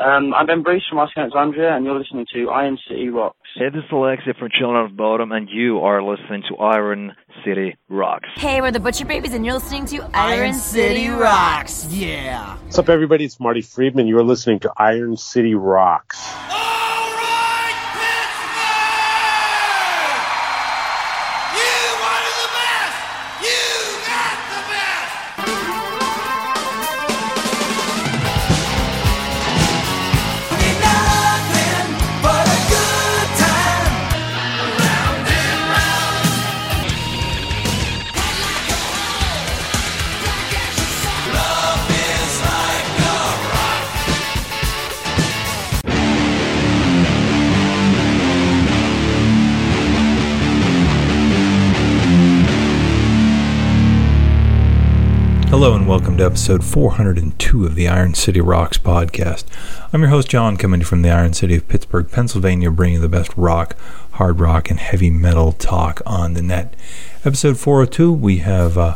Um, 0.00 0.32
I'm 0.32 0.46
Ben 0.46 0.62
Bruce 0.62 0.82
from 0.88 0.98
Asking 0.98 1.24
Alexandria, 1.24 1.76
and 1.76 1.84
you're 1.84 1.98
listening 1.98 2.24
to 2.32 2.48
Iron 2.48 2.78
City 2.88 3.10
Rocks. 3.10 3.36
Hey, 3.54 3.68
this 3.68 3.84
is 3.84 3.90
Alexia 3.92 4.32
from 4.32 4.48
Children 4.50 4.86
of 4.86 4.92
Bodom, 4.92 5.30
and 5.36 5.46
you 5.50 5.80
are 5.80 6.02
listening 6.02 6.42
to 6.48 6.56
Iron 6.56 7.14
City 7.44 7.76
Rocks. 7.90 8.26
Hey, 8.36 8.62
we're 8.62 8.70
the 8.70 8.80
Butcher 8.80 9.04
Babies, 9.04 9.34
and 9.34 9.44
you're 9.44 9.54
listening 9.54 9.84
to 9.86 9.98
Iron, 9.98 10.40
Iron 10.40 10.54
City 10.54 11.04
City 11.04 11.08
Rocks. 11.08 11.84
Rocks. 11.84 11.94
Yeah. 11.94 12.56
What's 12.56 12.78
up, 12.78 12.88
everybody? 12.88 13.26
It's 13.26 13.38
Marty 13.38 13.60
Friedman. 13.60 14.06
You're 14.06 14.24
listening 14.24 14.60
to 14.60 14.72
Iron 14.78 15.18
City 15.18 15.54
Rocks. 15.54 16.18
Welcome 55.90 56.16
to 56.16 56.24
episode 56.24 56.62
402 56.62 57.66
of 57.66 57.74
the 57.74 57.88
Iron 57.88 58.14
City 58.14 58.40
Rocks 58.40 58.78
podcast. 58.78 59.42
I'm 59.92 60.02
your 60.02 60.10
host 60.10 60.28
John, 60.28 60.56
coming 60.56 60.78
to 60.78 60.84
you 60.84 60.88
from 60.88 61.02
the 61.02 61.10
Iron 61.10 61.32
City 61.32 61.56
of 61.56 61.66
Pittsburgh, 61.66 62.08
Pennsylvania, 62.08 62.70
bringing 62.70 62.98
you 62.98 63.00
the 63.00 63.08
best 63.08 63.36
rock, 63.36 63.76
hard 64.12 64.38
rock, 64.38 64.70
and 64.70 64.78
heavy 64.78 65.10
metal 65.10 65.50
talk 65.50 66.00
on 66.06 66.34
the 66.34 66.42
net. 66.42 66.74
Episode 67.24 67.58
402, 67.58 68.12
we 68.12 68.36
have 68.36 68.78
uh, 68.78 68.94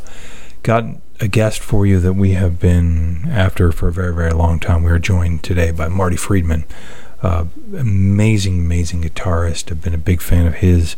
got 0.62 0.84
a 1.19 1.27
guest 1.27 1.59
for 1.65 1.84
you 1.84 1.98
that 1.98 2.12
we 2.12 2.34
have 2.34 2.61
been 2.61 3.28
after 3.28 3.72
for 3.72 3.89
a 3.89 3.92
very, 3.92 4.15
very 4.15 4.31
long 4.31 4.61
time. 4.61 4.84
We 4.84 4.92
are 4.92 5.00
joined 5.00 5.42
today 5.42 5.72
by 5.72 5.89
Marty 5.89 6.17
Friedman, 6.17 6.65
uh, 7.22 7.47
amazing, 7.77 8.61
amazing 8.61 9.03
guitarist. 9.03 9.72
I've 9.72 9.83
been 9.83 9.95
a 9.95 9.98
big 9.98 10.20
fan 10.20 10.47
of 10.47 10.55
his 10.55 10.95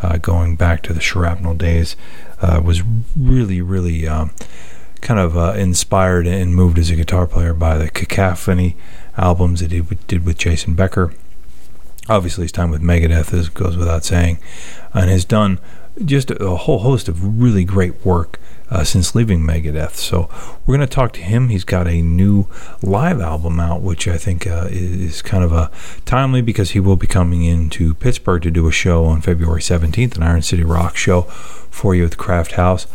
uh, 0.00 0.16
going 0.16 0.56
back 0.56 0.82
to 0.84 0.94
the 0.94 1.02
Shrapnel 1.02 1.52
days. 1.52 1.96
Uh, 2.40 2.62
was 2.64 2.82
really, 3.14 3.60
really. 3.60 4.08
Um, 4.08 4.30
kind 5.04 5.20
of 5.20 5.36
uh, 5.36 5.52
inspired 5.52 6.26
and 6.26 6.56
moved 6.56 6.78
as 6.78 6.90
a 6.90 6.96
guitar 6.96 7.26
player 7.26 7.54
by 7.54 7.76
the 7.76 7.90
Cacophony 7.90 8.74
albums 9.16 9.60
that 9.60 9.70
he 9.70 9.82
did 10.08 10.24
with 10.24 10.38
Jason 10.38 10.74
Becker. 10.74 11.12
Obviously, 12.08 12.44
his 12.44 12.52
time 12.52 12.70
with 12.70 12.82
Megadeth 12.82 13.32
is, 13.32 13.48
goes 13.48 13.76
without 13.76 14.04
saying, 14.04 14.38
and 14.92 15.08
has 15.08 15.24
done 15.24 15.60
just 16.04 16.30
a 16.30 16.56
whole 16.56 16.80
host 16.80 17.08
of 17.08 17.40
really 17.40 17.64
great 17.64 18.04
work 18.04 18.40
uh, 18.70 18.82
since 18.82 19.14
leaving 19.14 19.40
Megadeth. 19.40 19.94
So 19.94 20.28
we're 20.66 20.76
going 20.76 20.88
to 20.88 20.94
talk 20.94 21.12
to 21.12 21.20
him. 21.20 21.48
He's 21.48 21.64
got 21.64 21.86
a 21.86 22.02
new 22.02 22.46
live 22.82 23.20
album 23.20 23.60
out, 23.60 23.82
which 23.82 24.08
I 24.08 24.18
think 24.18 24.46
uh, 24.46 24.68
is 24.70 25.22
kind 25.22 25.44
of 25.44 25.52
a 25.52 25.70
timely 26.04 26.42
because 26.42 26.72
he 26.72 26.80
will 26.80 26.96
be 26.96 27.06
coming 27.06 27.44
into 27.44 27.94
Pittsburgh 27.94 28.42
to 28.42 28.50
do 28.50 28.66
a 28.66 28.72
show 28.72 29.04
on 29.04 29.20
February 29.20 29.60
17th, 29.60 30.16
an 30.16 30.22
Iron 30.22 30.42
City 30.42 30.64
Rock 30.64 30.96
show 30.96 31.22
for 31.22 31.94
you 31.94 32.04
at 32.04 32.12
the 32.12 32.16
Craft 32.16 32.52
House 32.52 32.86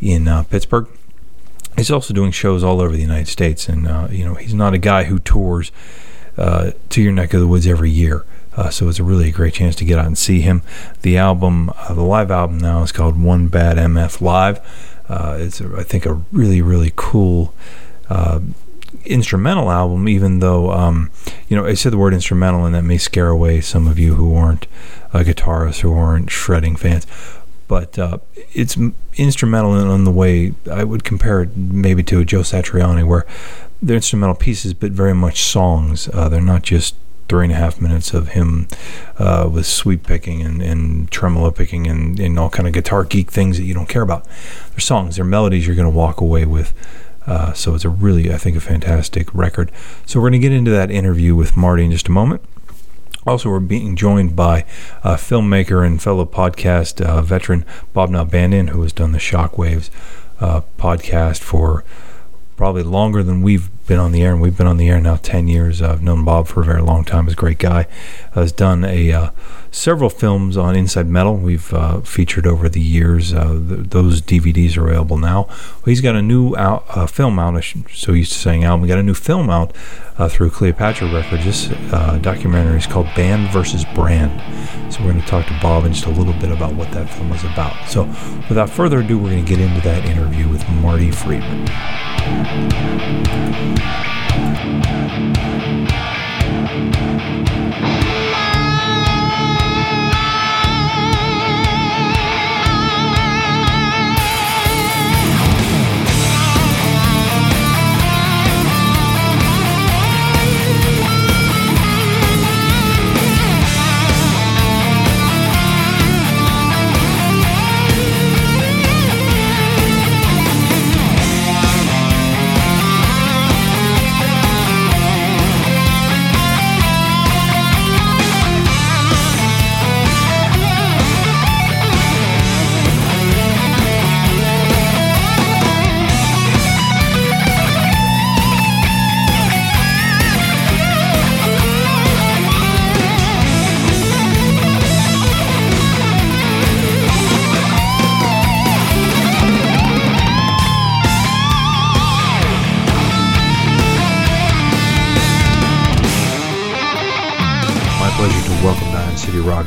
in 0.00 0.28
uh, 0.28 0.42
Pittsburgh 0.42 0.88
he's 1.76 1.90
also 1.90 2.14
doing 2.14 2.30
shows 2.30 2.62
all 2.62 2.80
over 2.80 2.94
the 2.94 3.02
United 3.02 3.28
States, 3.28 3.68
and 3.68 3.86
uh, 3.86 4.08
you 4.10 4.24
know 4.24 4.34
he's 4.34 4.54
not 4.54 4.74
a 4.74 4.78
guy 4.78 5.04
who 5.04 5.18
tours 5.18 5.72
uh, 6.36 6.72
to 6.90 7.02
your 7.02 7.12
neck 7.12 7.34
of 7.34 7.40
the 7.40 7.46
woods 7.46 7.66
every 7.66 7.90
year. 7.90 8.24
Uh, 8.56 8.70
so 8.70 8.88
it's 8.88 9.00
a 9.00 9.04
really 9.04 9.32
great 9.32 9.52
chance 9.52 9.74
to 9.74 9.84
get 9.84 9.98
out 9.98 10.06
and 10.06 10.16
see 10.16 10.40
him. 10.40 10.62
The 11.02 11.18
album, 11.18 11.70
uh, 11.76 11.92
the 11.92 12.02
live 12.02 12.30
album 12.30 12.58
now 12.58 12.82
is 12.82 12.92
called 12.92 13.20
One 13.20 13.48
Bad 13.48 13.78
MF 13.78 14.20
Live. 14.20 14.60
Uh, 15.08 15.36
it's 15.40 15.60
a, 15.60 15.76
I 15.76 15.82
think 15.82 16.06
a 16.06 16.14
really 16.32 16.62
really 16.62 16.92
cool 16.94 17.52
uh, 18.08 18.40
instrumental 19.04 19.70
album, 19.70 20.08
even 20.08 20.38
though 20.38 20.70
um, 20.70 21.10
you 21.48 21.56
know 21.56 21.66
I 21.66 21.74
said 21.74 21.92
the 21.92 21.98
word 21.98 22.14
instrumental, 22.14 22.64
and 22.64 22.74
that 22.74 22.84
may 22.84 22.98
scare 22.98 23.28
away 23.28 23.60
some 23.60 23.88
of 23.88 23.98
you 23.98 24.14
who 24.14 24.34
aren't 24.34 24.66
guitarists 25.12 25.80
who 25.80 25.92
aren't 25.94 26.28
shredding 26.28 26.74
fans 26.74 27.06
but 27.68 27.98
uh, 27.98 28.18
it's 28.52 28.76
instrumental 29.16 29.78
in, 29.78 29.90
in, 29.90 30.04
the 30.04 30.10
way 30.10 30.54
I 30.70 30.84
would 30.84 31.04
compare 31.04 31.42
it 31.42 31.56
maybe 31.56 32.02
to 32.04 32.20
a 32.20 32.24
Joe 32.24 32.40
Satriani, 32.40 33.06
where 33.06 33.26
they're 33.82 33.96
instrumental 33.96 34.34
pieces, 34.34 34.74
but 34.74 34.92
very 34.92 35.14
much 35.14 35.42
songs. 35.42 36.08
Uh, 36.12 36.28
they're 36.28 36.40
not 36.40 36.62
just 36.62 36.96
three 37.28 37.44
and 37.44 37.52
a 37.52 37.56
half 37.56 37.80
minutes 37.80 38.12
of 38.12 38.28
him 38.28 38.68
uh, 39.18 39.48
with 39.50 39.66
sweep 39.66 40.06
picking 40.06 40.42
and, 40.42 40.62
and 40.62 41.10
tremolo 41.10 41.50
picking 41.50 41.86
and, 41.86 42.20
and, 42.20 42.38
all 42.38 42.50
kind 42.50 42.68
of 42.68 42.74
guitar 42.74 43.02
geek 43.04 43.30
things 43.30 43.56
that 43.56 43.64
you 43.64 43.74
don't 43.74 43.88
care 43.88 44.02
about. 44.02 44.26
They're 44.70 44.80
songs, 44.80 45.16
they're 45.16 45.24
melodies 45.24 45.66
you're 45.66 45.76
going 45.76 45.90
to 45.90 45.96
walk 45.96 46.20
away 46.20 46.44
with. 46.44 46.74
Uh, 47.26 47.54
so 47.54 47.74
it's 47.74 47.84
a 47.84 47.88
really, 47.88 48.32
I 48.32 48.36
think, 48.36 48.56
a 48.56 48.60
fantastic 48.60 49.34
record. 49.34 49.72
So 50.04 50.20
we're 50.20 50.28
going 50.28 50.40
to 50.40 50.46
get 50.46 50.52
into 50.52 50.70
that 50.72 50.90
interview 50.90 51.34
with 51.34 51.56
Marty 51.56 51.84
in 51.84 51.90
just 51.90 52.08
a 52.08 52.12
moment. 52.12 52.42
Also, 53.26 53.48
we're 53.48 53.60
being 53.60 53.96
joined 53.96 54.36
by 54.36 54.64
uh, 55.02 55.16
filmmaker 55.16 55.86
and 55.86 56.02
fellow 56.02 56.26
podcast 56.26 57.00
uh, 57.00 57.22
veteran 57.22 57.64
Bob 57.92 58.10
Nalbandian, 58.10 58.68
who 58.68 58.82
has 58.82 58.92
done 58.92 59.12
the 59.12 59.18
Shockwaves 59.18 59.88
uh, 60.40 60.60
podcast 60.78 61.38
for 61.40 61.84
probably 62.56 62.82
longer 62.82 63.22
than 63.22 63.42
we've 63.42 63.68
been 63.86 63.98
on 63.98 64.12
the 64.12 64.22
air, 64.22 64.32
and 64.32 64.40
we've 64.40 64.56
been 64.56 64.66
on 64.66 64.76
the 64.76 64.88
air 64.88 65.00
now 65.00 65.16
10 65.16 65.48
years. 65.48 65.82
I've 65.82 66.02
known 66.02 66.24
Bob 66.24 66.46
for 66.46 66.60
a 66.60 66.64
very 66.64 66.82
long 66.82 67.04
time. 67.04 67.24
He's 67.24 67.32
a 67.32 67.36
great 67.36 67.58
guy. 67.58 67.86
Has 68.32 68.52
done 68.52 68.84
a 68.84 69.12
uh, 69.12 69.30
several 69.74 70.08
films 70.08 70.56
on 70.56 70.76
Inside 70.76 71.08
Metal. 71.08 71.36
We've 71.36 71.72
uh, 71.74 72.00
featured 72.02 72.46
over 72.46 72.68
the 72.68 72.80
years. 72.80 73.34
Uh, 73.34 73.54
th- 73.54 73.90
those 73.90 74.22
DVDs 74.22 74.76
are 74.76 74.86
available 74.86 75.18
now. 75.18 75.42
Well, 75.46 75.86
he's 75.86 76.00
got 76.00 76.14
a 76.14 76.22
new 76.22 76.54
out, 76.56 76.84
uh, 76.90 77.06
film 77.06 77.38
out. 77.38 77.62
So 77.92 78.12
used 78.12 78.32
to 78.32 78.38
saying 78.38 78.64
album. 78.64 78.82
We 78.82 78.88
got 78.88 78.98
a 78.98 79.02
new 79.02 79.14
film 79.14 79.50
out 79.50 79.74
uh, 80.16 80.28
through 80.28 80.50
Cleopatra 80.50 81.12
Records. 81.12 81.44
This 81.44 81.70
uh, 81.92 82.18
documentary 82.22 82.78
is 82.78 82.86
called 82.86 83.06
Band 83.16 83.50
versus 83.52 83.84
Brand. 83.94 84.32
So 84.92 85.02
we're 85.02 85.10
going 85.10 85.22
to 85.22 85.28
talk 85.28 85.46
to 85.46 85.58
Bob 85.60 85.84
in 85.84 85.92
just 85.92 86.06
a 86.06 86.10
little 86.10 86.34
bit 86.34 86.52
about 86.52 86.74
what 86.74 86.92
that 86.92 87.10
film 87.10 87.30
was 87.30 87.42
about. 87.44 87.88
So 87.88 88.04
without 88.48 88.70
further 88.70 89.00
ado, 89.00 89.18
we're 89.18 89.30
going 89.30 89.44
to 89.44 89.48
get 89.48 89.60
into 89.60 89.80
that 89.80 90.04
interview 90.04 90.48
with 90.48 90.66
Marty 90.68 91.10
Friedman. 91.10 91.68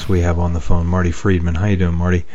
We 0.09 0.21
have 0.21 0.39
on 0.39 0.53
the 0.53 0.59
phone 0.59 0.87
Marty 0.87 1.11
Friedman. 1.11 1.55
How 1.55 1.65
you 1.65 1.77
doing, 1.77 1.95
Marty? 1.95 2.25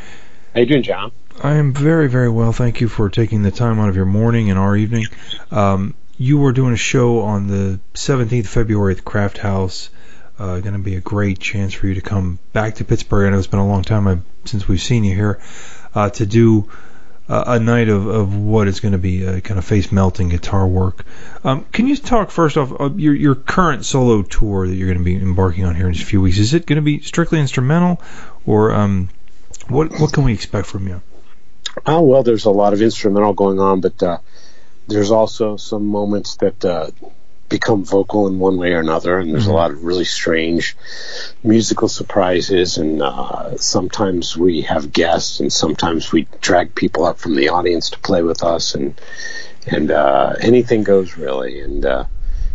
How 0.54 0.60
you 0.60 0.66
doing, 0.66 0.82
John? 0.82 1.12
I 1.42 1.54
am 1.54 1.72
very, 1.72 2.08
very 2.08 2.28
well. 2.28 2.52
Thank 2.52 2.80
you 2.80 2.88
for 2.88 3.08
taking 3.08 3.42
the 3.42 3.50
time 3.50 3.78
out 3.78 3.88
of 3.88 3.96
your 3.96 4.04
morning 4.04 4.50
and 4.50 4.58
our 4.58 4.76
evening. 4.76 5.06
Um, 5.50 5.94
you 6.18 6.38
were 6.38 6.52
doing 6.52 6.72
a 6.72 6.76
show 6.76 7.20
on 7.20 7.46
the 7.46 7.80
17th 7.94 8.40
of 8.40 8.48
February 8.48 8.92
at 8.92 8.98
the 8.98 9.02
Craft 9.02 9.38
House. 9.38 9.90
Uh, 10.38 10.60
going 10.60 10.74
to 10.74 10.78
be 10.78 10.96
a 10.96 11.00
great 11.00 11.38
chance 11.38 11.72
for 11.72 11.86
you 11.86 11.94
to 11.94 12.00
come 12.00 12.38
back 12.52 12.76
to 12.76 12.84
Pittsburgh. 12.84 13.26
I 13.26 13.30
know 13.30 13.38
it's 13.38 13.46
been 13.46 13.60
a 13.60 13.66
long 13.66 13.82
time 13.82 14.06
uh, 14.06 14.16
since 14.44 14.68
we've 14.68 14.80
seen 14.80 15.04
you 15.04 15.14
here 15.14 15.40
uh, 15.94 16.10
to 16.10 16.26
do 16.26 16.70
uh, 17.28 17.44
a 17.46 17.58
night 17.58 17.88
of, 17.88 18.06
of 18.06 18.36
what 18.36 18.68
is 18.68 18.80
going 18.80 18.92
to 18.92 18.98
be 18.98 19.40
kind 19.40 19.58
of 19.58 19.64
face 19.64 19.92
melting 19.92 20.28
guitar 20.28 20.66
work. 20.66 21.04
Um, 21.44 21.64
can 21.72 21.86
you 21.86 21.96
talk 21.96 22.30
first 22.30 22.56
off 22.56 22.72
uh, 22.80 22.90
your 22.94 23.14
your 23.14 23.34
current 23.34 23.84
solo 23.84 24.22
tour 24.22 24.66
that 24.66 24.74
you're 24.74 24.88
going 24.88 24.98
to 24.98 25.04
be 25.04 25.16
embarking 25.16 25.64
on 25.64 25.74
here 25.74 25.86
in 25.86 25.92
just 25.92 26.04
a 26.04 26.08
few 26.08 26.20
weeks? 26.20 26.38
Is 26.38 26.54
it 26.54 26.66
going 26.66 26.76
to 26.76 26.82
be 26.82 27.00
strictly 27.00 27.40
instrumental, 27.40 28.00
or 28.46 28.72
um, 28.72 29.08
what 29.68 29.92
what 30.00 30.12
can 30.12 30.24
we 30.24 30.32
expect 30.32 30.66
from 30.66 30.88
you? 30.88 31.00
Oh 31.86 32.02
well, 32.02 32.22
there's 32.22 32.44
a 32.44 32.50
lot 32.50 32.72
of 32.72 32.82
instrumental 32.82 33.32
going 33.32 33.58
on, 33.58 33.80
but 33.80 34.02
uh, 34.02 34.18
there's 34.88 35.10
also 35.10 35.56
some 35.56 35.86
moments 35.86 36.36
that 36.36 36.64
uh, 36.64 36.90
become 37.52 37.84
vocal 37.84 38.26
in 38.26 38.38
one 38.40 38.56
way 38.56 38.72
or 38.72 38.80
another, 38.80 39.18
and 39.20 39.32
there's 39.32 39.46
Mhm. 39.46 39.50
a 39.56 39.60
lot 39.62 39.70
of 39.70 39.84
really 39.84 40.04
strange 40.04 40.76
musical 41.44 41.88
surprises, 41.88 42.78
and 42.78 43.00
uh, 43.02 43.56
sometimes 43.58 44.36
we 44.36 44.62
have 44.62 44.92
guests, 44.92 45.38
and 45.40 45.52
sometimes 45.52 46.10
we 46.10 46.26
drag 46.40 46.74
people 46.74 47.04
up 47.04 47.18
from 47.18 47.36
the 47.36 47.50
audience 47.50 47.90
to 47.90 47.98
play 48.00 48.22
with 48.22 48.42
us, 48.42 48.74
and 48.74 48.94
and 49.66 49.90
uh, 49.92 50.34
anything 50.40 50.82
goes 50.82 51.16
really. 51.16 51.60
And 51.60 51.86
uh, 51.86 52.04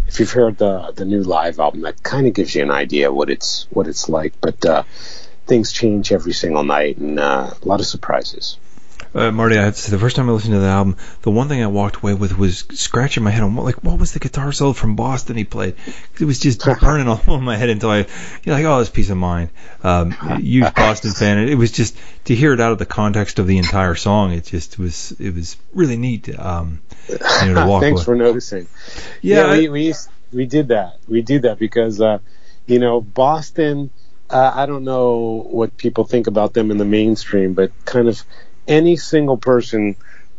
if 0.09 0.19
you've 0.19 0.31
heard 0.41 0.57
the 0.57 0.91
the 0.99 1.05
new 1.05 1.23
live 1.23 1.59
album, 1.59 1.81
that 1.83 2.03
kind 2.03 2.27
of 2.27 2.33
gives 2.33 2.53
you 2.55 2.63
an 2.63 2.71
idea 2.71 3.11
what 3.13 3.29
it's 3.29 3.67
what 3.69 3.87
it's 3.87 4.09
like, 4.09 4.33
but. 4.41 4.65
Uh, 4.65 4.83
Things 5.47 5.71
change 5.71 6.11
every 6.11 6.33
single 6.33 6.65
night, 6.65 6.97
and 6.97 7.17
uh, 7.17 7.51
a 7.63 7.65
lot 7.65 7.79
of 7.79 7.85
surprises. 7.85 8.57
Uh, 9.17 9.31
Marty, 9.31 9.57
I 9.57 9.63
have 9.63 9.75
to 9.75 9.81
say, 9.81 9.91
the 9.91 9.97
first 9.97 10.15
time 10.15 10.29
I 10.29 10.33
listened 10.33 10.53
to 10.53 10.59
the 10.59 10.67
album, 10.67 10.95
the 11.23 11.31
one 11.31 11.47
thing 11.47 11.63
I 11.63 11.67
walked 11.67 11.97
away 11.97 12.13
with 12.13 12.37
was 12.37 12.59
scratching 12.73 13.23
my 13.23 13.31
head 13.31 13.41
on 13.41 13.55
what, 13.55 13.65
like, 13.65 13.83
what 13.83 13.97
was 13.99 14.13
the 14.13 14.19
guitar 14.19 14.51
solo 14.51 14.73
from 14.73 14.95
Boston 14.95 15.37
he 15.37 15.43
played? 15.43 15.75
It 16.19 16.25
was 16.25 16.39
just 16.39 16.63
burning 16.81 17.07
all 17.07 17.19
over 17.27 17.41
my 17.41 17.55
head 17.57 17.69
until 17.69 17.89
I, 17.89 17.97
you 17.97 18.05
know, 18.45 18.53
like, 18.53 18.65
oh, 18.65 18.79
this 18.79 18.89
peace 18.89 19.09
of 19.09 19.17
mind. 19.17 19.49
Um, 19.83 20.11
huge 20.39 20.71
Boston 20.75 21.11
fan, 21.11 21.39
it 21.39 21.55
was 21.55 21.71
just 21.71 21.97
to 22.25 22.35
hear 22.35 22.53
it 22.53 22.59
out 22.61 22.71
of 22.73 22.77
the 22.77 22.85
context 22.85 23.39
of 23.39 23.47
the 23.47 23.57
entire 23.57 23.95
song. 23.95 24.33
It 24.33 24.45
just 24.45 24.77
was, 24.77 25.11
it 25.19 25.33
was 25.33 25.57
really 25.73 25.97
neat. 25.97 26.29
Um, 26.37 26.81
you 27.09 27.53
know, 27.53 27.63
to 27.63 27.67
walk 27.67 27.81
Thanks 27.81 28.01
away. 28.01 28.05
for 28.05 28.15
noticing. 28.15 28.67
Yeah, 29.21 29.45
I- 29.47 29.57
we, 29.57 29.69
we 29.69 29.93
we 30.33 30.45
did 30.45 30.67
that. 30.67 30.97
We 31.07 31.21
did 31.21 31.43
that 31.43 31.57
because 31.57 32.01
uh, 32.01 32.19
you 32.65 32.79
know 32.79 33.01
Boston. 33.01 33.89
Uh, 34.29 34.51
I 34.53 34.65
don't 34.65 34.83
know 34.83 35.47
what 35.49 35.77
people 35.77 36.03
think 36.03 36.27
about 36.27 36.53
them 36.53 36.69
in 36.69 36.77
the 36.77 36.85
mainstream, 36.85 37.53
but 37.53 37.71
kind 37.85 38.09
of 38.09 38.21
any 38.67 38.95
single 38.97 39.37
person 39.37 39.95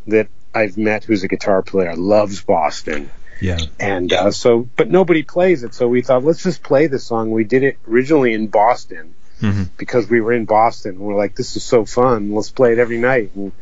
that 0.07 0.29
I've 0.55 0.77
met 0.77 1.05
who's 1.05 1.23
a 1.23 1.29
guitar 1.29 1.63
player 1.63 1.95
loves 1.95 2.43
Boston. 2.43 3.11
yeah, 3.41 3.59
And 3.79 4.13
uh, 4.13 4.31
so, 4.31 4.69
but 4.77 4.91
nobody 4.91 5.23
plays 5.23 5.63
it. 5.63 5.75
So 5.75 5.89
we 5.89 6.03
thought, 6.03 6.25
let's 6.25 6.43
just 6.43 6.63
play 6.63 6.87
the 6.87 6.99
song. 6.99 7.31
We 7.31 7.45
did 7.45 7.63
it 7.63 7.79
originally 7.89 8.35
in 8.35 8.49
Boston 8.49 9.15
hmm 9.41 9.65
because 9.77 10.11
we 10.11 10.21
were 10.21 10.33
in 10.33 10.45
Boston. 10.45 10.97
And 10.97 11.01
We're 11.01 11.15
like, 11.15 11.37
this 11.37 11.55
is 11.55 11.63
so 11.63 11.85
fun. 11.85 12.35
Let's 12.35 12.51
play 12.51 12.73
it 12.73 12.79
every 12.79 12.99
night. 12.99 13.31
And, 13.37 13.53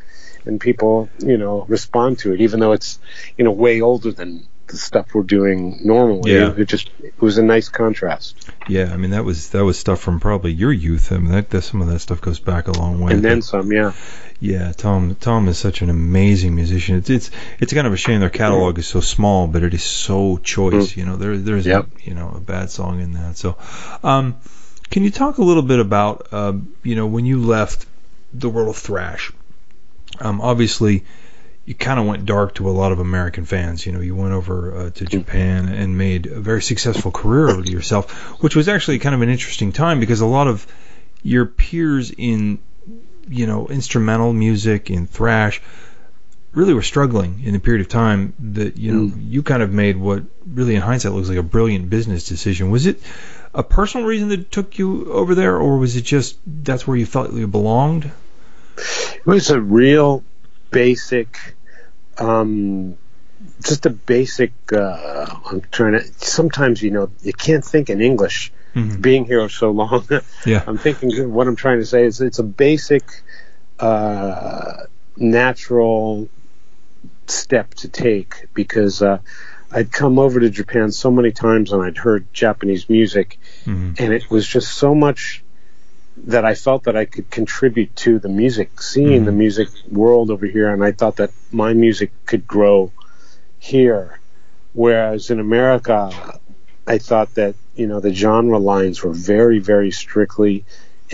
and 0.47 0.61
people, 0.61 1.11
you 1.19 1.37
know, 1.37 1.67
respond 1.69 2.21
to 2.21 2.33
it, 2.33 2.41
even 2.41 2.61
though 2.61 2.73
it's, 2.73 2.99
you 3.37 3.45
know, 3.45 3.51
way 3.51 3.83
older 3.83 4.13
than 4.13 4.47
the 4.69 4.77
stuff 4.77 5.15
we're 5.15 5.23
doing 5.23 5.81
normally. 5.85 6.33
Yeah. 6.35 6.55
It 6.57 6.67
just, 6.69 6.91
it 7.03 7.21
was 7.21 7.39
a 7.39 7.43
nice 7.43 7.69
contrast. 7.69 8.51
yeah. 8.69 8.93
I 8.93 8.97
mean, 8.97 9.11
that 9.11 9.25
was 9.25 9.51
that 9.51 9.65
was 9.65 9.79
stuff 9.79 10.01
from 10.01 10.21
probably 10.21 10.53
your 10.53 10.73
youth. 10.73 11.13
I 11.13 11.19
mean, 11.19 11.31
that, 11.33 11.51
that 11.51 11.63
some 11.63 11.81
of 11.83 11.89
that 11.89 12.01
stuff 12.01 12.21
goes 12.21 12.39
back 12.41 12.69
a 12.69 12.73
long 12.73 13.01
way. 13.01 13.13
And 13.13 13.25
then 13.25 13.43
some, 13.43 13.73
yeah. 13.73 13.93
Yeah, 14.39 14.73
Tom. 14.73 15.15
Tom 15.15 15.49
is 15.49 15.57
such 15.57 15.81
an 15.81 15.89
amazing 15.89 16.55
musician. 16.55 16.97
It's 16.97 17.09
it's 17.09 17.31
it's 17.59 17.73
kind 17.73 17.87
of 17.87 17.93
a 17.95 17.97
shame 17.97 18.21
their 18.21 18.29
catalog 18.29 18.79
is 18.79 18.87
so 18.87 19.01
small, 19.01 19.47
but 19.47 19.63
it 19.63 19.73
is 19.73 19.83
so 19.83 20.37
choice. 20.37 20.95
You 20.95 21.07
know, 21.07 21.17
there 21.17 21.39
there's 21.39 21.65
Yep. 21.65 21.89
you 22.05 22.13
know 22.13 22.35
a 22.37 22.41
bad 22.41 22.69
song 22.69 23.01
in 23.01 23.13
that. 23.13 23.39
So, 23.39 23.57
um, 24.05 24.37
can 24.91 25.05
you 25.05 25.11
talk 25.11 25.39
a 25.39 25.43
little 25.43 25.63
bit 25.63 25.79
about 25.81 26.29
uh, 26.33 26.53
you 26.83 26.97
know 26.97 27.07
when 27.07 27.25
you 27.25 27.41
left 27.41 27.87
the 28.35 28.51
world 28.51 28.69
of 28.69 28.77
thrash? 28.77 29.33
Um, 30.21 30.43
obviously, 30.43 31.05
you 31.67 31.75
kind 31.75 31.99
of 31.99 32.07
went 32.07 32.25
dark 32.25 32.55
to 32.55 32.71
a 32.71 32.73
lot 32.73 32.93
of 32.93 33.01
American 33.01 33.45
fans. 33.45 33.85
You 33.85 33.93
know, 33.93 34.01
you 34.01 34.15
went 34.15 34.33
over 34.33 34.77
uh, 34.77 34.91
to 34.91 35.05
Japan 35.05 35.69
and 35.69 35.99
made 35.99 36.27
a 36.27 36.41
very 36.41 36.63
successful 36.63 37.11
career 37.11 37.51
over 37.51 37.69
yourself, 37.69 38.41
which 38.41 38.55
was 38.55 38.69
actually 38.69 39.01
kind 39.01 39.17
of 39.17 39.21
an 39.21 39.29
interesting 39.29 39.73
time 39.73 39.99
because 39.99 40.21
a 40.21 40.27
lot 40.27 40.47
of 40.47 40.67
your 41.23 41.45
peers 41.45 42.13
in 42.17 42.61
you 43.29 43.49
know 43.49 43.67
instrumental 43.67 44.33
music 44.33 44.91
in 44.91 45.09
thrash 45.09 45.61
really 46.53 46.73
were 46.73 46.83
struggling 46.83 47.43
in 47.43 47.53
the 47.53 47.59
period 47.59 47.81
of 47.81 47.89
time 47.89 48.33
that 48.39 48.77
you 48.77 48.93
know 48.93 49.13
you 49.19 49.43
kind 49.43 49.63
of 49.63 49.73
made 49.73 49.97
what 49.97 50.23
really 50.47 50.77
in 50.77 50.83
hindsight 50.83 51.13
looks 51.13 51.29
like 51.29 51.37
a 51.37 51.43
brilliant 51.43 51.91
business 51.91 52.29
decision. 52.29 52.71
Was 52.71 52.87
it 52.87 53.01
a 53.53 53.65
personal 53.65 54.07
reason 54.07 54.29
that 54.29 54.53
took 54.53 54.79
you 54.79 55.13
over 55.13 55.35
there 55.35 55.57
or 55.57 55.79
was 55.79 55.97
it 55.97 56.03
just 56.03 56.39
that's 56.47 56.87
where 56.87 56.97
you 56.97 57.07
felt 57.07 57.33
you 57.33 57.49
belonged? 57.49 58.13
It 58.77 59.27
was 59.27 59.51
a 59.51 59.61
real 59.61 60.23
basic, 60.71 61.57
um, 62.19 62.97
just 63.63 63.87
a 63.87 63.91
basic, 63.91 64.53
uh, 64.73 65.27
I'm 65.51 65.61
trying 65.71 65.93
to, 65.93 66.05
sometimes, 66.19 66.83
you 66.83 66.91
know, 66.91 67.11
you 67.23 67.33
can't 67.33 67.65
think 67.65 67.91
in 67.91 68.01
English 68.01 68.53
Mhm. 68.75 69.01
being 69.01 69.25
here 69.25 69.49
so 69.49 69.71
long. 69.71 70.07
yeah 70.45 70.63
I'm 70.67 70.77
thinking 70.79 71.33
what 71.33 71.47
I'm 71.49 71.57
trying 71.57 71.81
to 71.81 71.87
say 71.87 72.05
is 72.05 72.21
it's 72.21 72.39
a 72.39 72.43
basic, 72.43 73.05
uh, 73.79 74.85
natural 75.17 76.29
step 77.27 77.75
to 77.75 77.89
take 77.89 78.47
because 78.55 79.03
uh, 79.03 79.19
I'd 79.73 79.91
come 79.93 80.19
over 80.19 80.41
to 80.41 80.51
Japan 80.51 80.93
so 80.93 81.11
many 81.11 81.33
times 81.33 81.73
and 81.73 81.83
I'd 81.83 81.99
heard 81.99 82.27
Japanese 82.33 82.89
music, 82.89 83.39
hmm 83.65 83.93
and 83.99 84.13
it 84.13 84.31
was 84.31 84.47
just 84.47 84.75
so 84.75 84.95
much 84.95 85.43
that 86.25 86.45
I 86.45 86.55
felt 86.55 86.85
that 86.85 86.97
I 86.97 87.05
could 87.05 87.31
contribute 87.31 87.95
to 87.97 88.19
the 88.19 88.29
music 88.29 88.81
scene, 88.81 89.25
the 89.25 89.31
mm-hmm. 89.31 89.39
music 89.39 89.69
world 89.91 90.31
over 90.31 90.47
here, 90.47 90.73
and 90.73 90.83
I 90.83 90.93
thought 90.93 91.17
that 91.17 91.31
my 91.53 91.75
music 91.75 92.11
could 92.25 92.47
grow 92.47 92.93
here. 93.59 94.19
Whereas 94.73 95.31
in 95.31 95.41
America, 95.41 96.11
I 96.87 96.99
thought 96.99 97.35
that 97.35 97.55
you 97.75 97.87
know 97.87 98.01
the 98.01 98.15
genre 98.15 98.59
lines 98.59 99.03
were 99.03 99.13
very, 99.13 99.59
very 99.59 99.91
strictly 99.91 100.65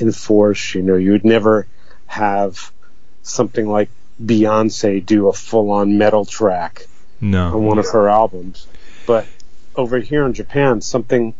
enforced. 0.00 0.74
You 0.74 0.82
know, 0.82 0.96
you 0.96 1.12
would 1.12 1.24
never 1.24 1.66
have 2.06 2.72
something 3.22 3.68
like 3.68 3.90
Beyonce 4.22 5.04
do 5.04 5.28
a 5.28 5.32
full-on 5.32 5.98
metal 5.98 6.24
track 6.24 6.86
on 7.20 7.30
no 7.30 7.58
one 7.58 7.78
of 7.78 7.88
her 7.90 8.08
albums. 8.08 8.66
But 9.06 9.26
over 9.74 9.98
here 9.98 10.26
in 10.26 10.34
Japan, 10.34 10.80
something 10.80 11.34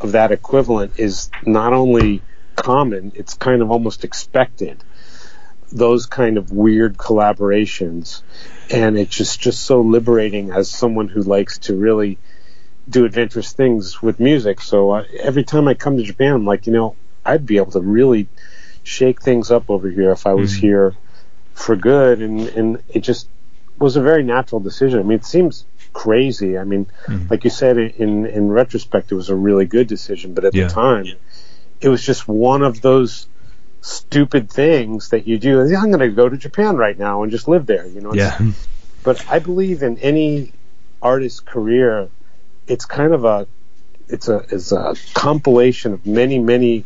of 0.00 0.12
that 0.12 0.32
equivalent 0.32 0.98
is 0.98 1.30
not 1.44 1.72
only 1.72 2.22
common, 2.56 3.12
it's 3.14 3.34
kind 3.34 3.62
of 3.62 3.70
almost 3.70 4.04
expected. 4.04 4.82
Those 5.72 6.06
kind 6.06 6.36
of 6.36 6.52
weird 6.52 6.96
collaborations. 6.96 8.22
And 8.70 8.98
it's 8.98 9.16
just, 9.16 9.40
just 9.40 9.62
so 9.62 9.80
liberating 9.80 10.50
as 10.50 10.70
someone 10.70 11.08
who 11.08 11.22
likes 11.22 11.58
to 11.58 11.74
really 11.76 12.18
do 12.88 13.04
adventurous 13.04 13.52
things 13.52 14.02
with 14.02 14.18
music. 14.20 14.60
So 14.60 14.90
uh, 14.90 15.04
every 15.20 15.44
time 15.44 15.68
I 15.68 15.74
come 15.74 15.96
to 15.96 16.02
Japan, 16.02 16.34
I'm 16.34 16.44
like, 16.46 16.66
you 16.66 16.72
know, 16.72 16.96
I'd 17.24 17.46
be 17.46 17.56
able 17.58 17.72
to 17.72 17.80
really 17.80 18.28
shake 18.82 19.22
things 19.22 19.50
up 19.50 19.70
over 19.70 19.88
here 19.88 20.10
if 20.10 20.26
I 20.26 20.34
was 20.34 20.52
Mhm. 20.52 20.60
here 20.60 20.94
for 21.54 21.76
good. 21.76 22.20
And, 22.20 22.40
and 22.48 22.82
it 22.88 23.00
just 23.00 23.28
was 23.78 23.96
a 23.96 24.02
very 24.02 24.22
natural 24.22 24.60
decision. 24.60 24.98
I 24.98 25.02
mean, 25.02 25.18
it 25.18 25.24
seems 25.24 25.64
crazy. 25.92 26.58
I 26.58 26.64
mean, 26.64 26.86
Mhm. 27.06 27.30
like 27.30 27.44
you 27.44 27.50
said, 27.50 27.76
in 27.78 28.26
in 28.26 28.50
retrospect, 28.50 29.12
it 29.12 29.14
was 29.14 29.28
a 29.28 29.34
really 29.36 29.66
good 29.66 29.86
decision. 29.86 30.34
But 30.34 30.44
at 30.44 30.54
Yeah. 30.54 30.66
the 30.66 30.72
time, 30.72 31.06
it 31.82 31.88
was 31.88 32.04
just 32.04 32.26
one 32.28 32.62
of 32.62 32.80
those 32.80 33.26
stupid 33.80 34.50
things 34.50 35.10
that 35.10 35.26
you 35.26 35.38
do. 35.38 35.60
I'm 35.60 35.90
going 35.90 35.98
to 35.98 36.08
go 36.08 36.28
to 36.28 36.36
Japan 36.36 36.76
right 36.76 36.98
now 36.98 37.22
and 37.22 37.32
just 37.32 37.48
live 37.48 37.66
there. 37.66 37.86
You 37.86 38.00
know. 38.00 38.14
Yeah 38.14 38.38
But 39.02 39.24
I 39.28 39.38
believe 39.38 39.82
in 39.82 39.98
any 39.98 40.52
artist's 41.00 41.40
career, 41.40 42.08
it's 42.66 42.84
kind 42.84 43.12
of 43.12 43.24
a 43.24 43.46
it's 44.08 44.28
a 44.28 44.44
it's 44.50 44.72
a 44.72 44.94
compilation 45.14 45.92
of 45.94 46.06
many 46.06 46.38
many 46.38 46.84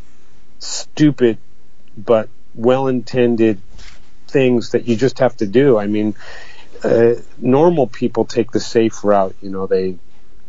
stupid 0.59 1.39
but 1.97 2.29
well 2.55 2.87
intended 2.87 3.61
things 4.29 4.71
that 4.71 4.89
you 4.89 4.97
just 4.97 5.19
have 5.19 5.37
to 5.37 5.47
do. 5.47 5.79
I 5.79 5.87
mean, 5.87 6.15
uh, 6.83 7.15
normal 7.39 7.87
people 7.87 8.25
take 8.25 8.51
the 8.51 8.61
safe 8.61 9.05
route. 9.05 9.35
You 9.43 9.51
know, 9.51 9.67
they 9.67 9.99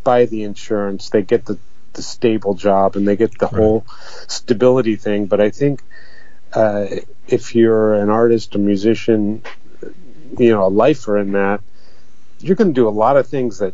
buy 0.03 0.25
the 0.25 0.43
insurance, 0.43 1.09
they 1.09 1.21
get 1.21 1.45
the, 1.45 1.59
the 1.97 2.01
stable 2.01 2.53
job, 2.53 2.95
and 2.95 3.05
they 3.05 3.17
get 3.17 3.37
the 3.37 3.47
Right. 3.47 3.55
whole 3.55 3.85
stability 4.27 4.95
thing. 4.95 5.25
But 5.25 5.41
I 5.41 5.49
think 5.49 5.83
uh, 6.53 6.85
if 7.27 7.53
you're 7.55 7.95
an 7.95 8.09
artist, 8.09 8.55
a 8.55 8.59
musician, 8.59 9.41
you 10.37 10.51
know, 10.51 10.65
a 10.65 10.69
lifer 10.69 11.17
in 11.17 11.33
that, 11.33 11.59
you're 12.39 12.55
going 12.55 12.69
to 12.69 12.73
do 12.81 12.87
a 12.87 12.97
lot 13.05 13.17
of 13.17 13.27
things 13.27 13.59
that 13.59 13.73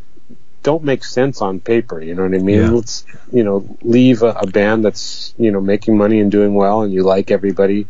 don't 0.63 0.83
make 0.83 1.03
sense 1.03 1.41
on 1.41 1.59
paper. 1.59 2.01
You 2.01 2.15
know 2.15 2.23
what 2.23 2.33
I 2.33 2.39
mean? 2.39 2.59
Yeah. 2.61 2.71
Let's, 2.71 3.05
you 3.31 3.43
know, 3.43 3.77
leave 3.81 4.23
a, 4.23 4.29
a 4.29 4.47
band 4.47 4.85
that's, 4.85 5.33
you 5.37 5.51
know, 5.51 5.61
making 5.61 5.97
money 5.97 6.19
and 6.19 6.31
doing 6.31 6.53
well 6.53 6.81
and 6.81 6.93
you 6.93 7.03
like 7.03 7.31
everybody 7.31 7.87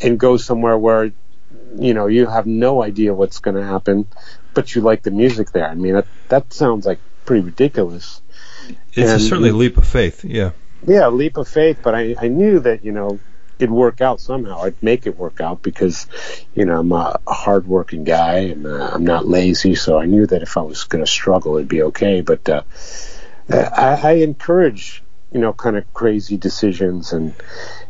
and 0.00 0.18
go 0.18 0.36
somewhere 0.36 0.76
where, 0.76 1.12
you 1.78 1.94
know, 1.94 2.08
you 2.08 2.26
have 2.26 2.46
no 2.46 2.82
idea 2.82 3.14
what's 3.14 3.38
going 3.38 3.56
to 3.56 3.64
happen, 3.64 4.06
but 4.54 4.74
you 4.74 4.80
like 4.82 5.02
the 5.02 5.12
music 5.12 5.52
there. 5.52 5.68
I 5.68 5.74
mean, 5.76 5.94
that, 5.94 6.08
that 6.28 6.52
sounds 6.52 6.84
like 6.84 6.98
pretty 7.24 7.44
ridiculous. 7.44 8.20
It's 8.94 9.10
a 9.10 9.14
And- 9.14 9.22
certainly 9.22 9.50
a 9.50 9.54
leap 9.54 9.76
of 9.76 9.86
faith 9.86 10.24
yeah 10.24 10.50
Yeah, 10.86 11.08
a 11.08 11.10
leap 11.10 11.36
of 11.36 11.46
faith, 11.48 11.78
but 11.82 11.94
I, 11.94 12.14
I 12.18 12.28
knew 12.28 12.60
that, 12.60 12.84
you 12.84 12.92
know, 12.92 13.18
it'd 13.58 13.70
work 13.70 14.00
out 14.00 14.18
somehow. 14.20 14.62
I'd 14.62 14.82
make 14.82 15.06
it 15.06 15.18
work 15.18 15.38
out 15.40 15.60
because, 15.62 16.06
you 16.54 16.64
know, 16.64 16.80
I'm 16.80 16.90
a, 16.92 17.20
a 17.26 17.34
hardworking 17.34 18.04
guy 18.04 18.38
and 18.52 18.66
uh, 18.66 18.90
I'm 18.94 19.04
not 19.04 19.28
lazy. 19.28 19.74
So 19.74 19.98
I 19.98 20.06
knew 20.06 20.26
that 20.26 20.40
if 20.40 20.56
I 20.56 20.62
was 20.62 20.84
going 20.84 21.04
to 21.04 21.10
struggle, 21.10 21.56
it'd 21.56 21.68
be 21.68 21.82
okay. 21.82 22.22
But 22.22 22.48
uh, 22.48 22.62
I, 23.50 24.00
I 24.02 24.12
encourage, 24.22 25.02
you 25.32 25.40
know, 25.40 25.52
kind 25.52 25.76
of 25.76 25.84
crazy 25.92 26.36
decisions 26.38 27.12
and 27.12 27.34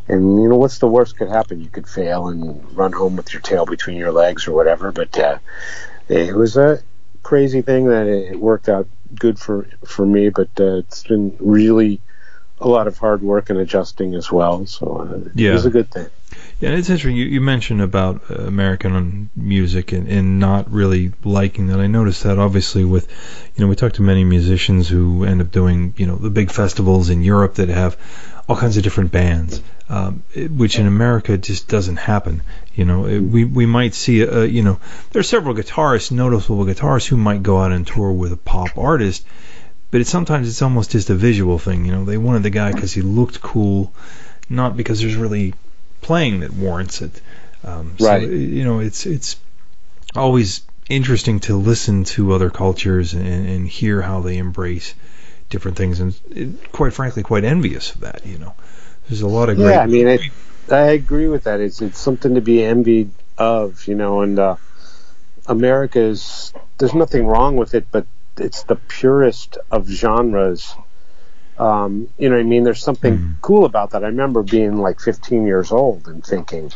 and 0.08 0.42
you 0.42 0.49
know 0.49 0.56
what's 0.56 0.78
the 0.78 0.88
worst 0.88 1.16
could 1.16 1.28
happen? 1.28 1.60
You 1.60 1.68
could 1.70 1.88
fail 1.88 2.26
and 2.26 2.76
run 2.76 2.92
home 2.92 3.14
with 3.14 3.32
your 3.32 3.42
tail 3.42 3.64
between 3.64 3.96
your 3.96 4.10
legs 4.10 4.49
or 4.49 4.52
whatever. 4.52 4.90
But 4.90 5.16
uh, 5.16 5.38
it 6.08 6.34
was 6.34 6.56
a 6.56 6.80
crazy 7.22 7.62
thing 7.62 7.87
that 7.87 8.08
it 8.08 8.40
worked 8.40 8.68
out 8.68 8.88
good 9.14 9.38
for 9.38 9.68
for 9.86 10.06
me. 10.06 10.30
But 10.30 10.50
uh, 10.58 10.78
it's 10.78 11.04
been 11.04 11.36
really 11.40 12.00
a 12.60 12.68
lot 12.68 12.86
of 12.86 12.98
hard 12.98 13.22
work 13.22 13.50
and 13.50 13.58
adjusting 13.58 14.14
as 14.14 14.30
well. 14.30 14.66
So 14.66 14.86
uh, 15.26 15.30
Yeah. 15.34 15.50
it 15.50 15.54
was 15.54 15.66
a 15.66 15.70
good 15.70 15.90
thing. 15.90 16.06
Yeah, 16.60 16.70
it's 16.70 16.90
interesting. 16.90 17.16
You, 17.16 17.24
you 17.24 17.40
mentioned 17.40 17.80
about 17.80 18.30
uh, 18.30 18.34
American 18.34 19.30
music 19.34 19.92
and, 19.92 20.06
and 20.08 20.38
not 20.38 20.70
really 20.70 21.12
liking 21.24 21.68
that. 21.68 21.80
I 21.80 21.86
noticed 21.86 22.22
that 22.24 22.38
obviously 22.38 22.84
with, 22.84 23.08
you 23.56 23.64
know, 23.64 23.68
we 23.68 23.76
talked 23.76 23.96
to 23.96 24.02
many 24.02 24.24
musicians 24.24 24.88
who 24.88 25.24
end 25.24 25.40
up 25.40 25.50
doing, 25.50 25.94
you 25.96 26.06
know, 26.06 26.16
the 26.16 26.30
big 26.30 26.50
festivals 26.50 27.08
in 27.08 27.22
Europe 27.22 27.54
that 27.54 27.68
have 27.70 27.96
all 28.48 28.56
kinds 28.56 28.76
of 28.76 28.82
different 28.82 29.10
bands, 29.10 29.62
um, 29.88 30.22
it- 30.34 30.50
which 30.50 30.78
in 30.78 30.86
America 30.86 31.38
just 31.38 31.66
doesn't 31.68 31.96
happen. 31.96 32.42
You 32.74 32.84
know, 32.84 33.06
it, 33.06 33.20
we 33.20 33.44
we 33.44 33.66
might 33.66 33.94
see, 33.94 34.20
a, 34.20 34.44
you 34.44 34.62
know, 34.62 34.78
there 35.12 35.20
are 35.20 35.24
several 35.24 35.54
guitarists, 35.54 36.12
noticeable 36.12 36.64
guitarists, 36.64 37.06
who 37.08 37.16
might 37.16 37.42
go 37.42 37.58
out 37.58 37.72
and 37.72 37.86
tour 37.86 38.12
with 38.12 38.32
a 38.32 38.36
pop 38.36 38.76
artist, 38.78 39.24
but 39.90 40.00
it's 40.00 40.11
sometimes 40.11 40.49
it's 40.49 40.62
almost 40.62 40.92
just 40.92 41.11
a 41.11 41.14
visual 41.14 41.59
thing. 41.59 41.85
You 41.85 41.92
know, 41.92 42.04
they 42.04 42.18
wanted 42.18 42.42
the 42.42 42.50
guy 42.50 42.73
because 42.73 42.92
he 42.92 43.02
looked 43.02 43.40
cool, 43.40 43.92
not 44.49 44.76
because 44.76 45.00
there's 45.00 45.16
really 45.16 45.54
playing 46.00 46.40
that 46.40 46.52
warrants 46.52 47.02
it. 47.02 47.20
Um, 47.64 47.97
Right. 47.99 48.23
So, 48.23 48.28
you 48.28 48.64
know, 48.64 48.80
it's 48.80 49.06
it's 49.06 49.37
always 50.14 50.62
interesting 50.88 51.40
to 51.40 51.56
listen 51.56 52.04
to 52.04 52.32
other 52.32 52.50
cultures 52.50 53.14
and, 53.14 53.26
and 53.26 53.68
hear 53.68 54.02
how 54.02 54.20
they 54.20 54.38
embrace 54.38 54.94
different 55.49 55.76
things, 55.76 56.00
and 56.00 56.18
it, 56.30 56.73
quite 56.73 56.92
frankly, 56.92 57.23
quite 57.23 57.44
envious 57.44 57.94
of 57.94 58.00
that. 58.00 58.25
You 58.25 58.38
know, 58.38 58.54
there's 59.09 59.23
a 59.23 59.28
lot 59.28 59.49
of 59.49 59.56
great. 59.56 59.73
Yeah, 59.73 59.80
I 59.80 59.87
mean, 59.87 60.09
I, 60.09 60.18
I 60.70 60.90
agree 60.92 61.28
with 61.28 61.44
that. 61.44 61.61
It's 61.61 61.82
it's 61.82 61.99
something 61.99 62.35
to 62.35 62.40
be 62.40 62.62
envied 62.62 63.11
of, 63.37 63.87
you 63.87 63.94
know. 63.94 64.23
And 64.23 64.38
uh, 64.38 64.56
America 65.47 66.00
is 66.00 66.52
there's 66.78 66.94
nothing 66.94 67.26
wrong 67.26 67.56
with 67.56 67.75
it, 67.75 67.87
but 67.90 68.06
it's 68.40 68.62
the 68.64 68.76
purest 68.76 69.59
of 69.70 69.87
genres. 69.88 70.75
Um, 71.59 72.09
you 72.18 72.28
know 72.28 72.37
what 72.37 72.40
I 72.40 72.44
mean? 72.44 72.64
There's 72.64 72.82
something 72.82 73.18
Mhm. 73.18 73.35
cool 73.42 73.64
about 73.64 73.90
that. 73.90 74.02
I 74.02 74.09
remember 74.09 74.42
being 74.42 74.78
like 74.78 74.99
15 75.00 75.47
years 75.47 75.70
old 75.73 76.09
and 76.09 76.25
thinking, 76.25 76.73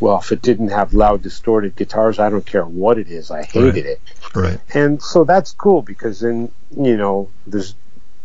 well, 0.00 0.18
if 0.18 0.30
it 0.30 0.42
didn't 0.42 0.68
have 0.68 0.94
loud, 0.94 1.22
distorted 1.22 1.74
guitars, 1.74 2.20
I 2.20 2.30
don't 2.30 2.46
care 2.46 2.64
what 2.64 2.98
it 2.98 3.08
is. 3.08 3.30
I 3.30 3.42
hated 3.42 3.84
it. 3.86 4.00
right. 4.34 4.60
And 4.74 5.02
so 5.02 5.24
that's 5.24 5.52
cool 5.52 5.82
because 5.82 6.20
then, 6.20 6.52
you 6.76 6.96
know, 6.96 7.30
there's 7.46 7.74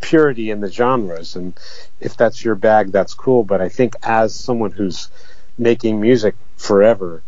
purity 0.02 0.52
in 0.52 0.60
the 0.60 0.72
genres. 0.72 1.36
And 1.36 1.54
if 2.00 2.16
that's 2.16 2.44
your 2.46 2.56
bag, 2.56 2.92
that's 2.92 3.14
cool. 3.16 3.44
But 3.44 3.62
I 3.62 3.70
think 3.70 3.96
as 4.04 4.36
someone 4.36 4.72
who's 4.72 5.10
making 5.58 6.00
music 6.00 6.36
forever, 6.58 7.24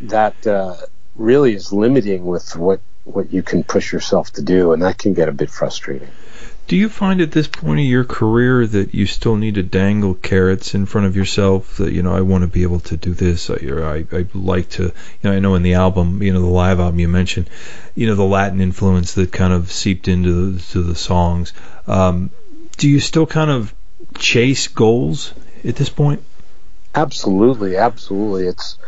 that 0.00 0.44
uh, 0.46 0.74
really 1.14 1.54
is 1.54 1.72
limiting 1.72 2.24
with 2.26 2.56
what, 2.56 2.80
what 3.04 3.32
you 3.32 3.42
can 3.42 3.64
push 3.64 3.92
yourself 3.92 4.32
to 4.32 4.42
do. 4.42 4.72
And 4.72 4.82
that 4.82 4.98
can 4.98 5.14
get 5.14 5.28
a 5.28 5.32
bit 5.32 5.50
frustrating. 5.50 6.08
Do 6.66 6.76
you 6.76 6.88
find 6.88 7.20
at 7.20 7.30
this 7.30 7.46
point 7.46 7.80
of 7.80 7.84
your 7.86 8.04
career 8.04 8.66
that 8.66 8.94
you 8.94 9.04
still 9.04 9.36
need 9.36 9.56
to 9.56 9.62
dangle 9.62 10.14
carrots 10.14 10.74
in 10.74 10.86
front 10.86 11.06
of 11.06 11.14
yourself 11.14 11.76
that 11.76 11.92
you 11.92 12.02
know 12.02 12.14
I 12.14 12.22
want 12.22 12.40
to 12.40 12.48
be 12.48 12.62
able 12.62 12.80
to 12.80 12.96
do 12.96 13.12
this 13.12 13.50
I- 13.50 13.66
or 13.66 13.84
I 13.84 14.06
I 14.10 14.26
like 14.32 14.70
to 14.70 14.84
you 14.84 14.92
know 15.22 15.32
I 15.32 15.40
know 15.40 15.56
in 15.56 15.62
the 15.62 15.74
album 15.74 16.22
you 16.22 16.32
know 16.32 16.40
the 16.40 16.46
live 16.46 16.80
album 16.80 16.98
you 17.00 17.08
mentioned 17.08 17.50
you 17.94 18.06
know 18.06 18.14
the 18.14 18.24
Latin 18.24 18.62
influence 18.62 19.12
that 19.12 19.30
kind 19.30 19.52
of 19.52 19.70
seeped 19.70 20.08
into 20.08 20.52
the, 20.52 20.62
to 20.72 20.82
the 20.82 20.94
songs 20.94 21.52
um, 21.86 22.30
do 22.78 22.88
you 22.88 22.98
still 22.98 23.26
kind 23.26 23.50
of 23.50 23.74
chase 24.16 24.68
goals 24.68 25.34
at 25.66 25.76
this 25.76 25.90
point 25.90 26.22
Absolutely, 26.94 27.76
absolutely. 27.76 28.46
It's 28.46 28.78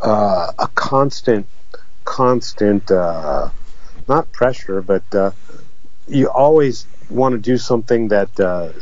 uh, 0.00 0.52
a 0.58 0.68
constant, 0.74 1.46
constant, 2.04 2.90
uh, 2.90 3.50
not 4.08 4.32
pressure, 4.32 4.80
but 4.82 5.02
uh, 5.14 5.30
you 6.08 6.28
always 6.30 6.86
want 7.10 7.32
to 7.34 7.38
do 7.38 7.56
something 7.58 8.08
that 8.08 8.38
uh, 8.40 8.72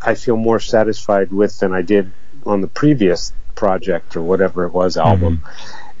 I 0.00 0.14
feel 0.14 0.36
more 0.36 0.60
satisfied 0.60 1.32
with 1.32 1.58
than 1.60 1.72
I 1.72 1.82
did 1.82 2.12
on 2.46 2.60
the 2.60 2.68
previous 2.68 3.32
project 3.54 4.16
or 4.16 4.22
whatever 4.22 4.64
it 4.64 4.72
was 4.72 4.96
album. 4.96 5.42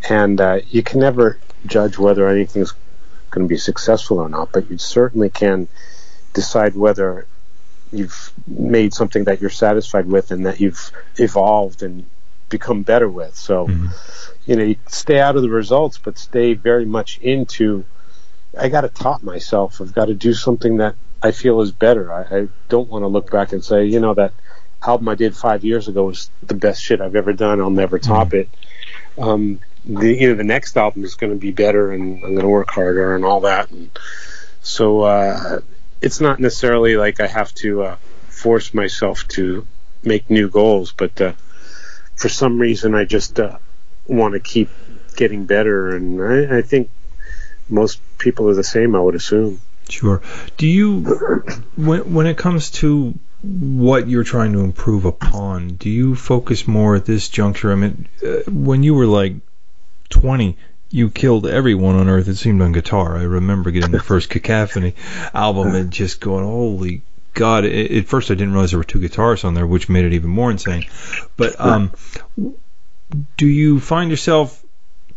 And 0.08 0.40
uh, 0.40 0.60
you 0.68 0.82
can 0.82 1.00
never 1.00 1.38
judge 1.66 1.98
whether 1.98 2.28
anything's 2.28 2.72
going 3.30 3.46
to 3.46 3.48
be 3.52 3.58
successful 3.58 4.18
or 4.18 4.28
not, 4.28 4.50
but 4.52 4.70
you 4.70 4.78
certainly 4.78 5.28
can 5.30 5.68
decide 6.32 6.74
whether 6.74 7.26
you've 7.92 8.32
made 8.46 8.94
something 8.94 9.24
that 9.24 9.40
you're 9.40 9.50
satisfied 9.50 10.06
with 10.06 10.30
and 10.30 10.46
that 10.46 10.60
you've 10.60 10.90
evolved 11.18 11.82
and 11.82 12.06
become 12.48 12.82
better 12.82 13.08
with. 13.08 13.36
So, 13.36 13.68
you 14.46 14.56
know, 14.56 14.62
you 14.62 14.76
stay 14.88 15.20
out 15.20 15.36
of 15.36 15.42
the 15.42 15.50
results, 15.50 15.98
but 15.98 16.18
stay 16.18 16.54
very 16.54 16.84
much 16.86 17.18
into. 17.18 17.84
I 18.58 18.68
got 18.68 18.82
to 18.82 18.88
top 18.88 19.22
myself. 19.22 19.80
I've 19.80 19.94
got 19.94 20.06
to 20.06 20.14
do 20.14 20.34
something 20.34 20.78
that 20.78 20.96
I 21.22 21.32
feel 21.32 21.60
is 21.60 21.72
better. 21.72 22.12
I, 22.12 22.22
I 22.22 22.48
don't 22.68 22.88
want 22.88 23.02
to 23.02 23.08
look 23.08 23.30
back 23.30 23.52
and 23.52 23.64
say, 23.64 23.84
you 23.84 24.00
know, 24.00 24.14
that 24.14 24.32
album 24.84 25.08
I 25.08 25.14
did 25.14 25.36
five 25.36 25.64
years 25.64 25.88
ago 25.88 26.06
was 26.06 26.30
the 26.42 26.54
best 26.54 26.82
shit 26.82 27.00
I've 27.00 27.16
ever 27.16 27.32
done. 27.32 27.60
I'll 27.60 27.70
never 27.70 27.98
top 27.98 28.34
it. 28.34 28.48
Um, 29.18 29.60
the 29.84 30.14
you 30.14 30.28
know 30.28 30.34
the 30.34 30.44
next 30.44 30.76
album 30.76 31.04
is 31.04 31.14
going 31.14 31.32
to 31.32 31.38
be 31.38 31.52
better, 31.52 31.92
and 31.92 32.22
I'm 32.22 32.32
going 32.32 32.40
to 32.40 32.48
work 32.48 32.70
harder 32.70 33.14
and 33.14 33.24
all 33.24 33.40
that. 33.40 33.70
And 33.70 33.90
so 34.62 35.02
uh, 35.02 35.60
it's 36.00 36.20
not 36.20 36.40
necessarily 36.40 36.96
like 36.96 37.20
I 37.20 37.26
have 37.26 37.54
to 37.56 37.82
uh, 37.82 37.96
force 38.28 38.74
myself 38.74 39.26
to 39.28 39.66
make 40.02 40.30
new 40.30 40.48
goals, 40.48 40.92
but 40.92 41.20
uh, 41.20 41.32
for 42.16 42.28
some 42.28 42.58
reason 42.58 42.94
I 42.94 43.04
just 43.04 43.38
uh, 43.38 43.58
want 44.06 44.34
to 44.34 44.40
keep 44.40 44.70
getting 45.16 45.46
better, 45.46 45.94
and 45.94 46.20
I, 46.22 46.58
I 46.58 46.62
think 46.62 46.90
most 47.70 48.00
people 48.18 48.48
are 48.48 48.54
the 48.54 48.64
same. 48.64 48.94
I 48.94 49.00
would 49.00 49.14
assume. 49.14 49.60
Sure. 49.88 50.22
Do 50.56 50.66
you, 50.66 51.02
when 51.76 52.14
when 52.14 52.26
it 52.26 52.36
comes 52.36 52.70
to 52.72 53.18
what 53.42 54.08
you're 54.08 54.24
trying 54.24 54.52
to 54.52 54.60
improve 54.60 55.04
upon, 55.04 55.76
do 55.76 55.90
you 55.90 56.14
focus 56.14 56.68
more 56.68 56.96
at 56.96 57.04
this 57.04 57.28
juncture? 57.28 57.72
I 57.72 57.74
mean, 57.74 58.08
uh, 58.24 58.50
when 58.50 58.82
you 58.82 58.94
were 58.94 59.06
like 59.06 59.34
20, 60.10 60.56
you 60.90 61.10
killed 61.10 61.46
everyone 61.46 61.96
on 61.96 62.08
earth. 62.08 62.28
It 62.28 62.36
seemed 62.36 62.60
on 62.62 62.72
guitar. 62.72 63.16
I 63.16 63.22
remember 63.22 63.70
getting 63.70 63.92
the 63.92 64.00
first 64.00 64.28
Cacophony 64.28 64.94
album 65.32 65.74
and 65.74 65.90
just 65.90 66.20
going, 66.20 66.44
"Holy 66.44 67.02
God!" 67.34 67.64
At 67.64 67.90
at 67.90 68.06
first, 68.06 68.30
I 68.30 68.34
didn't 68.34 68.52
realize 68.52 68.70
there 68.70 68.78
were 68.78 68.84
two 68.84 69.00
guitarists 69.00 69.44
on 69.44 69.54
there, 69.54 69.66
which 69.66 69.88
made 69.88 70.04
it 70.04 70.12
even 70.12 70.30
more 70.30 70.50
insane. 70.50 70.84
But 71.36 71.60
um, 71.60 71.92
do 73.36 73.46
you 73.46 73.80
find 73.80 74.10
yourself 74.10 74.62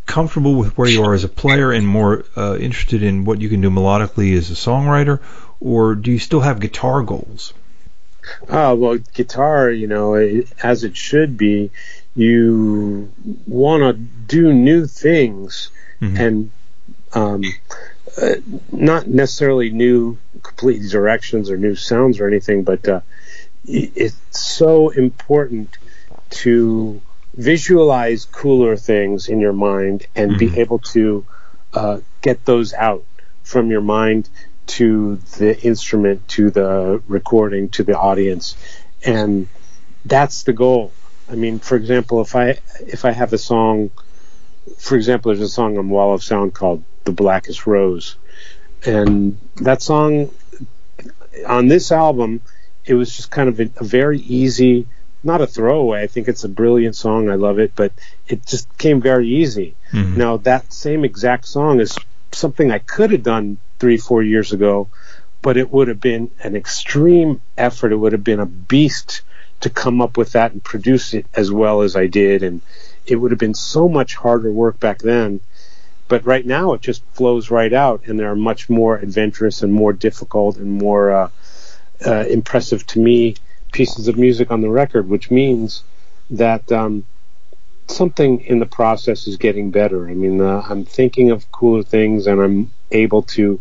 comfortable 0.05 0.55
with 0.55 0.77
where 0.77 0.89
you 0.89 1.03
are 1.03 1.13
as 1.13 1.23
a 1.23 1.29
player 1.29 1.71
and 1.71 1.87
more 1.87 2.25
uh, 2.35 2.57
interested 2.57 3.03
in 3.03 3.25
what 3.25 3.41
you 3.41 3.49
can 3.49 3.61
do 3.61 3.69
melodically 3.69 4.37
as 4.37 4.51
a 4.51 4.53
songwriter, 4.53 5.19
or 5.59 5.95
do 5.95 6.11
you 6.11 6.19
still 6.19 6.41
have 6.41 6.59
guitar 6.59 7.01
goals? 7.03 7.53
Oh 8.49 8.75
well, 8.75 8.97
guitar, 9.13 9.69
you 9.69 9.87
know, 9.87 10.15
it, 10.15 10.47
as 10.61 10.83
it 10.83 10.95
should 10.95 11.37
be, 11.37 11.71
you 12.15 13.11
want 13.47 13.83
to 13.83 13.93
do 13.93 14.53
new 14.53 14.85
things, 14.87 15.69
Mhm. 16.01 16.19
and 16.19 16.51
um, 17.13 17.43
uh, 18.21 18.35
not 18.71 19.07
necessarily 19.07 19.69
new 19.69 20.17
complete 20.41 20.89
directions 20.89 21.49
or 21.49 21.57
new 21.57 21.75
sounds 21.75 22.19
or 22.19 22.27
anything, 22.27 22.63
but 22.63 22.87
uh, 22.87 23.01
it's 23.65 24.15
so 24.31 24.89
important 24.89 25.77
to 26.29 27.01
visualize 27.33 28.25
cooler 28.25 28.75
things 28.75 29.27
in 29.27 29.39
your 29.39 29.53
mind 29.53 30.05
and 30.15 30.37
be 30.37 30.59
able 30.59 30.79
to 30.79 31.25
uh, 31.73 31.99
get 32.21 32.45
those 32.45 32.73
out 32.73 33.03
from 33.43 33.71
your 33.71 33.81
mind 33.81 34.29
to 34.65 35.17
the 35.37 35.59
instrument, 35.61 36.27
to 36.29 36.49
the 36.49 37.01
recording, 37.07 37.69
to 37.69 37.83
the 37.83 37.97
audience, 37.97 38.55
and 39.03 39.47
that's 40.05 40.43
the 40.43 40.53
goal. 40.53 40.91
I 41.29 41.35
mean, 41.35 41.59
for 41.59 41.75
example, 41.75 42.21
if 42.21 42.35
I 42.35 42.59
if 42.79 43.05
I 43.05 43.11
have 43.11 43.33
a 43.33 43.37
song, 43.37 43.91
for 44.77 44.95
example, 44.95 45.29
there's 45.29 45.41
a 45.41 45.49
song 45.49 45.77
on 45.77 45.89
Wall 45.89 46.13
of 46.13 46.23
Sound 46.23 46.53
called 46.53 46.83
"The 47.03 47.11
Blackest 47.11 47.67
Rose," 47.67 48.15
and 48.85 49.37
that 49.55 49.81
song 49.81 50.31
on 51.47 51.67
this 51.67 51.91
album, 51.91 52.41
it 52.85 52.93
was 52.93 53.15
just 53.15 53.31
kind 53.31 53.49
of 53.49 53.59
a, 53.59 53.69
a 53.77 53.83
very 53.83 54.19
easy, 54.19 54.87
not 55.23 55.41
a 55.41 55.47
throwaway. 55.47 56.03
I 56.03 56.07
think 56.07 56.27
it's 56.27 56.43
a 56.43 56.49
brilliant 56.49 56.95
song. 56.95 57.29
I 57.29 57.35
love 57.35 57.59
it, 57.59 57.73
but 57.75 57.91
it 58.27 58.45
just 58.45 58.77
came 58.77 59.01
very 59.01 59.27
easy. 59.27 59.75
Mhm. 59.91 60.17
Now 60.17 60.37
that 60.37 60.73
same 60.73 61.05
exact 61.05 61.47
song 61.47 61.79
is 61.79 61.97
something 62.31 62.71
I 62.71 62.79
could 62.79 63.11
have 63.11 63.23
done 63.23 63.57
three, 63.79 63.97
four 63.97 64.23
years 64.23 64.51
ago, 64.51 64.87
but 65.41 65.57
it 65.57 65.71
would 65.71 65.87
have 65.87 66.01
been 66.01 66.31
an 66.41 66.55
extreme 66.55 67.41
effort. 67.57 67.91
It 67.91 67.97
would 67.97 68.11
have 68.13 68.23
been 68.23 68.39
a 68.39 68.45
beast 68.45 69.21
to 69.61 69.69
come 69.69 70.01
up 70.01 70.17
with 70.17 70.33
that 70.33 70.51
and 70.51 70.63
produce 70.63 71.13
it 71.13 71.25
as 71.35 71.51
well 71.51 71.81
as 71.81 71.95
I 71.95 72.07
did. 72.07 72.43
And 72.43 72.61
it 73.05 73.15
would 73.15 73.31
have 73.31 73.39
been 73.39 73.53
so 73.53 73.87
much 73.87 74.15
harder 74.15 74.51
work 74.51 74.79
back 74.79 74.99
then. 74.99 75.39
But 76.07 76.25
right 76.25 76.45
now, 76.45 76.73
it 76.73 76.81
just 76.81 77.01
flows 77.13 77.49
right 77.49 77.71
out, 77.71 78.03
and 78.05 78.19
there 78.19 78.29
are 78.29 78.35
much 78.35 78.69
more 78.69 78.97
adventurous 78.97 79.63
and 79.63 79.71
more 79.71 79.93
difficult 79.93 80.57
and 80.57 80.71
more 80.71 81.11
uh, 81.11 81.29
uh, 82.05 82.25
impressive 82.29 82.85
to 82.87 82.99
me 82.99 83.35
pieces 83.73 84.07
of 84.07 84.17
music 84.17 84.51
on 84.51 84.61
the 84.61 84.69
record, 84.69 85.09
which 85.09 85.29
means 85.29 85.83
that 86.29 86.71
um, 86.71 87.05
something 87.87 88.39
in 88.41 88.59
the 88.59 88.65
process 88.65 89.27
is 89.27 89.35
getting 89.35 89.71
better. 89.71 90.07
I 90.09 90.13
mean, 90.13 90.39
uh, 90.39 90.63
I'm 90.69 90.85
thinking 90.85 91.31
of 91.31 91.51
cooler 91.51 91.83
things, 91.83 92.27
and 92.27 92.41
I'm 92.41 92.71
able 92.91 93.23
to 93.23 93.59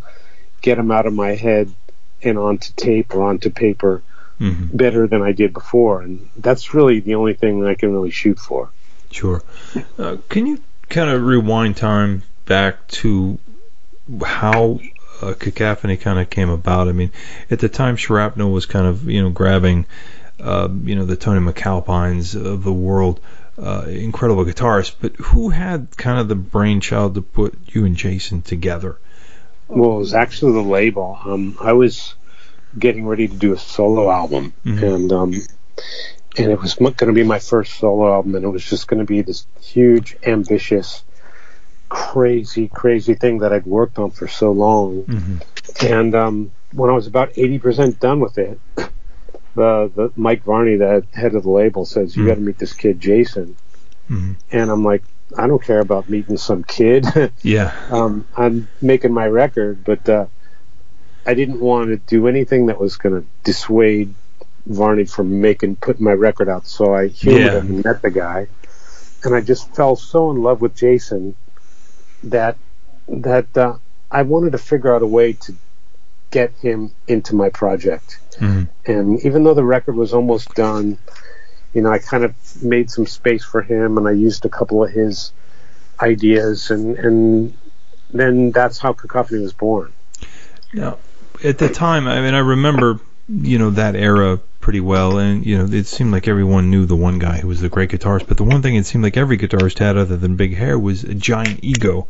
get 0.61 0.77
them 0.77 0.93
out 0.93 1.07
of 1.07 1.13
my 1.13 1.35
head 1.35 1.75
and 2.23 2.39
onto 2.39 2.73
tape 2.77 3.13
or 3.15 3.25
onto 3.25 3.51
paper 3.51 4.03
Mm-hmm. 4.43 4.77
better 4.77 5.07
than 5.07 5.23
I 5.23 5.31
did 5.31 5.53
before, 5.53 6.03
and 6.03 6.29
that's 6.37 6.75
really 6.75 6.99
the 6.99 7.15
only 7.15 7.35
thing 7.35 7.65
I 7.65 7.75
can 7.75 7.93
really 7.93 8.11
shoot 8.11 8.41
for. 8.41 8.71
Sure. 9.13 9.41
Uh, 9.97 10.17
can 10.29 10.47
you 10.47 10.61
kind 10.89 11.11
of 11.11 11.23
rewind 11.23 11.77
time 11.77 12.25
back 12.45 12.89
to 12.89 13.39
how 14.25 14.81
uh, 15.23 15.35
Cacophony 15.35 15.97
kind 15.97 16.19
of 16.19 16.29
came 16.31 16.49
about? 16.51 16.89
I 16.89 16.93
mean, 16.93 17.11
at 17.51 17.61
the 17.61 17.69
time, 17.69 17.97
Shrapnel 17.97 18.51
was 18.51 18.67
kind 18.67 18.87
of 18.87 19.09
you 19.09 19.23
know 19.23 19.31
grabbing, 19.31 19.87
uh, 20.41 20.69
you 20.83 20.95
know, 20.95 21.05
the 21.05 21.17
Tony 21.17 21.41
McAlpines 21.41 22.35
of 22.35 22.65
the 22.65 22.73
world, 22.73 23.21
uh, 23.59 23.85
incredible 23.89 24.45
guitarist. 24.45 24.97
But 25.01 25.17
who 25.17 25.51
had 25.51 25.97
kind 25.97 26.19
of 26.19 26.29
the 26.29 26.35
brainchild 26.35 27.15
to 27.15 27.23
put 27.23 27.57
you 27.69 27.85
and 27.85 27.97
Jason 27.97 28.43
together? 28.43 28.99
Well, 29.69 29.97
it 29.97 29.99
was 29.99 30.15
actually 30.15 30.53
the 30.53 30.69
label. 30.69 31.19
Um, 31.25 31.57
I 31.61 31.73
was 31.73 32.15
getting 32.79 33.07
ready 33.07 33.29
to 33.29 33.35
do 33.35 33.53
a 33.53 33.59
solo 33.59 34.11
album, 34.11 34.53
Mhm. 34.65 34.83
and 34.95 35.13
um, 35.13 35.35
and 36.37 36.51
it 36.51 36.61
was 36.61 36.75
going 36.75 36.95
to 36.95 37.13
be 37.13 37.23
my 37.23 37.39
first 37.39 37.75
solo 37.75 38.13
album, 38.13 38.35
and 38.35 38.45
it 38.45 38.49
was 38.49 38.65
just 38.65 38.87
going 38.89 39.01
to 39.01 39.07
be 39.07 39.21
this 39.23 39.47
huge, 39.61 40.17
ambitious, 40.25 41.03
crazy, 41.93 42.69
crazy 42.69 43.15
thing 43.15 43.39
that 43.39 43.53
I'd 43.53 43.67
worked 43.67 43.99
on 43.99 44.11
for 44.11 44.27
so 44.27 44.51
long. 44.53 45.05
Mm-hmm. 45.05 45.87
And 45.87 46.15
um, 46.15 46.53
when 46.73 46.89
I 46.91 46.95
was 46.95 47.07
about 47.07 47.33
eighty 47.37 47.59
percent 47.59 48.01
done 48.01 48.21
with 48.21 48.39
it, 48.39 48.59
the 49.55 49.91
the 49.95 50.13
Mike 50.17 50.43
Varney, 50.45 50.77
the 50.77 51.05
head 51.13 51.35
of 51.35 51.43
the 51.43 51.51
label, 51.51 51.85
says, 51.85 52.17
"You 52.17 52.25
Mhm. 52.25 52.27
got 52.27 52.35
to 52.37 52.41
meet 52.41 52.59
this 52.59 52.73
kid, 52.73 53.01
Jason." 53.01 53.57
Mhm. 54.11 54.37
And 54.51 54.71
I'm 54.71 54.85
like, 54.85 55.03
I 55.37 55.47
don't 55.47 55.63
care 55.63 55.81
about 55.81 56.09
meeting 56.09 56.37
some 56.39 56.65
kid. 56.65 57.07
Yeah. 57.43 57.73
um, 57.91 58.27
I'm 58.37 58.69
making 58.81 59.13
my 59.13 59.27
record, 59.27 59.85
but 59.85 60.09
uh, 60.09 60.27
I 61.27 61.35
didn't 61.35 61.61
want 61.61 61.89
to 61.91 61.97
do 61.97 62.27
anything 62.27 62.67
that 62.67 62.81
was 62.81 62.97
going 62.97 63.21
to 63.21 63.27
dissuade 63.45 64.15
Varney 64.67 65.05
from 65.05 65.41
making 65.41 65.77
putting 65.77 66.05
my 66.05 66.13
record 66.13 66.49
out. 66.49 66.67
So 66.67 66.95
I 66.95 67.09
humored 67.09 67.41
Yeah. 67.43 67.59
him 67.61 67.67
and 67.77 67.85
met 67.85 68.01
the 68.03 68.11
guy, 68.11 68.49
and 69.25 69.35
I 69.35 69.41
just 69.41 69.75
fell 69.75 69.95
so 69.97 70.31
in 70.31 70.43
love 70.43 70.61
with 70.61 70.75
Jason 70.75 71.37
that 72.25 72.57
that 73.09 73.57
uh, 73.57 73.77
I 74.11 74.23
wanted 74.23 74.53
to 74.53 74.59
figure 74.59 74.95
out 74.95 75.03
a 75.03 75.07
way 75.07 75.33
to 75.35 75.55
get 76.31 76.53
him 76.61 76.93
into 77.07 77.35
my 77.35 77.51
project. 77.51 78.19
Mhm. 78.39 78.69
And 78.87 79.21
even 79.25 79.45
though 79.45 79.55
the 79.55 79.65
record 79.65 79.97
was 79.97 80.15
almost 80.15 80.55
done, 80.55 80.99
you 81.75 81.83
know, 81.83 81.91
I 81.91 81.99
kind 81.99 82.25
of 82.25 82.35
made 82.63 82.91
some 82.91 83.07
space 83.07 83.45
for 83.45 83.63
him, 83.63 83.99
and 83.99 84.09
I 84.09 84.13
used 84.13 84.45
a 84.45 84.49
couple 84.49 84.83
of 84.83 84.91
his 84.91 85.33
ideas, 86.01 86.71
and 86.71 86.97
and 86.99 87.55
then 88.13 88.51
that's 88.51 88.79
how 88.79 88.93
Cacophony 88.93 89.43
was 89.43 89.53
born. 89.53 89.93
Now, 90.73 90.99
at 91.45 91.59
the 91.59 91.69
time, 91.69 92.07
I 92.07 92.21
mean, 92.21 92.35
I 92.35 92.39
remember, 92.39 93.01
you 93.29 93.59
know, 93.59 93.71
that 93.71 93.95
era 93.95 94.41
pretty 94.63 94.81
well, 94.81 95.19
and 95.19 95.45
you 95.45 95.59
know, 95.59 95.65
it 95.65 95.87
seemed 95.87 96.13
like 96.13 96.27
everyone 96.27 96.71
knew 96.71 96.87
the 96.87 96.97
one 96.97 97.19
guy 97.19 97.41
who 97.41 97.49
was 97.49 97.61
the 97.61 97.69
great 97.69 97.91
guitarist. 97.91 98.27
But 98.27 98.39
the 98.39 98.45
one 98.45 98.63
thing 98.63 98.77
it 98.77 98.87
seemed 98.87 99.05
like 99.05 99.19
every 99.19 99.37
guitarist 99.37 99.79
had, 99.79 99.99
other 99.99 100.17
than 100.17 100.37
big 100.37 100.57
hair, 100.57 100.79
was 100.79 101.05
a 101.05 101.15
giant 101.15 101.61
ego. 101.63 102.09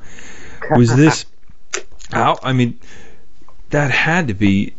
Was 0.71 0.95
this? 0.95 1.25
How? 2.13 2.39
I 2.41 2.53
mean, 2.53 2.79
that 3.71 3.91
had 3.91 4.29
to 4.29 4.35
be, 4.35 4.75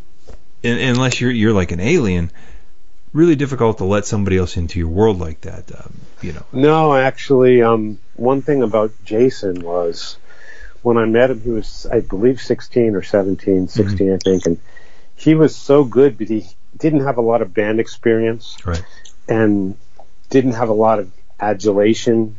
un- 0.63 0.77
unless 0.77 1.19
you're 1.19 1.31
you're 1.31 1.51
like 1.51 1.73
an 1.73 1.81
alien, 1.81 2.31
really 3.11 3.35
difficult 3.35 3.79
to 3.79 3.85
let 3.85 4.05
somebody 4.05 4.37
else 4.37 4.55
into 4.55 4.79
your 4.79 4.87
world 4.87 5.19
like 5.19 5.41
that. 5.41 5.69
Um, 5.75 5.93
you 6.21 6.31
know. 6.31 6.45
No, 6.53 6.95
actually, 6.95 7.61
um, 7.61 7.99
one 8.15 8.41
thing 8.41 8.63
about 8.63 8.91
Jason 9.03 9.59
was 9.61 10.17
when 10.83 10.97
I 10.97 11.05
met 11.05 11.31
him, 11.31 11.41
he 11.41 11.49
was, 11.49 11.87
I 11.91 12.01
believe, 12.01 12.39
16 12.39 12.95
or 12.95 13.01
17, 13.01 13.67
16, 13.69 14.13
I 14.13 14.17
think, 14.17 14.45
and 14.45 14.59
he 15.15 15.33
was 15.33 15.55
so 15.55 15.83
good, 15.85 16.17
but 16.17 16.27
he 16.27 16.45
didn't 16.77 17.01
have 17.01 17.17
a 17.17 17.21
lot 17.21 17.41
of 17.41 17.53
band 17.53 17.79
experience 17.79 18.57
Right. 18.65 18.83
and 19.27 19.75
didn't 20.29 20.53
have 20.53 20.69
a 20.69 20.73
lot 20.73 20.99
of 20.99 21.11
adulation, 21.39 22.35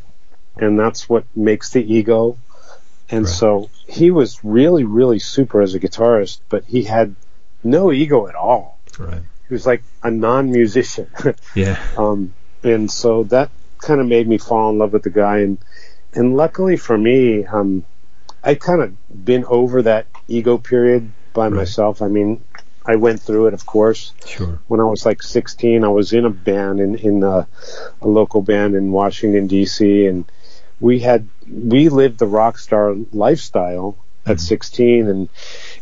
and 0.56 0.78
that's 0.78 1.08
what 1.08 1.24
makes 1.36 1.70
the 1.70 1.82
ego. 1.94 2.36
And 3.10 3.24
Right. 3.26 3.34
so 3.34 3.70
he 3.86 4.10
was 4.10 4.42
really, 4.42 4.84
really 4.84 5.18
super 5.18 5.60
as 5.62 5.74
a 5.74 5.80
guitarist, 5.80 6.40
but 6.48 6.64
he 6.64 6.82
had 6.84 7.14
no 7.62 7.92
ego 7.92 8.26
at 8.26 8.34
all. 8.34 8.78
Right. 8.98 9.22
He 9.48 9.54
was 9.54 9.66
like 9.66 9.82
a 10.02 10.10
non-musician. 10.10 11.08
Yeah. 11.54 11.78
Um, 11.96 12.34
and 12.62 12.90
so 12.90 13.24
that 13.24 13.50
kind 13.78 14.00
of 14.00 14.06
made 14.06 14.26
me 14.26 14.38
fall 14.38 14.70
in 14.70 14.78
love 14.78 14.92
with 14.92 15.02
the 15.02 15.10
guy. 15.10 15.38
And, 15.40 15.58
and 16.14 16.36
luckily 16.36 16.76
for 16.76 16.96
me, 16.96 17.44
um, 17.44 17.84
I 18.42 18.54
kind 18.54 18.80
of 18.82 19.24
been 19.24 19.44
over 19.44 19.82
that 19.82 20.06
ego 20.28 20.58
period 20.58 21.10
by 21.34 21.44
Right. 21.48 21.56
myself. 21.58 22.02
I 22.02 22.08
mean, 22.08 22.42
I 22.86 22.96
went 22.96 23.22
through 23.22 23.46
it, 23.46 23.54
of 23.54 23.64
course. 23.66 24.12
Sure. 24.26 24.60
When 24.68 24.80
I 24.80 24.84
was 24.84 25.06
like 25.06 25.22
16, 25.22 25.84
I 25.84 25.88
was 25.88 26.12
in 26.12 26.24
a 26.24 26.30
band 26.30 26.80
in, 26.80 26.96
in 26.96 27.22
a, 27.22 27.46
a 28.02 28.06
local 28.08 28.42
band 28.42 28.74
in 28.74 28.92
Washington 28.92 29.46
D.C. 29.46 30.06
and 30.06 30.24
we 30.80 30.98
had 31.00 31.28
we 31.50 31.88
lived 31.88 32.18
the 32.18 32.26
rock 32.26 32.58
star 32.58 32.94
lifestyle 33.12 33.96
at 34.26 34.36
Mhm. 34.36 34.40
16 34.40 35.06
and 35.08 35.28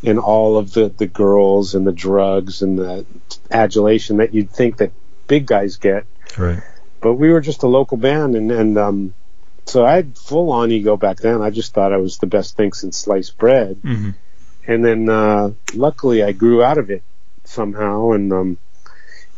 and 0.05 0.19
all 0.19 0.59
of 0.59 0.73
the 0.73 0.88
the 0.88 1.07
girls 1.07 1.75
and 1.75 1.87
the 1.87 1.93
drugs 1.93 2.61
and 2.62 2.79
the 2.79 3.07
adulation 3.51 4.17
that 4.19 4.35
you'd 4.35 4.51
think 4.51 4.77
that 4.79 4.91
big 5.29 5.47
guys 5.47 5.77
get 5.77 6.05
Right. 6.37 6.61
but 7.01 7.15
we 7.15 7.31
were 7.31 7.41
just 7.41 7.62
a 7.62 7.69
local 7.69 7.97
band 7.97 8.35
and 8.37 8.51
and 8.51 8.77
um 8.79 9.15
so 9.67 9.85
I 9.87 9.95
had 9.95 10.19
full 10.19 10.51
on 10.51 10.73
ego 10.73 10.97
back 10.97 11.19
then 11.19 11.41
I 11.41 11.51
just 11.51 11.73
thought 11.73 11.93
I 11.93 11.99
was 11.99 12.19
the 12.19 12.27
best 12.27 12.57
thing 12.57 12.73
since 12.73 12.97
sliced 12.99 13.38
bread 13.38 13.79
hmm 13.83 14.11
and 14.66 14.85
then 14.85 15.09
uh 15.09 15.53
luckily 15.75 16.22
I 16.22 16.33
grew 16.33 16.62
out 16.62 16.79
of 16.79 16.90
it 16.90 17.03
somehow 17.44 18.12
and 18.12 18.33
um 18.33 18.59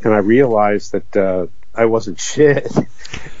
and 0.03 0.13
I 0.13 0.17
realized 0.19 0.91
that 0.91 1.17
uh 1.17 1.47
I 1.73 1.85
wasn't 1.85 2.19
shit 2.31 2.71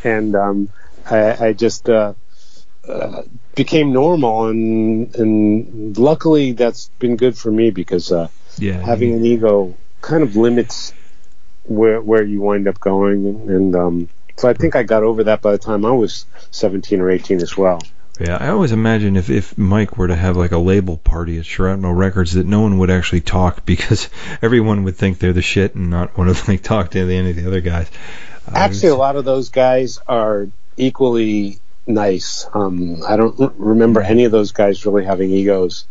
and 0.03 0.35
um 0.35 0.69
I, 1.09 1.47
I 1.47 1.53
just 1.53 1.89
uh, 1.89 2.13
uh 2.87 3.23
became 3.55 3.93
normal 3.93 4.47
and 4.47 5.15
and 5.15 5.97
luckily 5.97 6.51
that's 6.53 6.89
been 6.99 7.15
good 7.15 7.37
for 7.37 7.51
me 7.51 7.71
because 7.71 8.11
uh 8.11 8.27
Yeah. 8.57 8.79
having 8.81 9.13
an 9.13 9.25
ego 9.25 9.75
kind 10.01 10.23
of 10.23 10.35
limits 10.35 10.93
where 11.63 12.01
where 12.01 12.23
you 12.23 12.41
wind 12.41 12.67
up 12.67 12.79
going 12.79 13.25
and, 13.27 13.49
and 13.49 13.75
um 13.75 14.09
so 14.37 14.49
I 14.49 14.53
think 14.53 14.75
I 14.75 14.83
got 14.83 15.03
over 15.03 15.23
that 15.25 15.41
by 15.41 15.51
the 15.53 15.57
time 15.57 15.85
I 15.85 15.91
was 15.91 16.25
17 16.51 16.99
or 16.99 17.09
18 17.09 17.41
as 17.41 17.55
well. 17.55 17.81
Yeah, 18.19 18.37
I 18.39 18.49
always 18.49 18.71
imagine 18.71 19.17
if, 19.17 19.29
if 19.29 19.57
Mike 19.57 19.97
were 19.97 20.07
to 20.07 20.15
have 20.15 20.37
like 20.37 20.51
a 20.51 20.57
label 20.57 20.97
party 20.97 21.37
at 21.37 21.45
Shrapnel 21.45 21.93
Records 21.93 22.33
that 22.33 22.45
no 22.45 22.61
one 22.61 22.77
would 22.79 22.89
actually 22.89 23.21
talk 23.21 23.65
because 23.65 24.09
everyone 24.41 24.83
would 24.83 24.95
think 24.95 25.19
they're 25.19 25.33
the 25.33 25.41
shit 25.41 25.75
and 25.75 25.89
not 25.89 26.17
want 26.17 26.35
to 26.35 26.51
like 26.51 26.63
talk 26.63 26.91
to 26.91 26.99
any 26.99 27.29
of 27.31 27.35
the 27.35 27.47
other 27.47 27.61
guys. 27.61 27.89
Actually, 28.53 28.89
a 28.89 28.95
lot 28.95 29.15
of 29.15 29.25
those 29.25 29.49
guys 29.49 29.99
are 30.07 30.47
equally 30.77 31.59
nice. 31.87 32.47
Um, 32.53 33.01
I 33.07 33.17
don't 33.17 33.39
r- 33.39 33.53
remember 33.57 34.01
any 34.01 34.25
of 34.25 34.31
those 34.31 34.51
guys 34.51 34.85
really 34.85 35.03
having 35.03 35.31
egos. 35.31 35.85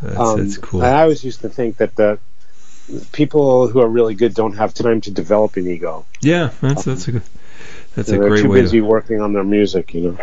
that's, 0.00 0.18
Um, 0.18 0.38
that's 0.44 0.58
cool. 0.58 0.82
I 0.82 1.02
always 1.02 1.24
used 1.24 1.40
to 1.40 1.48
think 1.48 1.78
that 1.78 1.96
the 1.96 2.18
people 3.12 3.68
who 3.68 3.80
are 3.80 3.88
really 3.88 4.14
good 4.14 4.34
don't 4.34 4.56
have 4.56 4.72
time 4.72 5.00
to 5.02 5.10
develop 5.10 5.56
an 5.56 5.66
ego. 5.66 6.06
yeah, 6.20 6.50
that's 6.60 6.84
that's 6.84 7.08
a 7.08 7.12
good, 7.12 7.22
that's 7.94 8.08
a 8.08 8.16
great 8.16 8.30
way. 8.30 8.36
They're 8.36 8.42
too 8.42 8.52
busy 8.52 8.78
To, 8.78 8.86
working 8.86 9.20
on 9.20 9.32
their 9.32 9.44
music, 9.44 9.92
you 9.94 10.00
know. 10.12 10.18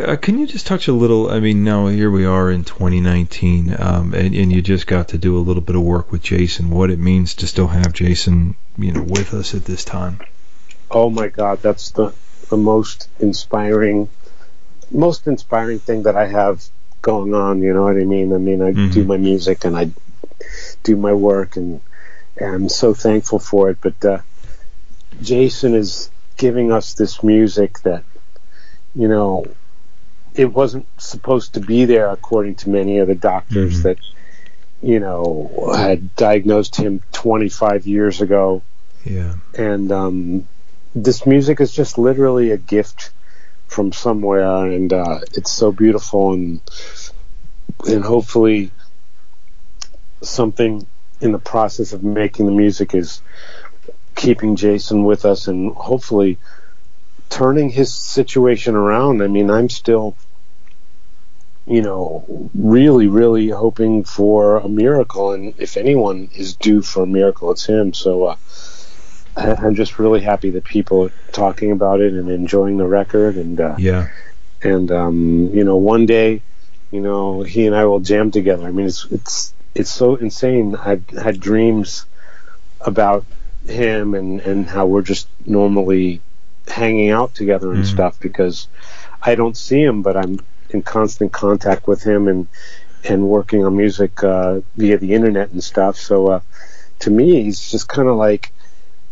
Uh, 0.00 0.16
can 0.16 0.38
you 0.38 0.46
just 0.46 0.66
touch 0.66 0.88
a 0.88 0.92
little? 0.92 1.30
I 1.30 1.40
mean, 1.40 1.64
now 1.64 1.86
here 1.86 2.10
we 2.10 2.24
are 2.24 2.50
in 2.50 2.64
2019, 2.64 3.76
um, 3.78 4.14
and, 4.14 4.34
and 4.34 4.52
you 4.52 4.62
just 4.62 4.86
got 4.86 5.08
to 5.08 5.18
do 5.18 5.36
a 5.36 5.40
little 5.40 5.62
bit 5.62 5.76
of 5.76 5.82
work 5.82 6.10
with 6.10 6.22
Jason. 6.22 6.70
What 6.70 6.90
it 6.90 6.98
means 6.98 7.34
to 7.36 7.46
still 7.46 7.68
have 7.68 7.92
Jason, 7.92 8.56
you 8.78 8.92
know, 8.92 9.02
with 9.02 9.34
us 9.34 9.54
at 9.54 9.64
this 9.64 9.84
time. 9.84 10.18
Oh 10.90 11.10
my 11.10 11.28
God, 11.28 11.62
that's 11.62 11.90
the 11.90 12.14
the 12.48 12.56
most 12.56 13.08
inspiring, 13.20 14.08
most 14.90 15.26
inspiring 15.26 15.78
thing 15.78 16.04
that 16.04 16.16
I 16.16 16.26
have 16.26 16.64
going 17.02 17.34
on. 17.34 17.62
You 17.62 17.74
know 17.74 17.82
what 17.82 17.96
I 17.96 18.04
mean? 18.04 18.32
I 18.32 18.38
mean, 18.38 18.62
I 18.62 18.72
Mhm. 18.72 18.92
do 18.92 19.04
my 19.04 19.16
music 19.16 19.64
and 19.64 19.76
I 19.76 19.90
do 20.82 20.96
my 20.96 21.12
work, 21.12 21.56
and, 21.56 21.80
and 22.36 22.54
I'm 22.54 22.68
so 22.68 22.94
thankful 22.94 23.38
for 23.38 23.70
it. 23.70 23.78
But 23.80 24.04
uh, 24.04 24.18
Jason 25.20 25.74
is 25.74 26.10
giving 26.36 26.72
us 26.72 26.94
this 26.94 27.22
music 27.22 27.80
that, 27.80 28.04
you 28.94 29.08
know, 29.08 29.46
it 30.34 30.52
wasn't 30.52 30.86
supposed 30.98 31.54
to 31.54 31.60
be 31.60 31.84
there 31.84 32.08
according 32.10 32.54
to 32.56 32.70
many 32.70 32.98
of 32.98 33.08
the 33.08 33.14
doctors 33.14 33.80
Mhm. 33.80 33.82
that, 33.82 33.98
you 34.82 34.98
know, 35.00 35.72
had 35.76 36.14
diagnosed 36.16 36.76
him 36.76 37.02
25 37.12 37.86
years 37.86 38.20
ago 38.20 38.62
Yeah. 39.04 39.34
and 39.54 39.92
um, 39.92 40.48
this 40.94 41.26
music 41.26 41.60
is 41.60 41.72
just 41.72 41.98
literally 41.98 42.50
a 42.50 42.56
gift 42.56 43.10
from 43.66 43.92
somewhere, 43.92 44.66
and 44.66 44.92
uh, 44.92 45.20
it's 45.32 45.50
so 45.50 45.72
beautiful, 45.72 46.32
and 46.34 46.60
and 47.88 48.04
hopefully 48.04 48.70
something 50.22 50.86
in 51.20 51.32
the 51.32 51.38
process 51.38 51.92
of 51.92 52.02
making 52.04 52.46
the 52.46 52.52
music 52.52 52.94
is 52.94 53.22
keeping 54.14 54.56
Jason 54.56 55.04
with 55.04 55.24
us, 55.24 55.48
and 55.48 55.72
hopefully 55.74 56.38
turning 57.32 57.70
his 57.70 57.92
situation 57.94 58.74
around. 58.76 59.22
I 59.22 59.26
mean, 59.26 59.50
I'm 59.50 59.68
still. 59.68 60.14
You 61.64 61.80
know, 61.80 62.50
really, 62.54 63.06
really 63.06 63.48
hoping 63.48 64.02
for 64.02 64.56
a 64.56 64.68
miracle, 64.68 65.30
and 65.30 65.54
if 65.58 65.76
anyone 65.76 66.28
is 66.34 66.56
due 66.56 66.82
for 66.82 67.04
a 67.04 67.06
miracle, 67.06 67.52
it's 67.52 67.64
him. 67.66 67.94
So, 67.94 68.24
uh, 68.24 68.36
I- 69.36 69.54
I'm 69.54 69.76
just 69.76 70.00
really 70.00 70.20
happy 70.20 70.50
that 70.50 70.64
people 70.64 71.04
are 71.04 71.12
talking 71.30 71.70
about 71.70 72.00
it 72.00 72.14
and 72.14 72.28
enjoying 72.28 72.78
the 72.78 72.86
record, 72.88 73.36
and 73.36 73.60
uh, 73.60 73.76
Yeah. 73.78 74.08
and 74.60 74.90
um, 74.90 75.50
you 75.54 75.62
know, 75.62 75.76
one 75.76 76.04
day, 76.04 76.42
you 76.90 77.00
know, 77.00 77.42
he 77.42 77.64
and 77.68 77.76
I 77.76 77.84
will 77.84 78.00
jam 78.00 78.32
together. 78.32 78.66
I 78.66 78.72
mean, 78.72 78.86
it's 78.86 79.06
it's 79.12 79.54
it's 79.76 79.90
so 79.90 80.16
insane. 80.16 80.74
I've 80.74 81.08
had 81.10 81.38
dreams 81.38 82.06
about 82.80 83.24
him 83.68 84.14
and 84.14 84.40
and 84.40 84.66
how 84.66 84.86
we're 84.86 85.02
just 85.02 85.28
normally 85.46 86.20
hanging 86.72 87.10
out 87.10 87.34
together 87.34 87.72
and 87.72 87.84
Mhm. 87.84 87.92
stuff 87.94 88.18
because 88.18 88.68
I 89.22 89.34
don't 89.34 89.56
see 89.56 89.82
him, 89.82 90.02
but 90.02 90.16
I'm 90.16 90.40
in 90.70 90.82
constant 90.82 91.32
contact 91.32 91.86
with 91.86 92.02
him 92.02 92.28
and 92.28 92.48
and 93.04 93.28
working 93.28 93.64
on 93.64 93.76
music 93.76 94.22
uh, 94.22 94.60
via 94.76 94.96
the 94.96 95.12
internet 95.12 95.50
and 95.50 95.62
stuff. 95.62 95.96
So 95.96 96.28
uh, 96.28 96.40
to 97.00 97.10
me, 97.10 97.42
he's 97.42 97.60
just 97.72 97.88
kind 97.88 98.08
of 98.08 98.16
like 98.16 98.52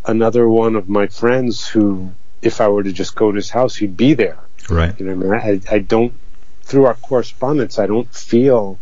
another 0.06 0.48
one 0.48 0.76
of 0.76 0.88
my 0.88 1.08
friends 1.08 1.66
who, 1.66 2.12
if 2.40 2.60
I 2.60 2.68
were 2.68 2.84
to 2.84 2.92
just 2.92 3.16
go 3.16 3.32
to 3.32 3.36
his 3.36 3.50
house, 3.50 3.74
he'd 3.74 3.96
be 3.96 4.14
there. 4.14 4.38
Right. 4.68 4.94
You 4.98 5.06
know, 5.06 5.16
what 5.16 5.40
I 5.42 5.50
mean, 5.50 5.60
I, 5.68 5.74
I 5.74 5.78
don't 5.80 6.14
through 6.62 6.86
our 6.86 6.94
correspondence, 6.94 7.80
I 7.80 7.86
don't 7.88 8.12
feel 8.14 8.78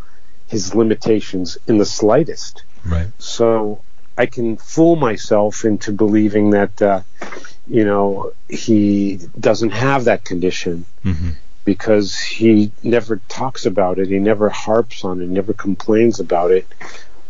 his 0.47 0.75
limitations 0.75 1.57
in 1.67 1.79
the 1.79 1.87
slightest. 1.87 2.65
Right. 2.85 3.09
So 3.19 3.81
I 4.19 4.27
can 4.27 4.59
fool 4.59 4.97
myself 4.97 5.65
into 5.65 5.93
believing 5.93 6.51
that, 6.51 6.83
uh, 6.83 7.01
you 7.69 7.85
know, 7.85 8.33
he 8.49 9.19
doesn't 9.39 9.71
have 9.71 10.05
that 10.05 10.25
condition 10.25 10.85
hmm 11.03 11.31
because 11.69 12.19
he 12.19 12.73
never 12.83 13.17
talks 13.29 13.67
about 13.67 13.99
it. 13.99 14.09
He 14.09 14.19
never 14.19 14.49
harps 14.49 15.05
on 15.05 15.21
it. 15.21 15.29
Never 15.29 15.53
complains 15.53 16.19
about 16.19 16.51
it. 16.51 16.67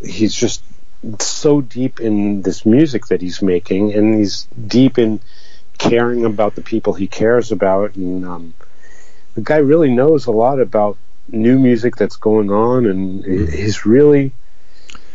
He's 0.01 0.33
just 0.33 0.63
so 1.19 1.61
deep 1.61 1.99
in 1.99 2.43
this 2.43 2.65
music 2.65 3.07
that 3.07 3.21
he's 3.21 3.43
making, 3.43 3.95
and 3.95 4.15
he's 4.15 4.47
deep 4.65 4.97
in 4.97 5.19
caring 5.77 6.25
about 6.25 6.55
the 6.55 6.61
people 6.63 6.93
he 6.93 7.09
cares 7.09 7.51
about. 7.51 7.97
And 7.97 8.25
um, 8.25 8.55
the 9.35 9.41
guy 9.41 9.57
really 9.57 9.91
knows 9.91 10.27
a 10.27 10.31
lot 10.31 10.61
about 10.61 10.99
new 11.27 11.59
music 11.59 11.97
that's 11.97 12.15
going 12.15 12.53
on, 12.53 12.87
and 12.87 13.25
he's 13.25 13.87
really, 13.87 14.31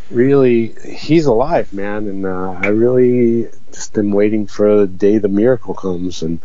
really, 0.09 0.75
he's 0.83 1.27
alive, 1.27 1.71
man. 1.71 2.09
And 2.09 2.25
uh, 2.25 2.59
I 2.61 2.67
really 2.67 3.47
just 3.73 3.97
am 3.97 4.11
waiting 4.11 4.47
for 4.47 4.77
the 4.77 4.87
day 4.87 5.17
the 5.17 5.27
miracle 5.27 5.73
comes 5.73 6.21
and 6.21 6.39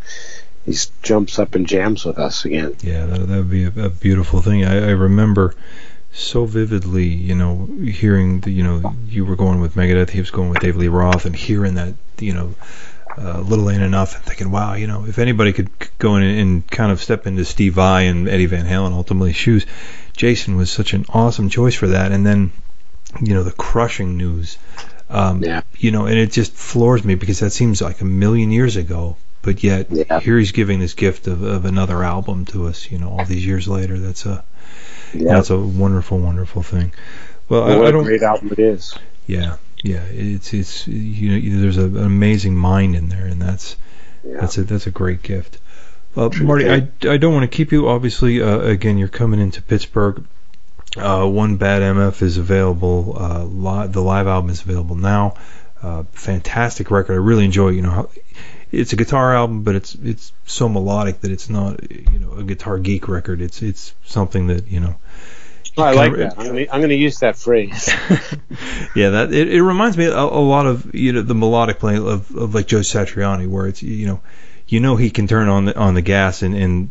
he 0.67 0.75
jumps 1.03 1.39
up 1.39 1.55
and 1.55 1.67
jams 1.67 2.05
with 2.05 2.19
us 2.19 2.45
again. 2.45 2.77
Yeah, 2.81 3.07
that 3.07 3.27
that 3.27 3.37
would 3.37 3.51
be 3.51 3.65
a, 3.65 3.73
a 3.87 3.91
beautiful 3.91 4.43
thing. 4.43 4.65
I, 4.65 4.89
I 4.89 4.91
remember 4.91 5.55
so 6.13 6.45
vividly, 6.47 7.07
you 7.07 7.35
know, 7.35 7.69
hearing 7.85 8.41
the, 8.41 8.51
you 8.51 8.63
know, 8.63 8.95
you 9.07 9.25
were 9.25 9.37
going 9.37 9.61
with 9.61 9.75
Megadeth, 9.75 10.11
he 10.11 10.21
was 10.21 10.31
going 10.31 10.51
with 10.51 10.61
Dave 10.61 10.77
Lee 10.77 10.89
Roth, 10.89 11.27
and 11.27 11.37
hearing 11.37 11.75
that, 11.75 11.95
you 12.19 12.35
know, 12.35 12.55
uh, 13.17 13.41
Little 13.41 13.71
Ain't 13.71 13.83
Enough, 13.83 14.17
and 14.17 14.25
thinking, 14.25 14.51
wow, 14.51 14.75
you 14.75 14.87
know, 14.87 15.05
if 15.07 15.19
anybody 15.19 15.53
could 15.53 15.71
go 15.99 16.17
in 16.17 16.23
and, 16.23 16.71
kind 16.71 16.93
of 16.93 17.01
step 17.01 17.27
into 17.27 17.45
Steve 17.45 17.75
Vai 17.75 18.07
and 18.07 18.29
Eddie 18.29 18.47
Van 18.47 18.67
Halen 18.67 18.93
ultimately 18.93 19.33
shoes, 19.33 19.67
Jason 20.17 20.57
was 20.57 20.71
such 20.71 20.93
an 20.93 21.05
awesome 21.11 21.49
choice 21.49 21.75
for 21.75 21.89
that. 21.89 22.13
And 22.13 22.27
then, 22.27 22.53
you 23.21 23.35
know, 23.35 23.43
the 23.43 23.53
crushing 23.53 24.17
news, 24.17 24.59
um, 25.11 25.43
Yeah. 25.43 25.63
you 25.79 25.91
know, 25.91 26.07
and 26.07 26.19
it 26.19 26.33
just 26.33 26.53
floors 26.53 27.05
me 27.05 27.15
because 27.15 27.41
that 27.41 27.51
seems 27.51 27.81
like 27.81 28.01
a 28.01 28.05
million 28.05 28.51
years 28.51 28.77
ago. 28.77 29.17
But 29.43 29.63
yet, 29.63 29.87
Yeah. 29.91 30.21
here 30.21 30.39
he's 30.39 30.53
giving 30.53 30.81
this 30.81 30.95
gift 30.95 31.27
of, 31.29 31.43
of 31.43 31.65
another 31.65 32.03
album 32.03 32.45
to 32.47 32.67
us. 32.67 32.91
You 32.91 32.99
know, 32.99 33.11
all 33.11 33.25
these 33.25 33.47
years 33.47 33.69
later, 33.69 33.99
that's 33.99 34.27
a 34.27 34.45
Yeah. 35.15 35.35
that's 35.35 35.51
a 35.51 35.59
wonderful, 35.59 36.19
wonderful 36.19 36.63
thing. 36.63 36.93
Well, 37.49 37.63
what 37.63 37.71
I, 37.71 37.87
I 37.87 37.89
a 37.89 37.93
don't. 37.93 38.05
great 38.05 38.23
album 38.23 38.51
it 38.53 38.59
is. 38.59 38.95
Yeah, 39.27 39.57
yeah. 39.83 40.03
It's 40.11 40.53
it's 40.53 40.87
you 40.89 41.31
know, 41.41 41.61
there's 41.61 41.79
a, 41.79 41.85
an 41.85 41.99
amazing 42.05 42.57
mind 42.57 42.95
in 42.97 43.09
there, 43.09 43.27
and 43.27 43.41
that's 43.41 43.77
Yeah. 44.27 44.41
that's 44.41 44.59
a 44.59 44.65
that's 44.65 44.87
a 44.87 44.91
great 44.91 45.23
gift. 45.23 45.59
Well, 46.15 46.31
Marty, 46.43 46.69
I. 46.69 46.89
I 47.09 47.17
don't 47.17 47.33
want 47.33 47.49
to 47.51 47.57
keep 47.57 47.71
you. 47.71 47.89
Obviously, 47.89 48.43
uh, 48.43 48.59
again, 48.61 48.99
you're 48.99 49.07
coming 49.09 49.41
into 49.41 49.63
Pittsburgh. 49.63 50.25
Uh, 50.99 51.27
One 51.27 51.57
Bad 51.57 51.83
MF 51.83 52.23
is 52.23 52.39
available. 52.39 53.17
Uh, 53.19 53.87
the 53.87 54.01
live 54.01 54.27
album 54.27 54.51
is 54.51 54.63
available 54.63 54.97
now. 54.97 55.35
Uh, 55.83 56.05
fantastic 56.13 56.91
record. 56.91 57.15
I 57.15 57.17
really 57.17 57.45
enjoy. 57.45 57.71
it. 57.71 57.77
You 57.77 57.83
know, 57.83 57.91
how, 57.91 58.11
it's 58.71 58.93
a 58.93 58.97
guitar 58.97 59.35
album, 59.35 59.63
but 59.63 59.75
it's 59.75 59.95
it's 59.95 60.33
so 60.45 60.69
melodic 60.69 61.21
that 61.21 61.31
it's 61.31 61.49
not 61.49 61.91
you 61.91 62.19
know 62.19 62.33
a 62.33 62.45
guitar 62.45 62.79
geek 62.79 63.09
record. 63.09 63.41
It's 63.41 63.63
it's 63.63 63.95
something 64.05 64.49
that 64.49 64.69
you 64.69 64.81
know. 64.81 64.97
Oh, 65.77 65.83
I 65.85 65.93
like 65.93 66.17
that. 66.17 66.39
I'm 66.39 66.57
I'm 66.57 66.81
gonna 66.81 66.95
use 66.95 67.21
that 67.21 67.37
phrase. 67.37 67.89
yeah, 68.97 69.11
that 69.11 69.33
it, 69.33 69.53
it 69.53 69.63
reminds 69.63 69.97
me 69.97 70.07
a, 70.07 70.19
a 70.19 70.43
lot 70.43 70.67
of 70.67 70.95
you 70.95 71.13
know 71.13 71.23
the 71.23 71.35
melodic 71.35 71.79
playing 71.79 72.07
of, 72.07 72.35
of 72.35 72.55
like 72.55 72.67
Joe 72.67 72.81
Satriani, 72.81 73.47
where 73.49 73.67
it's 73.67 73.83
you 73.83 74.07
know 74.07 74.21
you 74.67 74.81
know 74.81 74.97
he 74.97 75.11
can 75.11 75.27
turn 75.29 75.49
on 75.49 75.67
the 75.67 75.79
on 75.79 75.95
the 75.95 76.03
gas 76.03 76.43
and 76.43 76.55
and 76.55 76.91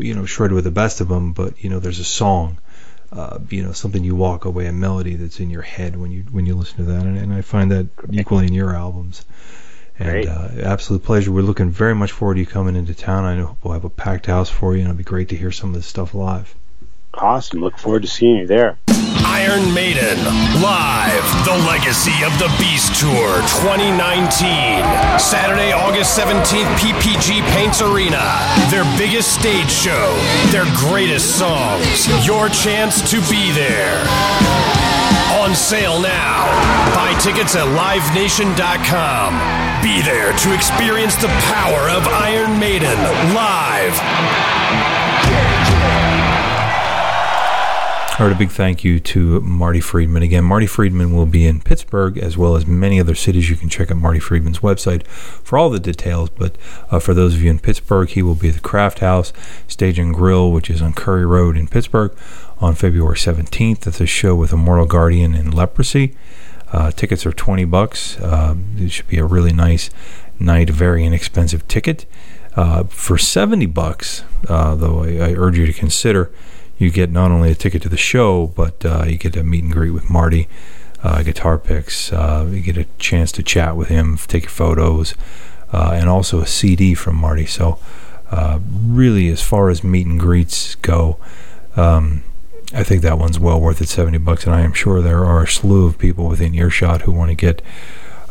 you 0.00 0.14
know 0.14 0.26
shred 0.26 0.52
with 0.52 0.64
the 0.64 0.70
best 0.70 1.00
of 1.00 1.08
them, 1.08 1.32
but 1.32 1.64
you 1.64 1.70
know 1.70 1.80
there's 1.80 1.98
a 1.98 2.04
song, 2.04 2.58
uh, 3.12 3.38
you 3.50 3.62
know 3.62 3.72
something 3.72 4.04
you 4.04 4.14
walk 4.14 4.44
away 4.44 4.66
a 4.66 4.72
melody 4.72 5.16
that's 5.16 5.40
in 5.40 5.50
your 5.50 5.62
head 5.62 5.96
when 5.96 6.10
you 6.10 6.22
when 6.30 6.46
you 6.46 6.54
listen 6.54 6.78
to 6.78 6.84
that, 6.84 7.02
and, 7.04 7.18
and 7.18 7.32
I 7.32 7.42
find 7.42 7.70
that 7.72 7.88
equally 8.10 8.46
in 8.46 8.54
your 8.54 8.74
albums. 8.74 9.24
And 10.00 10.28
uh, 10.28 10.48
absolute 10.62 11.02
pleasure. 11.02 11.32
We're 11.32 11.42
looking 11.42 11.70
very 11.70 11.94
much 11.94 12.12
forward 12.12 12.34
to 12.34 12.40
you 12.40 12.46
coming 12.46 12.76
into 12.76 12.94
town. 12.94 13.24
I 13.24 13.36
know 13.36 13.56
we'll 13.62 13.74
have 13.74 13.84
a 13.84 13.90
packed 13.90 14.26
house 14.26 14.48
for 14.48 14.74
you, 14.74 14.80
and 14.80 14.90
it'll 14.90 14.98
be 14.98 15.02
great 15.02 15.30
to 15.30 15.36
hear 15.36 15.50
some 15.50 15.70
of 15.70 15.74
this 15.74 15.86
stuff 15.86 16.14
live. 16.14 16.54
Awesome. 17.18 17.60
Look 17.60 17.78
forward 17.78 18.02
to 18.02 18.08
seeing 18.08 18.36
you 18.38 18.46
there. 18.46 18.78
Iron 19.24 19.72
Maiden, 19.72 20.18
live, 20.60 21.24
the 21.44 21.56
legacy 21.66 22.24
of 22.24 22.32
the 22.38 22.50
Beast 22.58 22.98
Tour 23.00 23.38
2019. 23.62 24.82
Saturday, 25.18 25.72
August 25.72 26.18
17th, 26.18 26.66
PPG 26.76 27.42
Paints 27.52 27.80
Arena. 27.80 28.22
Their 28.70 28.84
biggest 28.98 29.32
stage 29.38 29.70
show, 29.70 30.16
their 30.50 30.66
greatest 30.74 31.38
songs, 31.38 32.06
your 32.26 32.48
chance 32.48 33.00
to 33.10 33.20
be 33.30 33.52
there. 33.52 34.02
On 35.40 35.54
sale 35.54 36.00
now. 36.00 36.46
Buy 36.94 37.16
tickets 37.20 37.54
at 37.54 37.66
livenation.com. 37.78 39.34
Be 39.82 40.02
there 40.02 40.32
to 40.32 40.54
experience 40.54 41.14
the 41.16 41.28
power 41.54 41.88
of 41.90 42.06
Iron 42.08 42.58
Maiden 42.58 42.98
live. 43.34 44.47
Right, 48.20 48.32
a 48.32 48.34
big 48.34 48.50
thank 48.50 48.82
you 48.82 48.98
to 48.98 49.40
Marty 49.42 49.78
Friedman. 49.78 50.24
Again, 50.24 50.42
Marty 50.42 50.66
Friedman 50.66 51.14
will 51.14 51.24
be 51.24 51.46
in 51.46 51.60
Pittsburgh 51.60 52.18
as 52.18 52.36
well 52.36 52.56
as 52.56 52.66
many 52.66 52.98
other 52.98 53.14
cities. 53.14 53.48
You 53.48 53.54
can 53.54 53.68
check 53.68 53.92
out 53.92 53.96
Marty 53.96 54.18
Friedman's 54.18 54.58
website 54.58 55.06
for 55.06 55.56
all 55.56 55.70
the 55.70 55.78
details. 55.78 56.28
But 56.30 56.58
uh, 56.90 56.98
for 56.98 57.14
those 57.14 57.34
of 57.34 57.42
you 57.42 57.50
in 57.50 57.60
Pittsburgh, 57.60 58.08
he 58.08 58.22
will 58.22 58.34
be 58.34 58.48
at 58.48 58.54
the 58.54 58.60
Craft 58.60 58.98
House 58.98 59.32
Stage 59.68 60.00
and 60.00 60.12
Grill, 60.12 60.50
which 60.50 60.68
is 60.68 60.82
on 60.82 60.94
Curry 60.94 61.24
Road 61.24 61.56
in 61.56 61.68
Pittsburgh, 61.68 62.10
on 62.58 62.74
February 62.74 63.14
17th. 63.14 63.82
That's 63.82 64.00
a 64.00 64.06
show 64.06 64.34
with 64.34 64.52
Immortal 64.52 64.86
Guardian 64.86 65.34
and 65.34 65.54
Leprosy. 65.54 66.16
Uh, 66.72 66.90
tickets 66.90 67.24
are 67.24 67.32
20 67.32 67.66
bucks. 67.66 68.18
Uh, 68.18 68.56
it 68.78 68.90
should 68.90 69.06
be 69.06 69.18
a 69.18 69.24
really 69.24 69.52
nice 69.52 69.90
night, 70.40 70.70
very 70.70 71.04
inexpensive 71.04 71.68
ticket. 71.68 72.04
Uh, 72.56 72.82
for 72.82 73.16
70 73.16 73.66
bucks, 73.66 74.24
uh, 74.48 74.74
though 74.74 75.04
I, 75.04 75.18
I 75.18 75.34
urge 75.34 75.56
you 75.56 75.66
to 75.66 75.72
consider, 75.72 76.32
you 76.78 76.90
get 76.90 77.10
not 77.10 77.30
only 77.30 77.50
a 77.50 77.54
ticket 77.54 77.82
to 77.82 77.88
the 77.88 77.96
show, 77.96 78.46
but 78.46 78.84
uh, 78.84 79.04
you 79.06 79.18
get 79.18 79.36
a 79.36 79.42
meet 79.42 79.64
and 79.64 79.72
greet 79.72 79.90
with 79.90 80.08
Marty, 80.08 80.48
uh, 81.02 81.22
guitar 81.22 81.58
picks. 81.58 82.12
Uh, 82.12 82.48
you 82.50 82.60
get 82.60 82.76
a 82.76 82.86
chance 82.98 83.32
to 83.32 83.42
chat 83.42 83.76
with 83.76 83.88
him, 83.88 84.16
take 84.16 84.48
photos, 84.48 85.14
uh, 85.72 85.90
and 85.92 86.08
also 86.08 86.40
a 86.40 86.46
CD 86.46 86.94
from 86.94 87.16
Marty. 87.16 87.46
So, 87.46 87.78
uh, 88.30 88.60
really, 88.72 89.28
as 89.28 89.42
far 89.42 89.70
as 89.70 89.82
meet 89.82 90.06
and 90.06 90.20
greets 90.20 90.76
go, 90.76 91.18
um, 91.76 92.22
I 92.72 92.84
think 92.84 93.02
that 93.02 93.18
one's 93.18 93.38
well 93.38 93.60
worth 93.60 93.80
it, 93.80 93.88
seventy 93.88 94.18
bucks. 94.18 94.46
And 94.46 94.54
I 94.54 94.60
am 94.60 94.72
sure 94.72 95.00
there 95.00 95.24
are 95.24 95.42
a 95.42 95.48
slew 95.48 95.86
of 95.86 95.98
people 95.98 96.28
within 96.28 96.54
earshot 96.54 97.02
who 97.02 97.12
want 97.12 97.30
to 97.30 97.34
get 97.34 97.60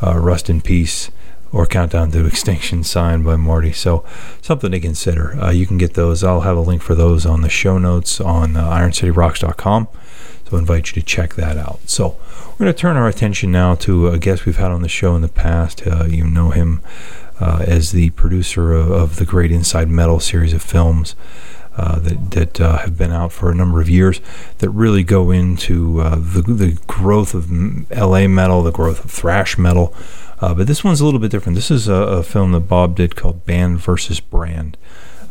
uh, 0.02 0.18
Rust 0.18 0.50
in 0.50 0.62
Peace 0.62 1.10
or 1.52 1.66
Countdown 1.66 2.12
to 2.12 2.26
Extinction 2.26 2.84
signed 2.84 3.24
by 3.24 3.36
Marty. 3.36 3.72
So 3.72 4.06
something 4.42 4.72
to 4.72 4.80
consider. 4.80 5.40
Uh, 5.40 5.52
you 5.52 5.66
can 5.66 5.78
get 5.78 5.94
those. 5.94 6.24
I'll 6.24 6.42
have 6.42 6.58
a 6.58 6.62
link 6.62 6.82
for 6.82 6.96
those 6.96 7.26
on 7.26 7.42
the 7.42 7.50
show 7.50 7.78
notes 7.78 8.20
on 8.20 8.56
uh, 8.56 8.70
IronCityRocks.com. 8.70 9.88
So 10.50 10.56
I 10.56 10.60
invite 10.60 10.96
you 10.96 11.02
to 11.02 11.06
check 11.06 11.36
that 11.36 11.58
out. 11.58 11.80
So 11.86 12.18
we're 12.52 12.66
going 12.66 12.74
to 12.74 12.80
turn 12.80 12.96
our 12.96 13.08
attention 13.08 13.52
now 13.52 13.76
to 13.76 14.08
a 14.08 14.18
guest 14.18 14.46
we've 14.46 14.58
had 14.58 14.72
on 14.72 14.82
the 14.82 14.90
show 14.90 15.16
in 15.16 15.22
the 15.22 15.28
past. 15.28 15.86
Uh, 15.86 16.06
you 16.06 16.24
know 16.24 16.52
him 16.52 16.82
uh, 17.40 17.64
as 17.68 17.92
the 17.92 18.12
producer 18.12 18.74
of, 18.74 18.90
of, 18.90 19.16
the 19.18 19.26
great 19.26 19.52
Inside 19.52 19.90
Metal 19.90 20.20
series 20.20 20.54
of 20.54 20.62
films. 20.62 21.16
Uh, 21.76 22.00
that 22.00 22.32
that 22.32 22.60
uh, 22.60 22.78
have 22.80 22.98
been 22.98 23.12
out 23.12 23.32
for 23.32 23.52
a 23.52 23.54
number 23.54 23.80
of 23.80 23.88
years 23.88 24.20
that 24.58 24.70
really 24.72 25.04
go 25.04 25.30
into 25.30 26.02
uh, 26.02 26.16
the 26.16 26.42
the 26.42 26.80
growth 26.88 27.36
of 27.36 27.52
LA 27.92 28.28
metal, 28.28 28.64
the 28.64 28.72
growth 28.72 29.06
of 29.06 29.12
thrash 29.12 29.60
metal. 29.60 29.94
Uh, 30.40 30.54
but 30.54 30.68
this 30.68 30.84
one's 30.84 31.02
a 31.02 31.06
little 31.06 31.20
bit 31.20 31.32
different. 31.32 31.56
This 31.56 31.72
is 31.72 31.88
a, 31.88 31.94
a 31.94 32.24
film 32.24 32.52
that 32.52 32.62
Bob 32.62 32.96
did 32.96 33.16
called 33.16 33.46
Band 33.46 33.80
versus 33.80 34.20
Brand, 34.20 34.78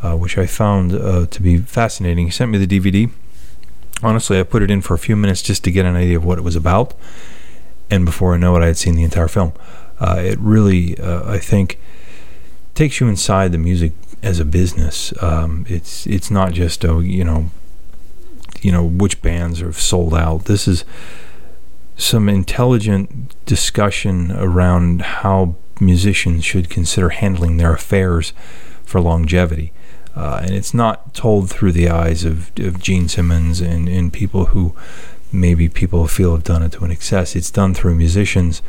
uh, 0.03 0.17
which 0.17 0.37
I 0.37 0.47
found 0.47 0.91
to 0.91 1.43
be 1.43 1.59
fascinating. 1.59 2.27
He 2.27 2.31
sent 2.31 2.51
me 2.51 2.65
the 2.65 2.81
DVD. 2.81 3.11
Honestly, 4.03 4.39
I 4.39 4.43
put 4.43 4.63
it 4.63 4.71
in 4.71 4.83
for 4.83 4.95
a 4.95 4.99
few 4.99 5.17
minutes 5.17 5.43
just 5.43 5.65
to 5.65 5.71
get 5.71 5.87
an 5.87 5.97
idea 5.97 6.17
of 6.17 6.25
what 6.25 6.39
it 6.39 6.43
was 6.43 6.57
about, 6.57 6.95
and 7.89 8.05
before 8.05 8.35
I 8.35 8.37
know 8.37 8.57
it, 8.57 8.63
I 8.63 8.67
had 8.67 8.77
seen 8.77 8.95
the 8.95 9.05
entire 9.05 9.29
film. 9.29 9.53
it 10.01 10.39
really, 10.39 11.01
I 11.01 11.39
think, 11.39 11.79
takes 12.75 13.01
you 13.01 13.09
inside 13.09 13.53
the 13.53 13.59
music 13.59 13.93
as 14.23 14.41
a 14.41 14.45
business. 14.45 15.13
Um, 15.23 15.65
it's 15.69 16.07
it's 16.07 16.31
not 16.31 16.53
just 16.53 16.85
oh 16.85 17.01
you 17.01 17.25
know 17.25 17.51
you 18.61 18.73
know 18.73 18.85
which 18.85 19.23
bands 19.23 19.61
are 19.63 19.73
sold 19.73 20.15
out. 20.15 20.45
This 20.45 20.69
is 20.69 20.85
some 21.97 22.29
intelligent 22.29 23.35
discussion 23.47 24.33
around 24.33 25.03
how 25.03 25.57
musicians 25.81 26.45
should 26.45 26.71
consider 26.71 27.11
handling 27.11 27.57
their 27.57 27.75
affairs 27.75 28.33
for 28.85 29.01
longevity. 29.01 29.73
Uh, 30.15 30.41
and 30.43 30.55
it's 30.55 30.73
not 30.73 31.15
told 31.15 31.51
through 31.51 31.73
the 31.73 31.89
eyes 31.89 32.25
of, 32.25 32.51
of 32.59 32.81
Gene 32.81 33.09
Simmons 33.09 33.61
and, 33.61 33.89
and 33.89 34.13
people 34.13 34.47
who 34.47 34.75
maybe 35.31 35.69
people 35.69 36.07
feel 36.07 36.33
have 36.33 36.45
done 36.45 36.63
it 36.63 36.73
to 36.73 36.85
an 36.85 36.91
excess. 36.91 37.37
It's 37.37 37.51
done 37.51 37.75
through 37.75 37.97
musicians, 37.97 38.63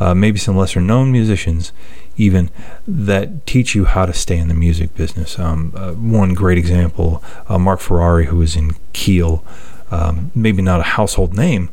uh, 0.00 0.14
maybe 0.14 0.38
some 0.38 0.56
lesser 0.56 0.80
known 0.80 1.12
musicians, 1.12 1.72
even 2.16 2.50
that 2.86 3.46
teach 3.46 3.74
you 3.76 3.84
how 3.84 4.06
to 4.06 4.12
stay 4.12 4.38
in 4.38 4.48
the 4.48 4.54
music 4.54 4.94
business. 4.96 5.38
Um, 5.38 5.72
uh, 5.76 5.92
one 5.92 6.34
great 6.34 6.58
example, 6.58 7.22
uh, 7.48 7.58
Mark 7.58 7.78
Ferrari, 7.78 8.26
who 8.26 8.38
was 8.38 8.56
in 8.56 8.72
Keel, 8.92 9.44
um, 9.90 10.32
maybe 10.34 10.62
not 10.62 10.80
a 10.80 10.84
household 10.84 11.36
name, 11.36 11.70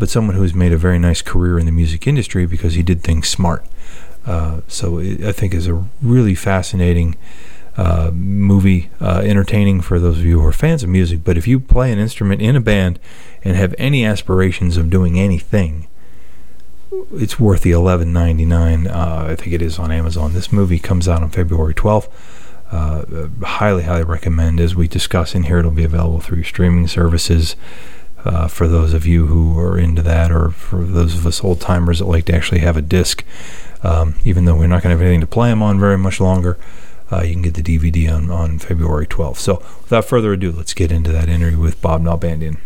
but 0.00 0.08
someone 0.08 0.34
who 0.34 0.42
has 0.42 0.54
made 0.54 0.72
a 0.72 0.76
very 0.76 0.98
nice 0.98 1.22
career 1.22 1.58
in 1.60 1.66
the 1.66 1.72
music 1.72 2.06
industry 2.06 2.46
because 2.46 2.74
he 2.74 2.82
did 2.82 3.02
things 3.02 3.28
smart. 3.28 3.64
Uh, 4.26 4.60
so 4.66 4.98
it, 4.98 5.22
I 5.22 5.32
think 5.32 5.54
is 5.54 5.68
a 5.68 5.86
really 6.02 6.34
fascinating 6.34 7.16
uh, 7.76 8.10
movie, 8.12 8.90
uh, 9.00 9.22
entertaining 9.24 9.80
for 9.80 9.98
those 9.98 10.18
of 10.18 10.24
you 10.24 10.40
who 10.40 10.46
are 10.46 10.52
fans 10.52 10.82
of 10.82 10.88
music. 10.88 11.20
But 11.24 11.38
if 11.38 11.46
you 11.46 11.60
play 11.60 11.92
an 11.92 11.98
instrument 11.98 12.42
in 12.42 12.56
a 12.56 12.60
band 12.60 12.98
and 13.44 13.56
have 13.56 13.74
any 13.78 14.04
aspirations 14.04 14.76
of 14.76 14.90
doing 14.90 15.18
anything, 15.18 15.86
it's 17.14 17.38
worth 17.38 17.62
the 17.62 17.70
eleven 17.70 18.12
ninety 18.12 18.44
nine. 18.44 18.88
Uh, 18.88 19.28
I 19.30 19.36
think 19.36 19.52
it 19.52 19.62
is 19.62 19.78
on 19.78 19.92
Amazon. 19.92 20.32
This 20.32 20.52
movie 20.52 20.80
comes 20.80 21.08
out 21.08 21.22
on 21.22 21.30
February 21.30 21.74
twelfth. 21.74 22.10
Uh, 22.70 23.28
highly, 23.42 23.84
highly 23.84 24.04
recommend. 24.04 24.60
As 24.60 24.74
we 24.74 24.86
discuss 24.88 25.34
in 25.34 25.44
here, 25.44 25.58
it'll 25.58 25.70
be 25.70 25.84
available 25.84 26.20
through 26.20 26.44
streaming 26.44 26.88
services. 26.88 27.56
Uh, 28.24 28.46
for 28.46 28.68
those 28.68 28.92
of 28.92 29.06
you 29.06 29.26
who 29.26 29.58
are 29.58 29.78
into 29.78 30.02
that, 30.02 30.30
or 30.30 30.50
for 30.50 30.84
those 30.84 31.14
of 31.14 31.26
us 31.26 31.42
old 31.42 31.60
timers 31.60 32.00
that 32.00 32.04
like 32.04 32.26
to 32.26 32.34
actually 32.34 32.60
have 32.60 32.76
a 32.76 32.82
disc, 32.82 33.24
um, 33.82 34.14
even 34.24 34.44
though 34.44 34.54
we're 34.56 34.66
not 34.66 34.82
going 34.82 34.94
to 34.94 34.98
have 34.98 35.00
anything 35.00 35.20
to 35.20 35.26
play 35.26 35.48
them 35.48 35.62
on 35.62 35.80
very 35.80 35.96
much 35.96 36.20
longer, 36.20 36.58
uh, 37.10 37.22
you 37.22 37.32
can 37.32 37.42
get 37.42 37.54
the 37.54 37.62
DVD 37.62 38.14
on, 38.14 38.30
on 38.30 38.58
February 38.58 39.06
12th. 39.06 39.38
So, 39.38 39.56
without 39.82 40.04
further 40.04 40.32
ado, 40.32 40.52
let's 40.52 40.74
get 40.74 40.92
into 40.92 41.10
that 41.12 41.28
interview 41.28 41.58
with 41.58 41.80
Bob 41.80 42.02
Nalbandian. 42.02 42.58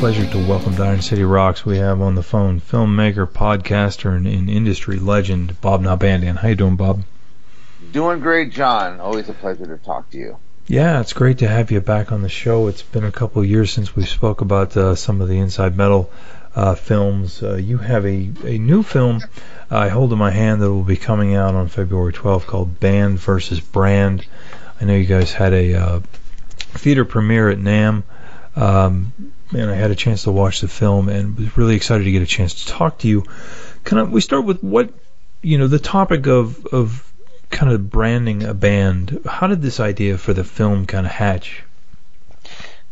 Pleasure 0.00 0.24
to 0.24 0.38
welcome 0.46 0.76
to 0.76 0.84
Iron 0.84 1.02
City 1.02 1.24
Rocks. 1.24 1.66
We 1.66 1.78
have 1.78 2.00
on 2.00 2.14
the 2.14 2.22
phone 2.22 2.60
filmmaker, 2.60 3.26
podcaster, 3.26 4.16
and, 4.16 4.24
and 4.24 4.48
industry 4.48 5.00
legend 5.00 5.60
Bob 5.60 5.82
Nalbandian. 5.82 6.36
How 6.36 6.46
you 6.46 6.54
doing, 6.54 6.76
Bob? 6.76 7.02
Doing 7.90 8.20
great, 8.20 8.52
John. 8.52 9.00
Always 9.00 9.28
a 9.28 9.32
pleasure 9.32 9.66
to 9.66 9.78
talk 9.78 10.10
to 10.10 10.16
you. 10.16 10.38
Yeah, 10.68 11.00
it's 11.00 11.12
great 11.12 11.38
to 11.38 11.48
have 11.48 11.72
you 11.72 11.80
back 11.80 12.12
on 12.12 12.22
the 12.22 12.28
show. 12.28 12.68
It's 12.68 12.82
been 12.82 13.04
a 13.04 13.10
couple 13.10 13.42
of 13.42 13.48
years 13.48 13.72
since 13.72 13.96
we 13.96 14.04
spoke 14.04 14.42
about 14.42 14.76
uh, 14.76 14.94
some 14.94 15.20
of 15.20 15.26
the 15.26 15.40
Inside 15.40 15.76
Metal 15.76 16.08
uh, 16.54 16.76
films. 16.76 17.42
Uh, 17.42 17.56
you 17.56 17.78
have 17.78 18.06
a, 18.06 18.30
a 18.44 18.58
new 18.58 18.84
film 18.84 19.20
I 19.70 19.88
hold 19.88 20.12
in 20.12 20.18
my 20.18 20.30
hand 20.30 20.62
that 20.62 20.70
will 20.70 20.84
be 20.84 20.96
coming 20.96 21.34
out 21.34 21.56
on 21.56 21.66
February 21.66 22.12
12th 22.12 22.46
called 22.46 22.78
Band 22.78 23.18
versus 23.18 23.60
Brand. 23.60 24.24
I 24.80 24.84
know 24.84 24.94
you 24.94 25.06
guys 25.06 25.32
had 25.32 25.52
a 25.52 25.74
uh, 25.74 26.00
theater 26.58 27.04
premiere 27.04 27.50
at 27.50 27.58
NAMM. 27.58 28.04
Um, 28.56 29.12
and 29.52 29.70
I 29.70 29.74
had 29.74 29.90
a 29.90 29.94
chance 29.94 30.24
to 30.24 30.32
watch 30.32 30.60
the 30.60 30.68
film 30.68 31.08
and 31.08 31.36
was 31.36 31.56
really 31.56 31.76
excited 31.76 32.04
to 32.04 32.10
get 32.10 32.22
a 32.22 32.26
chance 32.26 32.64
to 32.64 32.72
talk 32.72 32.98
to 32.98 33.08
you. 33.08 33.24
Can 33.84 33.98
I, 33.98 34.02
we 34.04 34.20
start 34.20 34.44
with 34.44 34.62
what 34.62 34.92
you 35.42 35.58
know 35.58 35.66
the 35.66 35.78
topic 35.78 36.26
of 36.26 36.66
of 36.66 37.12
kind 37.50 37.72
of 37.72 37.90
branding 37.90 38.42
a 38.42 38.54
band? 38.54 39.20
How 39.26 39.46
did 39.46 39.62
this 39.62 39.80
idea 39.80 40.18
for 40.18 40.32
the 40.32 40.44
film 40.44 40.86
kind 40.86 41.06
of 41.06 41.12
hatch? 41.12 41.62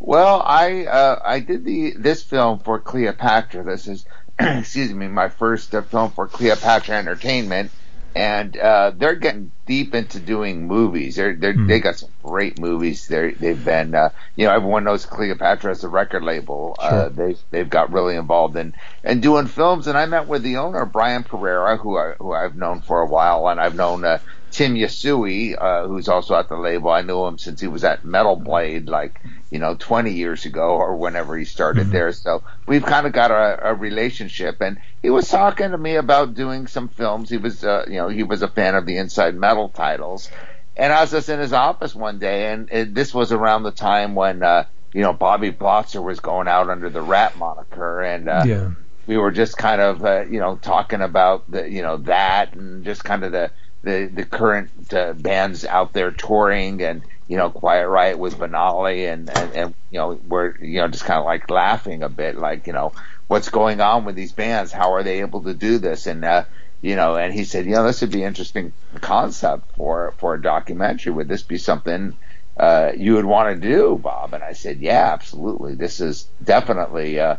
Well, 0.01 0.42
I 0.44 0.87
uh, 0.87 1.23
I 1.25 1.40
did 1.40 1.64
the 1.64 1.94
this 1.97 2.23
film 2.23 2.61
for 2.61 2.79
Cleopatra. 2.79 3.64
This 3.64 3.88
is 3.88 4.07
excuse 4.38 4.92
me 4.92 5.09
my 5.09 5.29
first 5.29 5.75
uh, 5.75 5.83
film 5.83 6.12
for 6.12 6.29
Cleopatra 6.29 6.97
Entertainment, 6.97 7.71
and 8.14 8.57
uh, 8.57 8.92
they're 8.97 9.14
getting 9.14 9.53
deep 9.66 9.94
into 9.94 10.18
doing 10.18 10.66
movies. 10.66 11.16
They're, 11.16 11.35
they're 11.35 11.55
mm. 11.55 11.68
they 11.68 11.81
got 11.81 11.97
some 11.97 12.11
great 12.23 12.59
movies. 12.59 13.07
They 13.07 13.33
they've 13.33 13.64
been 13.64 13.94
uh, 13.94 14.11
you 14.37 14.47
know 14.47 14.55
everyone 14.55 14.85
knows 14.85 15.07
Cleopatra 15.07 15.71
as 15.71 15.85
a 15.85 15.88
record 15.88 16.23
label. 16.23 16.75
Uh, 16.79 16.88
sure. 16.88 16.99
Uh, 16.99 17.09
they 17.11 17.37
they've 17.51 17.68
got 17.68 17.92
really 17.92 18.16
involved 18.16 18.57
in 18.57 18.75
and 19.05 19.23
doing 19.23 19.47
films. 19.47 19.87
And 19.87 19.97
I 19.97 20.07
met 20.07 20.27
with 20.27 20.42
the 20.42 20.57
owner 20.57 20.85
Brian 20.85 21.25
Perera, 21.25 21.79
who 21.79 21.97
I 21.97 22.14
who 22.18 22.33
I've 22.33 22.57
known 22.57 22.81
for 22.81 23.01
a 23.01 23.07
while, 23.07 23.49
and 23.49 23.61
I've 23.61 23.75
known 23.77 24.05
uh, 24.05 24.18
Tim 24.50 24.74
Yasui, 24.74 25.56
uh, 25.61 25.87
who's 25.87 26.08
also 26.08 26.34
at 26.34 26.48
the 26.48 26.56
label. 26.56 26.90
I 26.90 27.02
knew 27.02 27.26
him 27.26 27.38
since 27.38 27.61
he 27.61 27.68
was 27.68 27.84
at 27.84 28.04
Metal 28.04 28.37
Blade, 28.37 28.88
like 28.88 29.20
you 29.50 29.58
know, 29.58 29.74
20 29.78 30.12
years 30.12 30.44
ago 30.44 30.76
or 30.76 30.96
whenever 30.96 31.37
he 31.37 31.44
started 31.44 31.84
mm-hmm. 31.84 31.92
there. 31.92 32.12
So 32.12 32.42
we've 32.66 32.84
kind 32.84 33.06
of 33.06 33.12
got 33.12 33.30
a, 33.30 33.70
a, 33.70 33.74
relationship. 33.74 34.61
And 34.61 34.78
he 35.00 35.11
was 35.11 35.28
talking 35.28 35.70
to 35.70 35.78
me 35.78 35.96
about 35.96 36.34
doing 36.34 36.66
some 36.66 36.88
films. 36.88 37.30
He 37.30 37.38
was, 37.38 37.64
uh, 37.64 37.87
you 37.88 37.96
know, 37.96 38.08
he 38.08 38.22
was 38.22 38.42
a 38.42 38.48
fan 38.48 38.74
of 38.74 38.84
the 38.84 38.98
Inside 38.98 39.34
Metal 39.34 39.70
titles. 39.70 40.30
And 40.76 40.92
I 40.92 41.00
was 41.00 41.11
just 41.11 41.28
in 41.28 41.40
his 41.40 41.52
office 41.52 41.94
one 41.94 42.18
day, 42.18 42.52
and 42.52 42.68
it, 42.70 42.94
this 42.94 43.12
was 43.12 43.32
around 43.32 43.64
the 43.64 43.72
time 43.72 44.14
when, 44.14 44.42
uh, 44.42 44.66
you 44.92 45.02
know, 45.02 45.12
Bobby 45.12 45.50
Blotzer 45.50 46.02
was 46.02 46.20
going 46.20 46.46
out 46.46 46.70
under 46.70 46.88
the 46.88 47.02
Ratt 47.02 47.37
moniker, 47.37 48.00
and 48.00 48.28
uh, 48.28 48.44
yeah. 48.46 48.70
we 49.04 49.16
were 49.16 49.32
just 49.32 49.58
kind 49.58 49.80
of, 49.80 50.04
uh, 50.04 50.20
you 50.20 50.38
know, 50.38 50.54
talking 50.54 51.00
about 51.00 51.50
the, 51.50 51.68
you 51.68 51.82
know, 51.82 51.96
that 51.96 52.54
and 52.54 52.84
just 52.84 53.02
kind 53.02 53.24
of 53.24 53.32
the 53.32 53.50
the 53.82 54.10
the 54.12 54.24
current 54.24 54.70
uh, 54.92 55.12
bands 55.12 55.64
out 55.64 55.92
there 55.92 56.10
touring 56.10 56.82
and 56.82 57.02
you 57.28 57.36
know, 57.36 57.50
Quiet 57.50 57.86
Riot 57.88 58.18
with 58.18 58.38
Banali, 58.38 59.12
and, 59.12 59.28
and, 59.28 59.52
and 59.54 59.74
you 59.90 59.98
know, 59.98 60.18
we're 60.26 60.56
you 60.56 60.80
know 60.80 60.88
just 60.88 61.04
kind 61.04 61.20
of 61.20 61.26
like 61.26 61.50
laughing 61.50 62.02
a 62.02 62.08
bit, 62.08 62.36
like 62.36 62.66
you 62.66 62.72
know, 62.72 62.92
what's 63.28 63.50
going 63.50 63.80
on 63.82 64.06
with 64.06 64.16
these 64.16 64.32
bands? 64.32 64.72
How 64.72 64.94
are 64.94 65.02
they 65.02 65.20
able 65.20 65.42
to 65.42 65.52
do 65.52 65.78
this? 65.78 66.06
And 66.06 66.24
uh, 66.24 66.44
you 66.80 66.96
know, 66.96 67.16
and 67.16 67.32
he 67.32 67.44
said, 67.44 67.66
you 67.66 67.72
know, 67.72 67.84
this 67.84 68.00
would 68.00 68.10
be 68.10 68.24
interesting 68.24 68.72
concept 69.02 69.76
for 69.76 70.14
for 70.16 70.34
a 70.34 70.42
documentary. 70.42 71.12
Would 71.12 71.28
this 71.28 71.42
be 71.42 71.58
something 71.58 72.16
uh, 72.56 72.92
you 72.96 73.14
would 73.14 73.26
want 73.26 73.60
to 73.60 73.68
do, 73.68 74.00
Bob? 74.02 74.32
And 74.32 74.42
I 74.42 74.54
said, 74.54 74.78
yeah, 74.78 75.12
absolutely. 75.12 75.74
This 75.74 76.00
is 76.00 76.28
definitely 76.42 77.20
uh, 77.20 77.36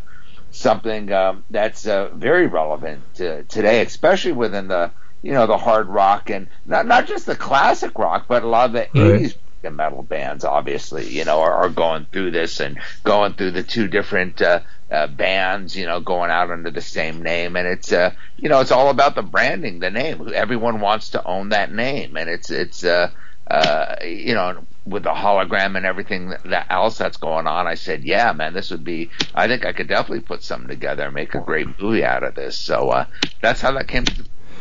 something 0.51 1.11
um, 1.11 1.43
that's 1.49 1.87
uh, 1.87 2.09
very 2.13 2.45
relevant 2.45 3.01
to 3.15 3.43
today, 3.45 3.81
especially 3.81 4.33
within 4.33 4.67
the 4.67 4.91
you 5.21 5.33
know 5.33 5.47
the 5.47 5.57
hard 5.57 5.87
rock 5.87 6.29
and 6.29 6.49
not 6.65 6.85
not 6.85 7.07
just 7.07 7.25
the 7.25 7.35
classic 7.35 7.97
rock, 7.97 8.25
but 8.27 8.43
a 8.43 8.47
lot 8.47 8.67
of 8.67 8.73
the 8.73 8.87
Right. 8.93 9.21
'80s 9.23 9.35
metal 9.71 10.03
bands, 10.03 10.45
obviously, 10.45 11.07
you 11.09 11.25
know, 11.25 11.41
are, 11.41 11.53
are 11.53 11.69
going 11.69 12.07
through 12.11 12.31
this 12.31 12.59
and 12.61 12.79
going 13.03 13.33
through 13.33 13.51
the 13.51 13.63
two 13.63 13.87
different 13.87 14.41
uh, 14.41 14.61
uh, 14.89 15.07
bands, 15.07 15.75
you 15.75 15.85
know, 15.85 15.99
going 15.99 16.31
out 16.31 16.49
under 16.51 16.71
the 16.71 16.81
same 16.81 17.21
name, 17.21 17.55
and 17.57 17.67
it's 17.67 17.91
uh, 17.91 18.11
you 18.37 18.49
know, 18.49 18.61
it's 18.61 18.71
all 18.71 18.89
about 18.89 19.15
the 19.15 19.21
branding, 19.21 19.79
the 19.79 19.91
name. 19.91 20.29
Everyone 20.33 20.79
wants 20.79 21.09
to 21.11 21.23
own 21.25 21.49
that 21.49 21.71
name, 21.73 22.15
and 22.15 22.29
it's 22.29 22.49
it's 22.49 22.83
uh, 22.85 23.11
uh, 23.49 23.95
you 24.03 24.33
know, 24.33 24.65
with 24.85 25.03
the 25.03 25.09
hologram 25.11 25.75
and 25.75 25.85
everything 25.85 26.29
that, 26.29 26.43
that 26.45 26.67
else 26.69 26.97
that's 26.97 27.17
going 27.17 27.47
on. 27.47 27.67
I 27.67 27.75
said, 27.75 28.03
yeah, 28.03 28.31
man, 28.33 28.53
this 28.53 28.71
would 28.71 28.83
be. 28.83 29.11
I 29.33 29.47
think 29.47 29.65
I 29.65 29.73
could 29.73 29.87
definitely 29.87 30.21
put 30.21 30.43
something 30.43 30.69
together 30.69 31.03
and 31.05 31.13
make 31.15 31.35
a 31.35 31.41
great 31.41 31.67
movie 31.79 32.03
out 32.05 32.23
of 32.23 32.35
this. 32.35 32.57
So 32.59 32.89
uh, 32.89 33.05
that's 33.41 33.61
how 33.61 33.73
that 33.73 33.87
came 33.87 34.05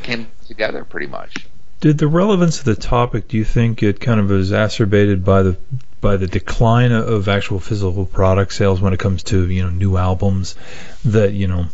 came 0.03 0.29
together, 0.47 0.85
pretty 0.85 1.07
much. 1.07 1.47
Did 1.81 1.99
the 1.99 2.09
relevance 2.09 2.59
of 2.59 2.65
the 2.65 2.75
topic, 2.75 3.29
do 3.29 3.37
you 3.37 3.45
think 3.45 3.83
it 3.83 4.01
kind 4.01 4.19
of 4.19 4.33
exacerbated 4.33 5.25
by 5.25 5.43
the 5.43 5.57
by 6.01 6.17
the 6.17 6.27
decline 6.27 6.93
of- 6.93 7.29
actual 7.29 7.61
physical 7.61 8.07
product 8.07 8.53
sales 8.53 8.81
when 8.81 8.93
it 8.93 8.99
comes 8.99 9.23
to 9.25 9.49
you 9.49 9.63
know 9.63 9.71
new 9.71 9.97
albums 9.97 10.55
that 11.05 11.33
you 11.33 11.47
know 11.47 11.67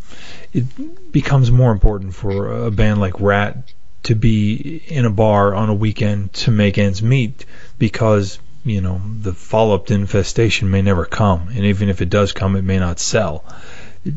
it 0.53 1.13
becomes 1.13 1.51
more 1.51 1.73
important 1.73 2.15
for 2.15 2.67
a 2.67 2.71
band 2.71 3.01
like 3.01 3.21
Ratt 3.21 3.57
to 4.05 4.15
be 4.15 4.83
in 4.87 5.05
a 5.05 5.11
bar 5.11 5.55
on 5.55 5.69
a 5.69 5.75
weekend 5.75 6.33
to 6.35 6.51
make 6.51 6.79
ends 6.79 7.03
meet 7.03 7.47
because 7.79 8.39
you 8.65 8.81
know 8.81 9.01
the 9.21 9.33
follow-up 9.33 9.87
to 9.87 9.95
infestation 9.95 10.71
may 10.71 10.83
never 10.83 11.05
come. 11.05 11.49
And 11.49 11.65
even 11.65 11.89
if 11.89 12.03
it 12.03 12.11
does 12.11 12.33
come 12.33 12.57
it 12.57 12.63
may 12.65 12.79
not 12.79 13.01
sell. 13.01 13.45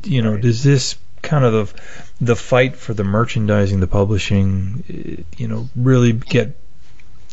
You 0.04 0.22
know 0.22 0.38
does 0.38 0.64
this 0.64 0.98
kind 1.22 1.44
of 1.46 1.54
the 1.54 1.82
the 2.26 2.36
fight 2.36 2.76
for 2.76 2.94
the 2.94 3.04
merchandising 3.04 3.80
the 3.80 3.88
publishing 3.88 4.84
eh, 4.90 5.24
you 5.38 5.48
know 5.48 5.70
really 5.76 6.14
get 6.14 6.56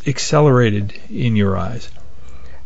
accelerated 0.07 0.93
in 1.09 1.35
your 1.35 1.57
eyes 1.57 1.89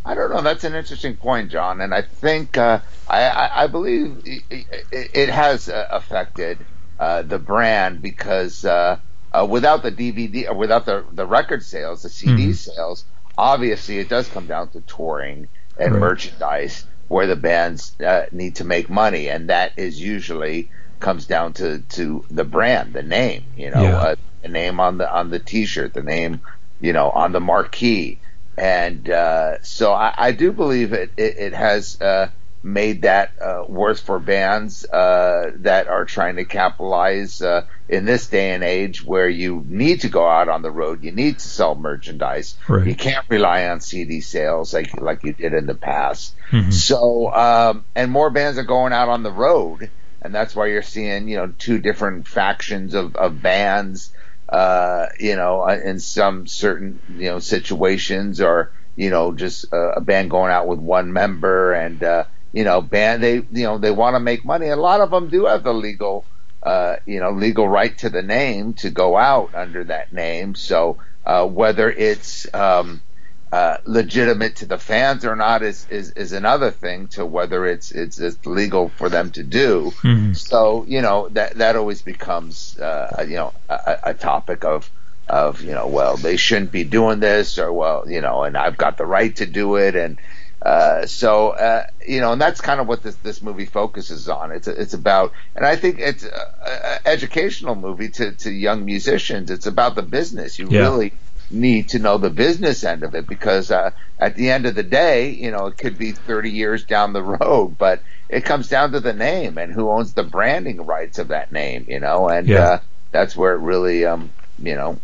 I 0.06 0.16
don't 0.16 0.32
know. 0.32 0.42
That's 0.42 0.64
an 0.64 0.74
interesting 0.76 1.18
point, 1.18 1.52
John, 1.52 1.82
and 1.82 1.94
I 1.94 2.02
think 2.02 2.58
uh, 2.58 2.80
I, 3.08 3.24
I, 3.26 3.64
I 3.64 3.68
believe 3.68 4.22
it, 4.26 5.30
has 5.30 5.70
uh, 5.70 5.86
affected 5.92 6.66
uh, 6.98 7.22
the 7.22 7.38
brand 7.38 8.02
because 8.02 8.64
uh, 8.66 8.98
uh, 9.32 9.46
without 9.48 9.84
the 9.84 9.92
DVD 9.92 10.50
or 10.50 10.56
without 10.56 10.86
the 10.86 11.06
the 11.12 11.28
record 11.28 11.64
sales, 11.64 12.02
the 12.02 12.10
CD 12.10 12.50
Mhm. 12.50 12.56
sales, 12.56 13.06
obviously 13.38 14.00
it 14.00 14.10
does 14.10 14.30
come 14.30 14.48
down 14.48 14.70
to 14.72 14.82
touring 14.82 15.50
and 15.78 15.92
Right. 15.94 16.00
merchandise 16.00 16.86
where 17.08 17.28
the 17.28 17.36
bands 17.36 17.96
uh, 18.00 18.26
need 18.32 18.56
to 18.56 18.64
make 18.64 18.90
money, 18.90 19.30
and 19.30 19.50
that 19.50 19.74
is 19.78 20.00
usually 20.02 20.72
comes 21.00 21.26
down 21.26 21.54
to 21.54 21.80
to 21.80 22.26
the 22.30 22.44
brand, 22.44 22.94
the 22.94 23.04
name, 23.04 23.44
you 23.56 23.72
know, 23.72 23.82
Yeah. 23.84 23.98
uh, 23.98 24.16
the 24.44 24.50
name 24.50 24.80
on 24.80 24.98
the 24.98 25.12
on 25.12 25.30
the 25.30 25.40
T-shirt, 25.40 25.94
the 25.94 26.04
name, 26.04 26.42
you 26.80 26.94
know, 26.94 27.10
on 27.10 27.32
the 27.32 27.40
marquee 27.42 28.20
and 28.58 29.10
uh, 29.10 29.62
so 29.62 29.94
I, 29.94 30.14
I 30.18 30.32
do 30.34 30.52
believe 30.52 30.92
it, 30.92 31.12
it, 31.16 31.38
it 31.38 31.54
has 31.54 32.00
uh, 32.02 32.28
made 32.62 33.04
that 33.04 33.32
uh, 33.42 33.64
worse 33.70 34.02
for 34.02 34.20
bands 34.20 34.84
uh, 34.84 35.52
that 35.60 35.88
are 35.88 36.04
trying 36.04 36.36
to 36.36 36.44
capitalize 36.44 37.42
uh, 37.42 37.66
in 37.88 38.04
this 38.04 38.28
day 38.28 38.52
and 38.52 38.62
age 38.64 39.02
where 39.04 39.30
you 39.30 39.64
need 39.66 40.02
to 40.02 40.10
go 40.10 40.28
out 40.28 40.50
on 40.50 40.62
the 40.62 40.72
road, 40.72 41.06
you 41.06 41.14
need 41.14 41.40
to 41.40 41.48
sell 41.48 41.74
merchandise, 41.76 42.58
Right. 42.68 42.86
you 42.86 42.96
can't 42.96 43.26
rely 43.30 43.70
on 43.70 43.80
CD 43.80 44.20
sales 44.20 44.74
like 44.74 45.00
like 45.00 45.24
you 45.24 45.32
did 45.34 45.54
in 45.54 45.66
the 45.66 45.76
past. 45.76 46.36
Mhm. 46.52 46.74
So 46.74 47.32
um, 47.34 47.86
and 47.96 48.12
more 48.12 48.30
bands 48.30 48.58
are 48.58 48.64
going 48.66 48.92
out 48.92 49.08
on 49.08 49.24
the 49.24 49.32
road, 49.32 49.90
and 50.30 50.36
that's 50.36 50.56
why 50.56 50.68
you're 50.68 50.84
seeing 50.84 51.28
you 51.28 51.38
know 51.38 51.52
two 51.58 51.80
different 51.80 52.28
factions 52.28 52.94
of, 52.94 53.16
of 53.16 53.42
bands 53.42 54.12
uh, 54.52 55.06
you 55.20 55.36
know, 55.36 55.62
uh, 55.62 55.80
in 55.84 56.00
some 56.00 56.48
certain 56.48 57.00
you 57.08 57.30
know 57.30 57.40
situations, 57.40 58.42
or 58.42 58.72
you 58.96 59.10
know, 59.10 59.34
just 59.34 59.72
uh, 59.74 59.92
a 59.92 60.02
band 60.02 60.30
going 60.30 60.52
out 60.52 60.68
with 60.68 60.80
one 60.80 61.14
member, 61.14 61.74
and 61.74 62.04
uh, 62.04 62.24
you 62.52 62.64
know, 62.64 62.82
band 62.82 63.22
they 63.24 63.36
you 63.36 63.64
know 63.64 63.78
they 63.78 63.92
want 63.92 64.16
to 64.16 64.20
make 64.20 64.44
money. 64.44 64.70
A 64.70 64.76
lot 64.76 65.02
of 65.02 65.12
them 65.12 65.30
do 65.30 65.46
have 65.46 65.64
the 65.64 65.74
legal, 65.74 66.28
uh, 66.64 66.96
you 67.06 67.20
know, 67.20 67.32
legal 67.32 67.68
right 67.68 67.96
to 68.00 68.10
the 68.10 68.24
name 68.24 68.74
to 68.76 68.90
go 68.90 69.18
out 69.18 69.52
under 69.54 69.84
that 69.86 70.12
name. 70.12 70.56
So 70.56 70.98
uh, 71.26 71.46
whether 71.46 71.90
it's 71.90 72.52
um, 72.54 73.04
uh, 73.52 73.78
legitimate 73.86 74.58
to 74.58 74.66
the 74.68 74.78
fans 74.78 75.26
or 75.26 75.36
not 75.36 75.64
is, 75.64 75.88
is 75.90 76.12
is 76.12 76.34
another 76.34 76.70
thing. 76.72 77.08
To 77.10 77.26
whether 77.26 77.66
it's 77.66 77.92
it's, 77.92 78.20
it's 78.20 78.46
legal 78.46 78.90
for 78.90 79.10
them 79.10 79.32
to 79.32 79.44
do. 79.44 79.92
Mhm. 80.04 80.36
So 80.38 80.86
you 80.88 81.02
know 81.02 81.30
that 81.30 81.56
that 81.58 81.76
always 81.76 82.02
becomes 82.04 82.78
uh, 82.80 83.26
you 83.28 83.36
know 83.36 83.54
a, 83.68 83.98
a 84.04 84.14
topic 84.14 84.64
of 84.66 84.90
of 85.28 85.62
you 85.62 85.72
know 85.74 85.88
well 85.88 86.16
they 86.18 86.38
shouldn't 86.38 86.72
be 86.72 86.84
doing 86.84 87.20
this 87.20 87.58
or 87.60 87.72
well 87.74 88.04
you 88.08 88.22
know 88.22 88.44
and 88.44 88.56
I've 88.58 88.78
got 88.78 88.98
the 88.98 89.06
right 89.06 89.36
to 89.38 89.46
do 89.46 89.76
it 89.78 89.96
and 89.96 90.20
uh, 90.62 91.06
so 91.06 91.50
uh, 91.52 91.86
you 92.08 92.20
know 92.20 92.34
and 92.34 92.42
that's 92.42 92.62
kind 92.62 92.80
of 92.82 92.88
what 92.88 93.02
this 93.02 93.16
this 93.18 93.42
movie 93.42 93.66
focuses 93.66 94.28
on. 94.30 94.52
It's 94.52 94.68
it's 94.68 94.94
about 94.94 95.32
and 95.56 95.66
I 95.66 95.76
think 95.76 96.00
it's 96.00 96.24
an 96.24 97.00
educational 97.06 97.76
movie 97.76 98.10
to 98.10 98.34
to 98.34 98.52
young 98.52 98.86
musicians. 98.86 99.50
It's 99.52 99.66
about 99.68 99.96
the 99.96 100.02
business. 100.04 100.60
You 100.60 100.68
Yeah. 100.70 100.82
really 100.82 101.14
need 101.50 101.90
to 101.90 102.00
know 102.00 102.18
the 102.18 102.30
business 102.30 102.84
end 102.84 103.04
of 103.04 103.16
it 103.16 103.28
because 103.28 103.72
uh, 103.72 103.92
at 104.20 104.36
the 104.36 104.50
end 104.52 104.66
of 104.66 104.76
the 104.76 104.84
day, 104.84 105.32
you 105.32 105.52
know, 105.52 105.68
it 105.68 105.78
could 105.78 105.98
be 105.98 106.12
30 106.12 106.52
years 106.52 106.86
down 106.86 107.14
the 107.14 107.24
road, 107.42 107.76
but 107.78 108.02
it 108.30 108.46
comes 108.46 108.68
down 108.70 108.92
to 108.92 109.00
the 109.00 109.14
name 109.14 109.58
and 109.58 109.74
who 109.74 109.90
owns 109.90 110.14
the 110.14 110.24
branding 110.24 110.86
rights 110.86 111.18
of 111.18 111.30
that 111.30 111.52
name, 111.52 111.86
you 111.88 112.00
know, 112.00 112.30
and 112.30 112.48
Yeah. 112.48 112.60
uh, 112.60 112.80
that's 113.12 113.36
where 113.36 113.54
it 113.54 113.60
really, 113.60 114.06
um, 114.06 114.30
you 114.62 114.76
know, 114.76 115.00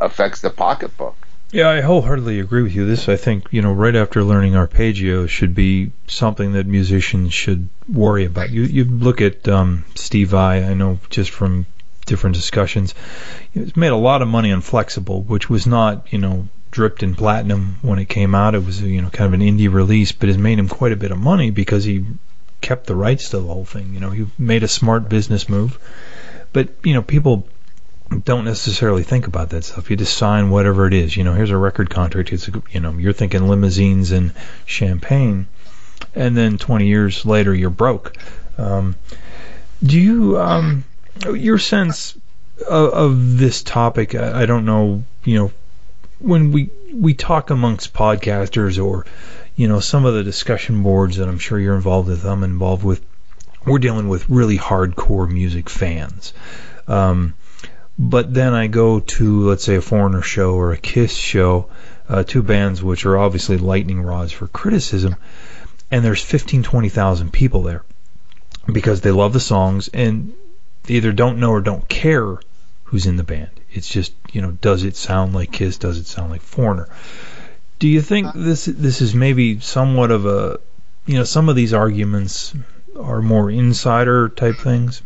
affects 0.00 0.40
the 0.40 0.50
pocketbook. 0.50 1.16
Yeah, 1.52 1.70
I 1.70 1.82
wholeheartedly 1.82 2.40
agree 2.40 2.62
with 2.64 2.74
you. 2.74 2.84
This, 2.84 3.08
I 3.08 3.14
think, 3.14 3.44
you 3.52 3.62
know, 3.62 3.72
right 3.72 3.94
after 3.94 4.24
learning 4.24 4.56
arpeggio 4.56 5.26
should 5.26 5.54
be 5.54 5.92
something 6.08 6.54
that 6.54 6.66
musicians 6.66 7.32
should 7.32 7.68
worry 7.88 8.24
about. 8.24 8.50
You 8.50 8.62
you 8.62 8.84
look 8.84 9.20
at 9.20 9.46
um, 9.46 9.84
Steve 9.94 10.30
Vai, 10.30 10.64
I 10.64 10.74
know 10.74 10.98
just 11.10 11.30
from 11.30 11.66
different 12.04 12.36
discussions, 12.36 12.94
he's 13.52 13.76
made 13.76 13.88
a 13.88 13.96
lot 13.96 14.22
of 14.22 14.28
money 14.28 14.52
on 14.52 14.60
Flexible, 14.60 15.22
which 15.22 15.48
was 15.48 15.66
not, 15.66 16.12
you 16.12 16.18
know, 16.18 16.48
dripped 16.70 17.02
in 17.02 17.14
platinum 17.14 17.76
when 17.82 17.98
it 17.98 18.08
came 18.08 18.34
out. 18.34 18.54
It 18.54 18.64
was, 18.64 18.82
you 18.82 19.00
know, 19.00 19.10
kind 19.10 19.32
of 19.32 19.40
an 19.40 19.46
indie 19.46 19.72
release, 19.72 20.12
but 20.12 20.28
has 20.28 20.38
made 20.38 20.58
him 20.58 20.68
quite 20.68 20.92
a 20.92 20.96
bit 20.96 21.12
of 21.12 21.18
money 21.18 21.50
because 21.50 21.84
he 21.84 22.04
kept 22.60 22.86
the 22.86 22.96
rights 22.96 23.30
to 23.30 23.38
the 23.38 23.46
whole 23.46 23.64
thing. 23.64 23.94
You 23.94 24.00
know, 24.00 24.10
he 24.10 24.26
made 24.38 24.62
a 24.62 24.68
smart 24.68 25.08
business 25.08 25.48
move. 25.48 25.78
But, 26.52 26.70
you 26.82 26.94
know, 26.94 27.02
people 27.02 27.46
don't 28.24 28.44
necessarily 28.44 29.02
think 29.02 29.26
about 29.26 29.50
that 29.50 29.64
stuff. 29.64 29.90
You 29.90 29.96
just 29.96 30.16
sign 30.16 30.50
whatever 30.50 30.86
it 30.86 30.94
is. 30.94 31.16
You 31.16 31.24
know, 31.24 31.34
here's 31.34 31.50
a 31.50 31.56
record 31.56 31.90
contract. 31.90 32.32
It's 32.32 32.48
you 32.70 32.80
know, 32.80 32.92
you're 32.92 33.12
thinking 33.12 33.48
limousines 33.48 34.12
and 34.12 34.32
champagne, 34.66 35.46
and 36.14 36.36
then 36.36 36.58
20 36.58 36.86
years 36.86 37.26
later 37.26 37.54
you're 37.54 37.70
broke. 37.70 38.16
Um, 38.58 38.96
do 39.82 39.98
you 39.98 40.38
um, 40.38 40.84
your 41.34 41.58
sense 41.58 42.16
of, 42.68 42.92
of 42.92 43.38
this 43.38 43.62
topic? 43.62 44.14
I, 44.14 44.42
I 44.42 44.46
don't 44.46 44.64
know. 44.64 45.04
You 45.24 45.38
know, 45.38 45.52
when 46.18 46.52
we 46.52 46.70
we 46.92 47.14
talk 47.14 47.50
amongst 47.50 47.94
podcasters 47.94 48.84
or 48.84 49.06
you 49.56 49.68
know 49.68 49.80
some 49.80 50.04
of 50.04 50.14
the 50.14 50.24
discussion 50.24 50.82
boards 50.82 51.16
that 51.16 51.28
I'm 51.28 51.38
sure 51.38 51.58
you're 51.58 51.76
involved 51.76 52.08
with. 52.08 52.24
I'm 52.24 52.42
involved 52.42 52.84
with. 52.84 53.04
We're 53.66 53.78
dealing 53.78 54.08
with 54.08 54.28
really 54.28 54.58
hardcore 54.58 55.30
music 55.30 55.70
fans. 55.70 56.34
Um, 56.86 57.34
but 57.98 58.34
then 58.34 58.54
I 58.54 58.66
go 58.66 59.00
to, 59.00 59.48
let's 59.48 59.64
say, 59.64 59.76
a 59.76 59.80
Foreigner 59.80 60.20
show 60.20 60.54
or 60.54 60.72
a 60.72 60.76
Kiss 60.76 61.14
show, 61.14 61.70
uh, 62.08 62.24
two 62.24 62.42
bands 62.42 62.82
which 62.82 63.06
are 63.06 63.16
obviously 63.16 63.56
lightning 63.56 64.02
rods 64.02 64.32
for 64.32 64.48
criticism, 64.48 65.16
and 65.90 66.04
there's 66.04 66.22
15, 66.22 66.62
20,000 66.64 67.32
people 67.32 67.62
there 67.62 67.84
because 68.72 69.00
they 69.00 69.12
love 69.12 69.32
the 69.32 69.40
songs 69.40 69.88
and 69.88 70.34
either 70.88 71.12
don't 71.12 71.38
know 71.38 71.50
or 71.50 71.60
don't 71.60 71.88
care 71.88 72.38
who's 72.84 73.06
in 73.06 73.16
the 73.16 73.24
band. 73.24 73.50
It's 73.72 73.88
just, 73.88 74.12
you 74.32 74.40
know, 74.42 74.52
does 74.52 74.84
it 74.84 74.96
sound 74.96 75.34
like 75.34 75.50
Kiss? 75.50 75.78
Does 75.78 75.98
it 75.98 76.06
sound 76.06 76.30
like 76.30 76.42
Foreigner? 76.42 76.88
Do 77.78 77.88
you 77.88 78.00
think 78.00 78.32
this 78.34 78.66
this 78.66 79.00
is 79.00 79.14
maybe 79.14 79.60
somewhat 79.60 80.10
of 80.10 80.26
a, 80.26 80.60
you 81.06 81.16
know, 81.16 81.24
some 81.24 81.48
of 81.48 81.56
these 81.56 81.74
arguments 81.74 82.54
are 82.98 83.20
more 83.20 83.50
insider 83.50 84.28
type 84.28 84.58
things? 84.58 85.02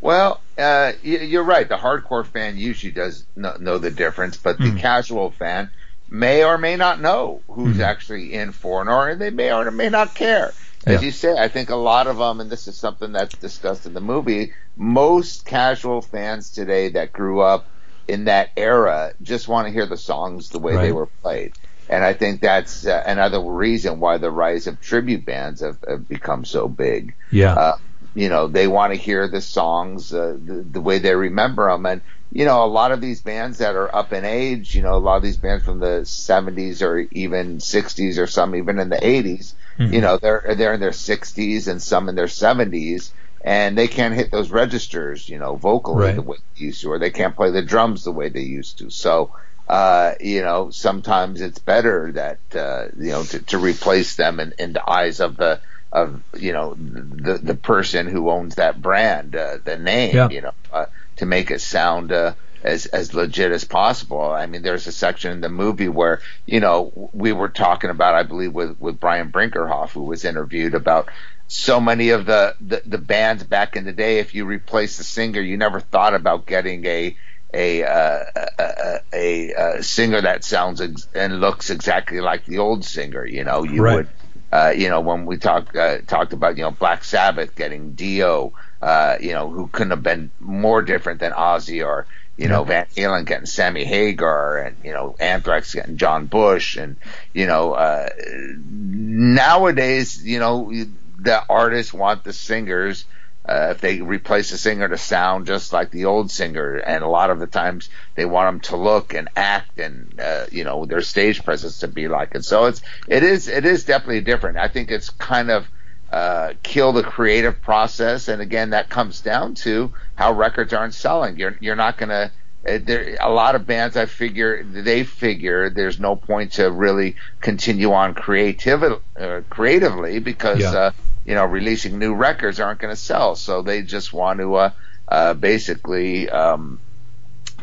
Well, 0.00 0.40
uh, 0.56 0.92
you're 1.02 1.44
right. 1.44 1.68
The 1.68 1.76
hardcore 1.76 2.24
fan 2.24 2.56
usually 2.56 2.92
does 2.92 3.26
know, 3.36 3.56
know 3.60 3.78
the 3.78 3.90
difference, 3.90 4.36
but 4.36 4.58
the 4.58 4.64
Mm. 4.64 4.78
casual 4.78 5.30
fan 5.30 5.70
may 6.08 6.44
or 6.44 6.56
may 6.56 6.76
not 6.76 7.00
know 7.00 7.42
who's 7.48 7.76
Mhm. 7.78 7.84
actually 7.84 8.32
in 8.32 8.52
Foreigner, 8.52 9.08
and 9.08 9.20
they 9.20 9.30
may 9.30 9.52
or 9.52 9.70
may 9.70 9.90
not 9.90 10.14
care. 10.14 10.54
As 10.86 11.02
Yeah. 11.02 11.06
you 11.06 11.10
say, 11.10 11.36
I 11.36 11.48
think 11.48 11.70
a 11.70 11.76
lot 11.76 12.06
of 12.06 12.18
them, 12.18 12.40
and 12.40 12.50
this 12.50 12.68
is 12.68 12.76
something 12.78 13.12
that's 13.12 13.36
discussed 13.36 13.86
in 13.86 13.94
the 13.94 14.00
movie, 14.00 14.52
most 14.76 15.44
casual 15.44 16.00
fans 16.00 16.50
today 16.50 16.90
that 16.90 17.12
grew 17.12 17.40
up 17.40 17.66
in 18.08 18.24
that 18.24 18.50
era 18.56 19.12
just 19.22 19.46
want 19.48 19.66
to 19.66 19.72
hear 19.72 19.86
the 19.86 19.96
songs 19.96 20.48
the 20.48 20.58
way 20.58 20.76
they 20.76 20.92
were 20.92 21.06
played. 21.06 21.52
And 21.88 22.04
I 22.04 22.12
think 22.12 22.40
that's 22.40 22.86
uh, 22.86 23.02
another 23.04 23.40
reason 23.40 24.00
why 24.00 24.18
the 24.18 24.30
rise 24.30 24.66
of 24.68 24.80
tribute 24.80 25.26
bands 25.26 25.60
have, 25.60 25.78
have 25.86 26.08
become 26.08 26.44
so 26.44 26.68
big. 26.68 27.14
Yeah. 27.32 27.54
Uh, 27.54 27.76
you 28.14 28.28
know, 28.28 28.48
they 28.48 28.66
want 28.66 28.92
to 28.92 28.98
hear 28.98 29.28
the 29.28 29.40
songs 29.40 30.12
uh, 30.12 30.36
the, 30.42 30.66
the 30.68 30.80
way 30.80 30.98
they 30.98 31.14
remember 31.14 31.70
them. 31.70 31.86
And, 31.86 32.02
you 32.30 32.44
know, 32.44 32.64
a 32.64 32.66
lot 32.66 32.92
of 32.92 33.00
these 33.00 33.22
bands 33.22 33.58
that 33.58 33.76
are 33.76 33.94
up 33.94 34.12
in 34.12 34.24
age, 34.24 34.74
you 34.74 34.82
know, 34.82 34.94
a 34.96 34.98
lot 34.98 35.16
of 35.16 35.22
these 35.22 35.36
bands 35.38 35.64
from 35.64 35.78
the 35.80 36.04
70s 36.04 36.82
or 36.82 36.98
even 37.12 37.60
60s 37.60 38.18
or 38.18 38.26
some 38.26 38.54
even 38.56 38.78
in 38.78 38.88
the 38.88 39.04
80s, 39.04 39.54
Mm-hmm. 39.78 39.94
you 39.94 40.00
know, 40.00 40.18
they're, 40.20 40.54
they're 40.56 40.74
in 40.74 40.80
their 40.80 40.92
60s 40.92 41.68
and 41.68 41.82
some 41.82 42.08
in 42.08 42.14
their 42.14 42.28
70s. 42.28 43.12
And 43.42 43.76
they 43.78 43.88
can't 43.88 44.14
hit 44.14 44.30
those 44.30 44.50
registers, 44.50 45.28
you 45.28 45.38
know, 45.38 45.56
vocally 45.56 46.10
Right. 46.10 46.14
the 46.14 46.22
way 46.22 46.36
they 46.56 46.64
used 46.66 46.82
to, 46.82 46.90
or 46.92 46.98
they 46.98 47.10
can't 47.10 47.36
play 47.36 47.50
the 47.50 47.62
drums 47.62 48.04
the 48.04 48.12
way 48.12 48.28
they 48.28 48.42
used 48.42 48.78
to. 48.78 48.90
So, 48.90 49.32
uh, 49.66 50.12
you 50.20 50.42
know, 50.42 50.70
sometimes 50.70 51.40
it's 51.40 51.58
better 51.58 52.12
that, 52.12 52.40
uh, 52.54 52.88
you 52.98 53.12
know, 53.12 53.24
to, 53.24 53.42
to 53.46 53.58
replace 53.58 54.16
them 54.16 54.40
in, 54.40 54.52
in 54.58 54.72
the 54.74 54.88
eyes 54.88 55.20
of 55.20 55.36
the, 55.36 55.60
of, 55.92 56.22
you 56.38 56.52
know, 56.52 56.74
the, 56.74 57.38
the 57.42 57.54
person 57.54 58.06
who 58.06 58.30
owns 58.30 58.54
that 58.56 58.80
brand, 58.80 59.34
uh, 59.34 59.58
the 59.64 59.76
name, 59.76 60.14
Yeah. 60.14 60.28
you 60.30 60.40
know, 60.42 60.52
uh, 60.72 60.86
to 61.16 61.26
make 61.26 61.50
it 61.50 61.60
sound, 61.60 62.12
uh, 62.12 62.34
as, 62.62 62.86
as 62.86 63.14
legit 63.14 63.52
as 63.52 63.64
possible. 63.64 64.20
I 64.20 64.46
mean, 64.46 64.62
there's 64.62 64.86
a 64.86 64.92
section 64.92 65.32
in 65.32 65.40
the 65.40 65.48
movie 65.48 65.88
where, 65.88 66.20
you 66.46 66.60
know, 66.60 67.10
we 67.12 67.32
were 67.32 67.48
talking 67.48 67.90
about, 67.90 68.14
I 68.14 68.22
believe, 68.22 68.52
with, 68.52 68.78
with 68.78 69.00
Brian 69.00 69.32
Brinkerhoff, 69.32 69.90
who 69.92 70.02
was 70.02 70.24
interviewed 70.24 70.74
about 70.74 71.08
so 71.48 71.80
many 71.80 72.10
of 72.10 72.26
the, 72.26 72.54
the, 72.60 72.82
the 72.86 72.98
bands 72.98 73.42
back 73.42 73.74
in 73.76 73.84
the 73.84 73.92
day, 73.92 74.18
if 74.18 74.34
you 74.34 74.44
replace 74.44 74.98
the 74.98 75.04
singer, 75.04 75.40
you 75.40 75.56
never 75.56 75.80
thought 75.80 76.14
about 76.14 76.46
getting 76.46 76.84
a, 76.86 77.16
a 77.52 77.82
uh, 77.82 78.24
a, 78.60 79.00
a, 79.12 79.50
a 79.78 79.82
singer 79.82 80.20
that 80.20 80.44
sounds 80.44 80.80
ex- 80.80 81.08
and 81.14 81.40
looks 81.40 81.70
exactly 81.70 82.20
like 82.20 82.44
the 82.44 82.58
old 82.58 82.84
singer. 82.84 83.26
You 83.26 83.42
know, 83.42 83.64
you 83.64 83.82
Right. 83.82 83.94
would, 83.96 84.08
uh, 84.52 84.72
you 84.76 84.88
know, 84.88 85.00
when 85.00 85.26
we 85.26 85.36
talked 85.36 85.76
uh, 85.76 85.98
talked 86.06 86.32
about 86.32 86.56
you 86.56 86.62
know 86.64 86.70
Black 86.70 87.04
Sabbath 87.04 87.54
getting 87.54 87.92
Dio, 87.92 88.52
uh, 88.82 89.16
you 89.20 89.32
know, 89.32 89.48
who 89.48 89.68
couldn't 89.68 89.92
have 89.92 90.02
been 90.02 90.30
more 90.40 90.82
different 90.82 91.20
than 91.20 91.32
Ozzy 91.32 91.84
or 91.84 92.06
you 92.36 92.48
know 92.48 92.64
Van 92.64 92.86
Halen 92.96 93.26
getting 93.26 93.46
Sammy 93.46 93.84
Hagar 93.84 94.58
and 94.58 94.76
you 94.82 94.92
know 94.92 95.14
Anthrax 95.20 95.74
getting 95.74 95.98
John 95.98 96.26
Bush 96.26 96.76
and 96.76 96.96
you 97.32 97.46
know 97.46 97.74
uh, 97.74 98.08
nowadays 98.56 100.24
you 100.24 100.38
know 100.38 100.72
the 101.18 101.42
artists 101.48 101.92
want 101.92 102.24
the 102.24 102.32
singers 102.32 103.04
uh, 103.48 103.68
if 103.70 103.80
they 103.80 104.00
replace 104.00 104.50
the 104.50 104.58
singer 104.58 104.88
to 104.88 104.98
sound 104.98 105.46
just 105.46 105.72
like 105.72 105.90
the 105.90 106.04
old 106.04 106.30
singer, 106.30 106.76
and 106.76 107.02
a 107.02 107.08
lot 107.08 107.30
of 107.30 107.40
the 107.40 107.46
times 107.46 107.88
they 108.14 108.24
want 108.24 108.48
them 108.48 108.60
to 108.60 108.76
look 108.76 109.14
and 109.14 109.28
act 109.36 109.78
and 109.78 110.20
uh, 110.20 110.46
you 110.52 110.64
know 110.64 110.84
their 110.86 111.00
stage 111.00 111.44
presence 111.44 111.78
to 111.78 111.88
be 111.88 112.08
like 112.08 112.34
it. 112.34 112.44
So 112.44 112.66
it's 112.66 112.82
it 113.08 113.22
is 113.22 113.48
it 113.48 113.64
is 113.64 113.84
definitely 113.84 114.20
different. 114.20 114.58
I 114.58 114.68
think 114.68 114.90
it's 114.90 115.10
kind 115.10 115.50
of 115.50 115.68
uh, 116.10 116.54
kill 116.62 116.92
the 116.92 117.02
creative 117.02 117.62
process, 117.62 118.28
and 118.28 118.42
again 118.42 118.70
that 118.70 118.90
comes 118.90 119.20
down 119.20 119.54
to 119.54 119.92
how 120.14 120.32
records 120.32 120.72
aren't 120.72 120.94
selling. 120.94 121.38
You're 121.38 121.56
you're 121.60 121.76
not 121.76 121.98
gonna. 121.98 122.32
uh, 122.68 122.78
There, 122.82 123.16
a 123.20 123.30
lot 123.30 123.54
of 123.54 123.66
bands, 123.66 123.96
I 123.96 124.06
figure, 124.06 124.62
they 124.64 125.04
figure 125.04 125.70
there's 125.70 126.00
no 126.00 126.16
point 126.16 126.52
to 126.54 126.70
really 126.70 127.16
continue 127.40 127.92
on 127.92 128.14
creativity, 128.14 128.96
uh, 129.18 129.42
creatively 129.48 130.18
because 130.18 130.72
Yeah. 130.72 130.78
uh, 130.78 130.92
you 131.30 131.36
know, 131.36 131.44
releasing 131.44 131.98
new 132.00 132.12
records 132.12 132.58
aren't 132.58 132.80
going 132.80 132.92
to 132.92 133.00
sell. 133.00 133.36
So 133.36 133.62
they 133.62 133.82
just 133.82 134.12
want 134.12 134.40
to 134.40 134.48
uh, 134.56 134.70
uh, 135.06 135.34
basically 135.34 136.28
um, 136.28 136.80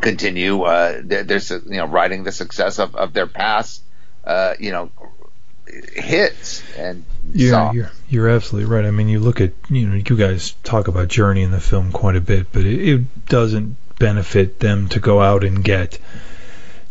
continue. 0.00 0.62
Uh, 0.62 1.02
they're 1.04 1.40
su- 1.40 1.62
you 1.66 1.76
know 1.76 1.86
riding 1.86 2.24
the 2.24 2.32
success 2.32 2.78
of, 2.78 2.96
of 2.96 3.12
their 3.12 3.26
past, 3.26 3.82
uh, 4.24 4.54
you 4.58 4.72
know, 4.72 4.90
hits 5.94 6.62
and 6.78 7.04
Yeah, 7.34 7.50
songs. 7.50 7.74
you're 7.76 7.90
you're 8.08 8.28
absolutely 8.30 8.70
right. 8.74 8.86
I 8.86 8.90
mean, 8.90 9.08
you 9.08 9.20
look 9.20 9.40
at 9.40 9.52
you 9.68 9.86
know 9.86 9.96
you 9.96 10.16
guys 10.16 10.54
talk 10.64 10.88
about 10.88 11.08
Journey 11.08 11.42
in 11.42 11.50
the 11.50 11.60
film 11.60 11.92
quite 11.92 12.16
a 12.16 12.22
bit, 12.22 12.50
but 12.52 12.64
it, 12.64 12.88
it 12.88 13.26
doesn't 13.26 13.76
benefit 13.98 14.60
them 14.60 14.88
to 14.88 15.00
go 15.00 15.20
out 15.20 15.44
and 15.44 15.62
get 15.62 15.98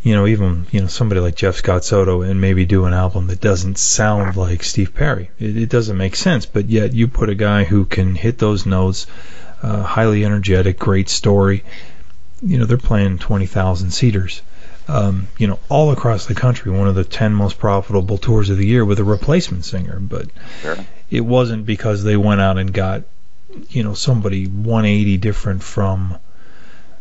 you 0.04 0.16
know 0.16 0.28
even 0.28 0.66
you 0.72 0.82
know 0.82 0.88
somebody 0.88 1.22
like 1.22 1.36
Jeff 1.36 1.56
Scott 1.56 1.84
Soto 1.84 2.22
and 2.22 2.40
maybe 2.40 2.66
do 2.66 2.86
an 2.86 2.94
album 2.94 3.28
that 3.28 3.42
doesn't 3.42 3.78
sound 3.78 4.36
like 4.38 4.64
Steve 4.64 4.94
Perry. 4.94 5.30
It, 5.40 5.58
it 5.58 5.70
doesn't 5.70 5.98
make 5.98 6.16
sense. 6.16 6.46
But 6.46 6.70
yet 6.70 6.94
you 6.94 7.08
put 7.08 7.30
a 7.30 7.36
guy 7.36 7.64
who 7.64 7.86
can 7.86 8.16
hit 8.16 8.38
those 8.38 8.66
notes, 8.66 9.08
uh, 9.62 9.84
highly 9.84 10.24
energetic, 10.24 10.80
great 10.80 11.10
story. 11.10 11.64
You 12.42 12.60
know 12.60 12.66
they're 12.66 12.78
playing 12.78 13.20
twenty 13.20 13.46
thousand 13.48 13.92
seaters. 13.92 14.42
Um, 14.90 15.28
you 15.38 15.48
know, 15.48 15.60
all 15.68 15.92
across 15.92 16.28
the 16.28 16.34
country, 16.34 16.72
one 16.72 16.88
of 16.88 16.96
the 16.96 17.04
10 17.04 17.34
most 17.34 17.60
profitable 17.60 18.18
tours 18.18 18.50
of 18.50 18.58
the 18.58 18.66
year 18.66 18.86
with 18.86 19.00
a 19.00 19.04
replacement 19.04 19.66
singer. 19.66 20.00
But 20.00 20.30
Sure. 20.62 20.78
it 21.12 21.20
wasn't 21.26 21.66
because 21.66 22.06
they 22.06 22.16
went 22.16 22.40
out 22.40 22.58
and 22.58 22.72
got 22.72 23.04
you 23.70 23.84
know 23.84 23.94
somebody 23.94 24.46
180 24.46 25.18
different 25.18 25.62
from 25.64 26.18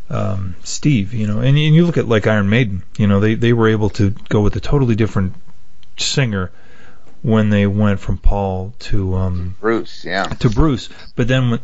um, 0.08 0.54
Steve 0.62 1.12
you 1.14 1.26
know 1.26 1.38
and, 1.38 1.56
and 1.58 1.74
you 1.74 1.84
look 1.86 1.96
at 1.96 2.08
like 2.08 2.26
Iron 2.26 2.48
Maiden 2.48 2.82
you 2.98 3.06
know 3.06 3.20
they 3.20 3.34
they 3.34 3.52
were 3.52 3.68
able 3.68 3.90
to 3.90 4.10
go 4.28 4.40
with 4.40 4.56
a 4.56 4.60
totally 4.60 4.94
different 4.94 5.34
singer 5.96 6.50
when 7.22 7.50
they 7.50 7.66
went 7.66 7.98
from 7.98 8.18
Paul 8.18 8.74
to 8.78 9.14
um, 9.16 9.56
Bruce, 9.60 10.04
yeah, 10.04 10.24
to 10.24 10.50
Bruce 10.50 10.88
but 11.16 11.26
then 11.28 11.58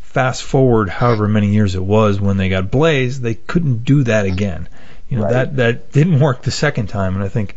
fast 0.00 0.42
forward 0.42 0.88
however 0.88 1.28
many 1.28 1.52
years 1.52 1.74
it 1.74 1.84
was 1.84 2.20
when 2.20 2.36
they 2.36 2.48
got 2.48 2.70
Blaze 2.70 3.20
they 3.20 3.34
couldn't 3.34 3.84
do 3.84 4.04
that 4.04 4.26
again 4.26 4.68
you 5.08 5.16
know 5.16 5.24
Right. 5.24 5.32
that 5.32 5.56
that 5.56 5.92
didn't 5.92 6.20
work 6.20 6.42
the 6.42 6.50
second 6.50 6.88
time 6.88 7.14
and 7.14 7.24
I 7.24 7.28
think 7.28 7.56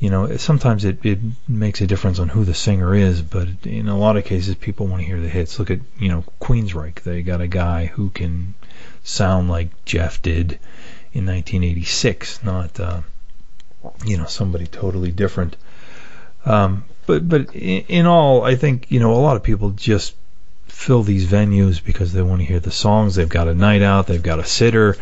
you 0.00 0.10
know, 0.10 0.36
sometimes 0.36 0.84
it, 0.84 1.04
it 1.04 1.18
makes 1.48 1.80
a 1.80 1.86
difference 1.86 2.20
on 2.20 2.28
who 2.28 2.44
the 2.44 2.54
singer 2.54 2.94
is, 2.94 3.20
but 3.20 3.48
in 3.64 3.88
a 3.88 3.98
lot 3.98 4.16
of 4.16 4.24
cases, 4.24 4.54
people 4.54 4.86
want 4.86 5.02
to 5.02 5.06
hear 5.06 5.20
the 5.20 5.28
hits. 5.28 5.58
Look 5.58 5.72
at, 5.72 5.80
you 5.98 6.08
know, 6.08 6.22
Queensryche. 6.40 7.02
They 7.02 7.22
got 7.22 7.40
a 7.40 7.48
guy 7.48 7.86
who 7.86 8.10
can 8.10 8.54
sound 9.08 9.48
like 9.48 9.84
Geoff 9.84 10.22
did 10.22 10.52
in 11.12 11.26
1986, 11.26 12.44
not, 12.44 12.78
uh, 12.78 13.00
you 14.04 14.16
know, 14.16 14.26
somebody 14.26 14.66
totally 14.66 15.10
different. 15.10 15.56
Um, 16.44 16.84
but 17.06 17.28
but 17.28 17.54
in, 17.54 17.84
in 17.88 18.06
all, 18.06 18.42
I 18.42 18.54
think 18.54 18.90
you 18.90 19.00
know 19.00 19.12
a 19.12 19.16
lot 19.20 19.36
of 19.36 19.42
people 19.42 19.70
just 19.70 20.14
fill 20.66 21.02
these 21.02 21.26
venues 21.26 21.82
because 21.82 22.12
they 22.12 22.22
want 22.22 22.40
to 22.40 22.46
hear 22.46 22.60
the 22.60 22.70
songs. 22.70 23.14
They've 23.14 23.28
got 23.28 23.48
a 23.48 23.54
night 23.54 23.82
out. 23.82 24.06
They've 24.06 24.22
got 24.22 24.38
a 24.38 24.44
sitter. 24.44 24.96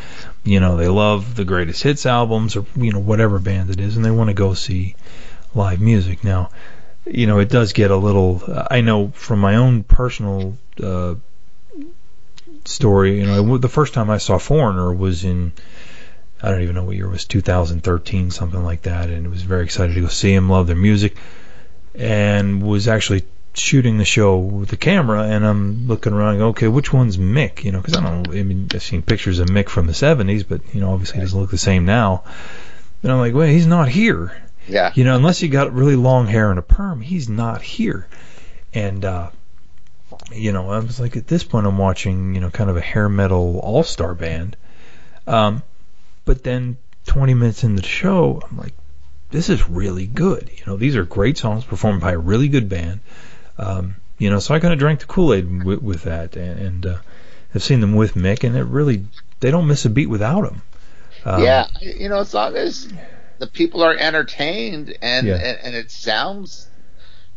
You 0.44 0.60
know, 0.60 0.76
they 0.76 0.88
love 0.88 1.34
the 1.34 1.44
greatest 1.44 1.82
hits 1.82 2.06
albums 2.06 2.56
or 2.56 2.64
you 2.76 2.92
know 2.92 3.00
whatever 3.00 3.38
band 3.38 3.70
it 3.70 3.80
is, 3.80 3.96
and 3.96 4.04
they 4.04 4.10
want 4.10 4.28
to 4.28 4.34
go 4.34 4.54
see 4.54 4.94
live 5.54 5.80
music. 5.80 6.24
Now, 6.24 6.50
you 7.04 7.26
know, 7.26 7.38
it 7.38 7.48
does 7.48 7.72
get 7.72 7.90
a 7.90 7.96
little. 7.96 8.42
I 8.70 8.80
know 8.80 9.08
from 9.08 9.40
my 9.40 9.56
own 9.56 9.82
personal 9.82 10.56
uh, 10.82 11.16
story. 12.68 13.18
You 13.20 13.26
know, 13.26 13.58
the 13.58 13.68
first 13.68 13.94
time 13.94 14.10
I 14.10 14.18
saw 14.18 14.38
Foreigner 14.38 14.92
was 14.92 15.24
in. 15.24 15.52
I 16.42 16.50
don't 16.50 16.62
even 16.62 16.74
know 16.74 16.84
what 16.84 16.96
year 16.96 17.06
it 17.06 17.10
was, 17.10 17.24
2013, 17.24 18.30
something 18.30 18.62
like 18.62 18.82
that, 18.82 19.08
and 19.08 19.24
it 19.24 19.28
was 19.28 19.42
very 19.42 19.64
excited 19.64 19.94
to 19.94 20.00
go 20.02 20.08
see 20.08 20.34
him, 20.34 20.50
love 20.50 20.66
their 20.66 20.76
music, 20.76 21.16
and 21.94 22.62
was 22.62 22.88
actually 22.88 23.24
shooting 23.54 23.96
the 23.96 24.04
show 24.04 24.36
with 24.36 24.68
the 24.68 24.76
camera, 24.76 25.22
and 25.22 25.46
I'm 25.46 25.88
looking 25.88 26.12
around, 26.12 26.32
and 26.32 26.38
go, 26.40 26.48
okay, 26.48 26.68
which 26.68 26.92
one's 26.92 27.16
Mick? 27.16 27.64
You 27.64 27.72
know, 27.72 27.80
because 27.80 27.96
I 27.96 28.02
don't. 28.02 28.28
I 28.28 28.42
mean, 28.42 28.68
I've 28.74 28.82
seen 28.82 29.00
pictures 29.02 29.38
of 29.38 29.48
Mick 29.48 29.70
from 29.70 29.86
the 29.86 29.94
70s, 29.94 30.44
but 30.46 30.60
you 30.74 30.80
know, 30.82 30.92
obviously 30.92 31.16
he 31.16 31.20
doesn't 31.22 31.40
look 31.40 31.50
the 31.50 31.58
same 31.58 31.86
now. 31.86 32.24
And 33.02 33.10
I'm 33.10 33.18
like, 33.18 33.34
well, 33.34 33.48
he's 33.48 33.66
not 33.66 33.88
here. 33.88 34.36
yeah, 34.68 34.92
You 34.94 35.04
know, 35.04 35.16
unless 35.16 35.38
he 35.38 35.48
got 35.48 35.72
really 35.72 35.96
long 35.96 36.26
hair 36.26 36.50
and 36.50 36.58
a 36.58 36.62
perm, 36.62 37.00
he's 37.00 37.28
not 37.28 37.62
here. 37.62 38.08
And 38.74 39.04
uh 39.04 39.30
you 40.32 40.52
know, 40.52 40.70
I 40.70 40.78
was 40.78 40.98
like 41.00 41.16
at 41.16 41.26
this 41.26 41.44
point 41.44 41.66
I'm 41.66 41.78
watching, 41.78 42.34
you 42.34 42.40
know, 42.40 42.50
kind 42.50 42.70
of 42.70 42.76
a 42.76 42.80
hair 42.80 43.08
metal 43.08 43.58
all-star 43.60 44.14
band. 44.14 44.56
Um 45.26 45.62
but 46.24 46.42
then 46.42 46.76
20 47.06 47.34
minutes 47.34 47.62
into 47.64 47.80
the 47.82 47.86
show, 47.86 48.42
I'm 48.48 48.58
like 48.58 48.74
this 49.30 49.48
is 49.48 49.68
really 49.68 50.06
good. 50.06 50.50
You 50.56 50.64
know, 50.66 50.76
these 50.76 50.96
are 50.96 51.04
great 51.04 51.36
songs 51.38 51.64
performed 51.64 52.00
by 52.00 52.12
a 52.12 52.18
really 52.18 52.48
good 52.48 52.68
band. 52.68 53.00
Um 53.58 53.96
you 54.18 54.30
know, 54.30 54.38
so 54.38 54.54
I 54.54 54.60
kind 54.60 54.72
of 54.72 54.78
drank 54.78 55.00
the 55.00 55.06
Kool-Aid 55.06 55.64
with, 55.64 55.82
with 55.82 56.02
that 56.04 56.36
and, 56.36 56.58
and 56.60 56.86
uh 56.86 56.98
I've 57.54 57.62
seen 57.62 57.80
them 57.80 57.94
with 57.94 58.14
Mick 58.14 58.44
and 58.44 58.56
it 58.56 58.64
really 58.64 59.06
they 59.40 59.50
don't 59.50 59.66
miss 59.66 59.84
a 59.84 59.90
beat 59.90 60.08
without 60.08 60.44
him. 60.50 60.62
Um, 61.24 61.42
yeah. 61.42 61.66
You 61.80 62.08
know, 62.08 62.20
as 62.20 62.32
long 62.34 62.54
as 62.56 62.88
the 63.38 63.46
people 63.46 63.82
are 63.82 63.94
entertained 63.94 64.96
and 65.02 65.26
Yeah. 65.26 65.34
and, 65.34 65.58
and 65.62 65.74
it 65.74 65.90
sounds 65.90 66.68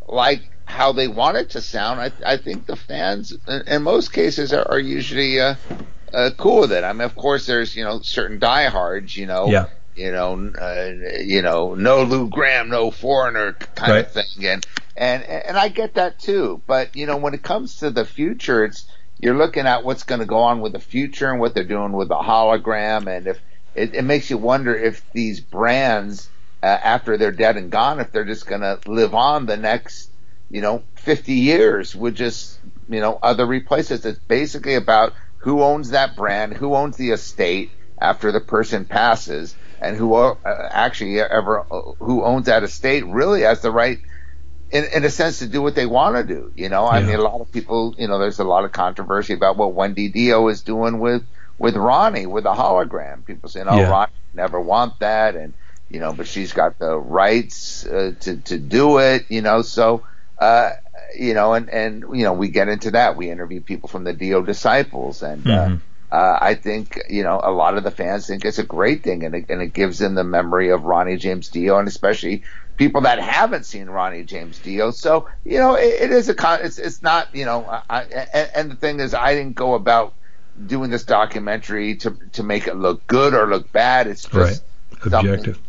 like 0.08 0.42
how 0.70 0.92
they 0.94 1.08
want 1.08 1.38
it 1.38 1.50
to 1.52 1.62
sound, 1.62 2.00
I 2.00 2.12
I 2.26 2.38
think 2.38 2.66
the 2.68 2.76
fans 2.76 3.36
in, 3.48 3.62
in 3.68 3.84
most 3.84 4.14
cases 4.14 4.54
are, 4.54 4.68
are 4.70 4.80
usually 4.80 5.40
uh, 5.40 5.56
uh, 6.14 6.30
cool 6.38 6.62
with 6.62 6.72
it. 6.72 6.84
I 6.84 6.94
mean, 6.94 7.02
of 7.02 7.16
course, 7.16 7.46
there's 7.46 7.76
you 7.76 7.84
know 7.84 8.02
certain 8.02 8.40
diehards, 8.40 9.18
you 9.18 9.26
know, 9.26 9.48
Yeah. 9.50 9.66
you 9.96 10.12
know, 10.12 10.52
uh, 10.60 10.92
you 11.22 11.42
know, 11.42 11.74
no 11.74 12.04
Lou 12.04 12.30
Gramm, 12.30 12.70
no 12.70 12.92
foreigner 12.92 13.54
kind 13.54 13.92
Right. 13.92 14.06
of 14.06 14.12
thing, 14.12 14.46
and 14.46 14.66
and 14.96 15.24
and 15.24 15.58
I 15.58 15.70
get 15.70 15.96
that 15.96 16.20
too. 16.20 16.62
But 16.68 16.96
you 16.96 17.06
know, 17.08 17.18
when 17.18 17.34
it 17.34 17.44
comes 17.44 17.78
to 17.78 17.90
the 17.90 18.06
future, 18.06 18.64
it's 18.64 18.86
you're 19.18 19.36
looking 19.38 19.66
at 19.66 19.84
what's 19.84 20.04
going 20.04 20.20
to 20.22 20.26
go 20.28 20.38
on 20.38 20.62
with 20.62 20.74
the 20.74 20.80
future 20.80 21.30
and 21.32 21.40
what 21.40 21.54
they're 21.54 21.64
doing 21.64 21.92
with 21.94 22.08
the 22.10 22.16
hologram, 22.16 23.08
and 23.08 23.28
if 23.28 23.42
it, 23.74 23.96
it 23.96 24.04
makes 24.04 24.30
you 24.30 24.38
wonder 24.38 24.76
if 24.76 25.04
these 25.14 25.42
brands, 25.42 26.30
uh, 26.64 26.68
after 26.68 27.18
they're 27.18 27.32
dead 27.32 27.58
and 27.58 27.72
gone, 27.72 28.00
if 28.00 28.12
they're 28.12 28.26
just 28.26 28.46
going 28.48 28.62
to 28.62 28.80
live 28.88 29.14
on 29.16 29.46
the 29.46 29.58
next, 29.58 30.10
you 30.50 30.62
know, 30.62 30.84
50 30.96 31.34
years 31.34 31.96
with 31.96 32.16
just 32.16 32.60
you 32.88 33.00
know 33.00 33.20
other 33.22 33.46
replaces. 33.46 34.06
It's 34.06 34.20
basically 34.20 34.76
about 34.76 35.14
who 35.38 35.62
owns 35.62 35.92
that 35.92 36.16
brand, 36.16 36.54
who 36.54 36.76
owns 36.76 36.98
the 36.98 37.12
estate 37.12 37.72
after 38.00 38.32
the 38.32 38.40
person 38.40 38.86
passes, 38.86 39.56
and 39.82 39.96
who 39.96 40.16
uh, 40.16 40.36
actually 40.72 41.20
ever 41.20 41.66
who 42.00 42.24
owns 42.24 42.48
that 42.48 42.64
estate 42.64 43.06
really 43.06 43.42
has 43.42 43.62
the 43.62 43.72
right 43.72 44.00
in, 44.72 44.86
in 44.94 45.04
a 45.04 45.10
sense 45.10 45.40
to 45.40 45.48
do 45.48 45.62
what 45.62 45.76
they 45.76 45.86
want 45.86 46.16
to 46.16 46.24
do. 46.24 46.52
You 46.56 46.70
know, 46.70 46.88
I 46.88 47.02
mean, 47.02 47.16
a 47.16 47.22
lot 47.22 47.42
of 47.42 47.52
people, 47.52 47.96
you 47.98 48.08
know, 48.08 48.20
there's 48.20 48.40
a 48.40 48.44
lot 48.44 48.66
of 48.66 48.72
controversy 48.72 49.34
about 49.34 49.58
what 49.58 49.74
Wendy 49.74 50.10
Dio 50.10 50.48
is 50.48 50.62
doing 50.62 51.00
with 51.00 51.24
with 51.58 51.76
Ronnie 51.76 52.26
with 52.26 52.44
the 52.44 52.54
hologram. 52.54 53.26
People 53.26 53.50
saying, 53.50 53.68
"Oh, 53.70 53.78
Yeah. 53.78 53.90
Ronnie 53.90 54.12
never 54.34 54.60
want 54.60 55.00
that," 55.00 55.36
and 55.36 55.54
you 55.90 56.00
know, 56.00 56.14
but 56.14 56.28
she's 56.28 56.54
got 56.54 56.80
the 56.80 56.98
rights 56.98 57.86
uh, 57.86 58.14
to 58.22 58.38
to 58.38 58.58
do 58.58 58.98
it. 58.98 59.26
You 59.30 59.42
know, 59.42 59.62
so. 59.62 60.04
Uh, 60.40 60.72
you 61.18 61.34
know, 61.34 61.54
and, 61.54 61.70
and, 61.70 62.04
you 62.14 62.24
know, 62.24 62.34
we 62.34 62.50
get 62.50 62.70
into 62.70 62.92
that. 62.92 63.18
We 63.18 63.30
interview 63.30 63.62
people 63.62 63.90
from 63.90 64.04
the 64.04 64.14
Dio 64.14 64.42
disciples 64.42 65.22
and, 65.22 65.46
uh, 66.12 66.16
uh, 66.16 66.38
I 66.42 66.56
think, 66.56 67.00
you 67.10 67.24
know, 67.24 67.40
a 67.44 67.52
lot 67.52 67.78
of 67.78 67.84
the 67.84 67.92
fans 67.92 68.28
think 68.28 68.46
it's 68.46 68.58
a 68.58 68.64
great 68.64 69.04
thing 69.04 69.24
and 69.26 69.36
it, 69.36 69.46
and 69.50 69.62
it 69.62 69.74
gives 69.74 70.00
them 70.00 70.16
the 70.16 70.24
memory 70.24 70.70
of 70.70 70.84
Ronnie 70.84 71.18
James 71.18 71.50
Dio 71.50 71.78
and 71.78 71.88
especially 71.88 72.44
people 72.78 73.02
that 73.02 73.20
haven't 73.20 73.66
seen 73.66 73.88
Ronnie 73.88 74.24
James 74.24 74.58
Dio. 74.60 74.92
So, 74.92 75.28
you 75.44 75.58
know, 75.58 75.76
it, 75.76 76.04
it 76.04 76.12
is 76.12 76.30
a 76.30 76.34
con, 76.34 76.60
it's, 76.64 76.80
it's 76.80 77.02
not, 77.02 77.36
you 77.36 77.46
know, 77.46 77.66
I, 77.90 78.04
and, 78.34 78.50
and 78.56 78.72
the 78.72 78.76
thing 78.76 79.00
is, 79.00 79.14
I 79.14 79.36
didn't 79.36 79.56
go 79.56 79.74
about 79.74 80.14
doing 80.66 80.90
this 80.90 81.04
documentary 81.04 81.96
to, 81.98 82.18
to 82.34 82.44
make 82.44 82.68
it 82.68 82.76
look 82.76 83.06
good 83.08 83.34
or 83.34 83.48
look 83.48 83.72
bad. 83.72 84.08
It's 84.08 84.24
just 84.24 84.36
Right. 84.36 84.60
Objective. 85.14 85.60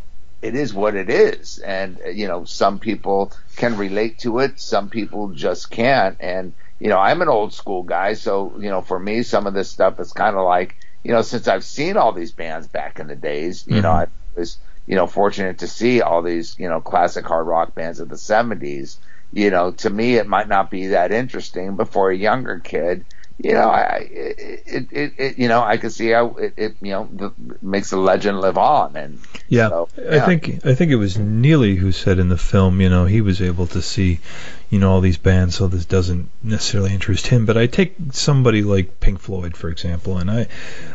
It 0.43 0.55
is 0.55 0.73
what 0.75 0.95
it 0.95 1.11
is. 1.11 1.59
And 1.59 2.01
uh, 2.05 2.09
you 2.11 2.27
know 2.29 2.45
some 2.45 2.79
people 2.79 3.33
can 3.57 3.77
relate 3.77 4.19
to 4.21 4.39
it 4.41 4.61
some 4.61 4.89
people 4.91 5.31
just 5.35 5.71
can't. 5.71 6.17
And 6.21 6.55
you 6.79 6.89
know 6.89 6.99
i'm 6.99 7.23
an 7.23 7.29
old 7.29 7.53
school 7.53 7.83
guy 7.83 8.15
so 8.15 8.59
you 8.59 8.71
know 8.71 8.81
for 8.83 8.99
me 8.99 9.23
some 9.23 9.47
of 9.47 9.55
this 9.55 9.71
stuff 9.71 10.01
is 10.01 10.13
kind 10.13 10.37
of 10.37 10.45
like 10.47 10.77
you 11.05 11.13
know 11.13 11.23
since 11.23 11.47
i've 11.47 11.65
seen 11.65 11.97
all 11.97 12.13
these 12.13 12.33
bands 12.33 12.69
back 12.69 12.99
in 12.99 13.07
the 13.07 13.17
days 13.17 13.67
you 13.67 13.83
know 13.83 13.91
Mhm. 13.91 14.03
i 14.03 14.07
was 14.35 14.59
you 14.87 14.97
know 14.97 15.07
fortunate 15.07 15.59
to 15.59 15.69
see 15.69 16.01
all 16.01 16.23
these 16.23 16.57
you 16.59 16.69
know 16.69 16.81
classic 16.81 17.27
hard 17.27 17.47
rock 17.47 17.75
bands 17.75 18.01
of 18.01 18.09
the 18.09 18.17
70s 18.17 18.99
you 19.33 19.51
know 19.51 19.73
to 19.73 19.91
me 19.91 20.17
it 20.17 20.27
might 20.27 20.49
not 20.49 20.71
be 20.71 20.89
that 20.89 21.13
interesting 21.13 21.77
but 21.77 21.93
for 21.93 22.11
a 22.11 22.17
younger 22.17 22.59
kid 22.61 23.05
you 23.43 23.53
know, 23.53 23.71
I 23.71 24.07
it, 24.11 24.87
it, 24.93 25.13
it 25.17 25.39
you 25.39 25.49
know 25.49 25.63
I 25.63 25.79
can 25.79 25.89
see 25.89 26.11
how 26.11 26.35
it, 26.35 26.55
it 26.59 26.77
you 26.83 26.91
know 26.91 27.09
the, 27.11 27.33
makes 27.63 27.89
the 27.89 27.97
legend 27.97 28.39
live 28.41 28.59
on, 28.59 28.97
and 28.97 29.19
Yeah, 29.49 29.69
so, 29.71 29.89
I 30.11 30.21
think 30.21 30.67
I 30.67 30.75
think 30.75 30.93
it 30.93 30.97
was 30.97 31.17
Neely 31.17 31.77
who 31.77 31.91
said 31.91 32.19
in 32.19 32.29
the 32.29 32.37
film, 32.37 32.83
you 32.83 32.91
know, 32.91 33.07
he 33.07 33.23
was 33.23 33.41
able 33.41 33.67
to 33.69 33.81
see, 33.81 34.21
you 34.69 34.79
know, 34.79 34.91
all 34.91 35.01
these 35.01 35.17
bands, 35.17 35.55
so 35.55 35.69
this 35.69 35.87
doesn't 35.87 36.29
necessarily 36.43 36.93
interest 36.93 37.29
him. 37.29 37.47
But 37.47 37.57
I 37.57 37.67
take 37.67 37.95
somebody 38.13 38.63
like 38.63 39.01
Pink 39.01 39.21
Floyd, 39.21 39.57
for 39.57 39.71
example, 39.71 40.19
and 40.19 40.31
I, 40.31 40.47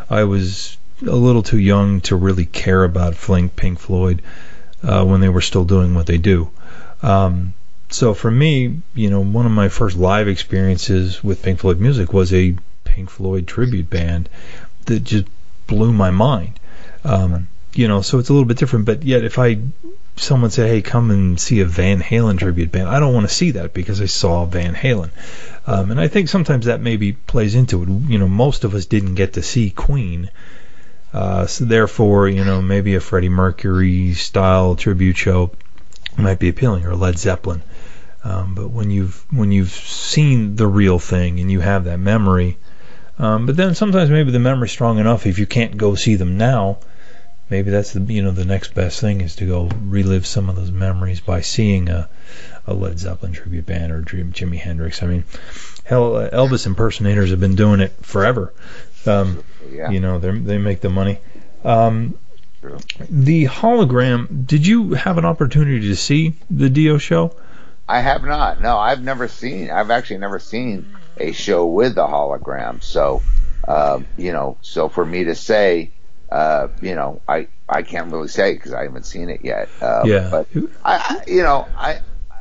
I 0.08 0.26
was 0.26 0.78
a 1.02 1.16
little 1.16 1.41
too 1.41 1.60
young 1.60 2.02
to 2.02 2.16
really 2.16 2.46
care 2.46 2.84
about 2.84 3.16
Flink 3.16 3.56
Pink 3.56 3.80
Floyd 3.80 4.22
uh, 4.84 5.04
when 5.04 5.20
they 5.20 5.30
were 5.30 5.41
still 5.41 5.66
doing 5.66 5.96
what 5.96 6.06
they 6.06 6.20
do. 6.20 6.52
Um, 7.02 7.56
so 7.90 8.14
for 8.14 8.32
me, 8.32 8.82
you 8.94 9.10
know, 9.10 9.22
one 9.22 9.46
of 9.46 9.52
my 9.52 9.70
first 9.70 9.96
live 9.96 10.28
experiences 10.28 11.24
with 11.24 11.44
Pink 11.44 11.60
Floyd 11.60 11.80
music 11.80 12.14
was 12.14 12.34
a 12.34 12.56
Pink 12.84 13.10
Floyd 13.10 13.48
tribute 13.48 13.90
band 13.90 14.30
that 14.86 15.04
just 15.04 15.26
blew 15.68 15.94
my 15.94 16.12
mind. 16.12 16.60
Um, 17.04 17.48
you 17.74 17.88
know, 17.88 18.02
so 18.02 18.20
it's 18.20 18.30
a 18.30 18.34
little 18.34 18.48
bit 18.48 18.58
different. 18.58 18.86
But 18.86 19.04
yet, 19.04 19.24
if 19.24 19.38
I 19.38 19.60
someone 20.16 20.50
say, 20.50 20.68
"Hey, 20.68 20.82
come 20.82 21.12
and 21.12 21.40
see 21.40 21.60
a 21.60 21.66
Van 21.66 22.02
Halen 22.02 22.40
tribute 22.40 22.72
band," 22.72 22.88
I 22.88 23.00
don't 23.00 23.14
want 23.14 23.28
to 23.28 23.34
see 23.34 23.52
that 23.52 23.74
because 23.74 24.02
I 24.02 24.06
saw 24.06 24.46
Van 24.46 24.74
Halen. 24.74 25.12
Um, 25.68 25.92
and 25.92 26.00
I 26.00 26.08
think 26.08 26.30
sometimes 26.30 26.66
that 26.66 26.82
maybe 26.82 27.14
plays 27.14 27.56
into 27.56 27.84
it. 27.84 27.90
You 28.10 28.18
know, 28.18 28.28
most 28.28 28.64
of 28.64 28.74
us 28.76 28.86
didn't 28.86 29.16
get 29.16 29.34
to 29.34 29.42
see 29.42 29.70
Queen. 29.70 30.30
Uh, 31.14 31.46
so 31.48 31.66
therefore, 31.66 32.28
you 32.28 32.44
know, 32.44 32.62
maybe 32.62 32.96
a 32.96 33.00
Freddie 33.00 33.30
Mercury 33.30 34.14
style 34.14 34.76
tribute 34.76 35.18
show 35.18 35.52
might 36.18 36.40
be 36.40 36.50
appealing, 36.50 36.86
or 36.86 36.96
Led 36.96 37.18
Zeppelin. 37.18 37.62
Um, 38.26 38.55
but 38.55 38.71
when 38.71 38.89
you've 38.89 39.23
when 39.32 39.51
you've 39.51 39.69
seen 39.69 40.55
the 40.55 40.65
real 40.65 40.97
thing 40.97 41.39
and 41.39 41.51
you 41.51 41.59
have 41.59 41.84
that 41.84 41.99
memory, 41.99 42.57
um, 43.19 43.45
but 43.45 43.55
then 43.55 43.76
sometimes 43.76 44.09
maybe 44.09 44.32
the 44.32 44.39
memory's 44.39 44.71
strong 44.71 44.97
enough 44.97 45.28
if 45.28 45.38
you 45.38 45.45
can't 45.45 45.78
go 45.78 45.93
see 45.93 46.15
them 46.15 46.36
now, 46.36 46.80
maybe 47.51 47.69
that's 47.69 47.93
the 47.93 48.01
you 48.11 48.23
know 48.23 48.32
the 48.32 48.43
next 48.43 48.73
best 48.73 48.99
thing 48.99 49.21
is 49.21 49.36
to 49.36 49.45
go 49.45 49.69
relive 49.84 50.26
some 50.26 50.49
of 50.49 50.55
those 50.55 50.71
memories 50.71 51.21
by 51.21 51.41
seeing 51.41 51.88
a, 51.88 52.09
a 52.65 52.73
Led 52.73 52.97
Zeppelin 52.97 53.32
tribute 53.32 53.67
band 53.67 53.91
or 53.91 54.01
Jim- 54.01 54.34
Jimi 54.34 54.57
Hendrix. 54.57 55.03
I 55.03 55.05
mean, 55.05 55.23
hell, 55.84 56.15
uh, 56.15 56.30
Elvis 56.32 56.65
impersonators 56.65 57.30
have 57.30 57.39
been 57.39 57.55
doing 57.55 57.80
it 57.80 57.93
forever. 58.01 58.55
Um, 59.05 59.43
yeah. 59.69 59.91
You 59.91 59.99
know, 59.99 60.17
they 60.17 60.32
they 60.32 60.57
make 60.57 60.82
the 60.82 60.89
money. 60.89 61.19
Um, 61.63 62.17
the 63.07 63.45
hologram. 63.45 64.47
Did 64.47 64.65
you 64.65 64.95
have 64.95 65.19
an 65.19 65.26
opportunity 65.26 65.82
to 65.89 65.95
see 65.95 66.34
the 66.49 66.71
Dio 66.71 66.97
show? 66.97 67.36
I 67.88 68.02
have 68.02 68.24
not. 68.24 68.62
No, 68.62 68.78
I've 68.78 69.02
never 69.04 69.28
seen. 69.28 69.70
I've 69.70 69.92
actually 69.92 70.18
never 70.20 70.40
seen 70.40 70.88
a 71.18 71.32
show 71.32 71.66
with 71.68 71.96
the 71.96 72.06
hologram. 72.06 72.84
So, 72.84 73.24
uh, 73.68 74.00
you 74.18 74.32
know, 74.32 74.58
so 74.62 74.90
for 74.90 75.06
me 75.06 75.26
to 75.26 75.36
say, 75.36 75.94
uh, 76.32 76.70
you 76.82 76.96
know, 76.96 77.22
I 77.28 77.48
I 77.70 77.84
can't 77.84 78.12
really 78.12 78.28
say 78.28 78.54
because 78.54 78.74
I 78.74 78.84
haven't 78.84 79.06
seen 79.06 79.30
it 79.30 79.42
yet. 79.44 79.70
Uh, 79.82 80.04
Yeah. 80.06 80.30
But 80.32 80.48
I, 80.84 80.96
I, 80.98 81.22
you 81.28 81.44
know, 81.44 81.68
I 81.76 82.00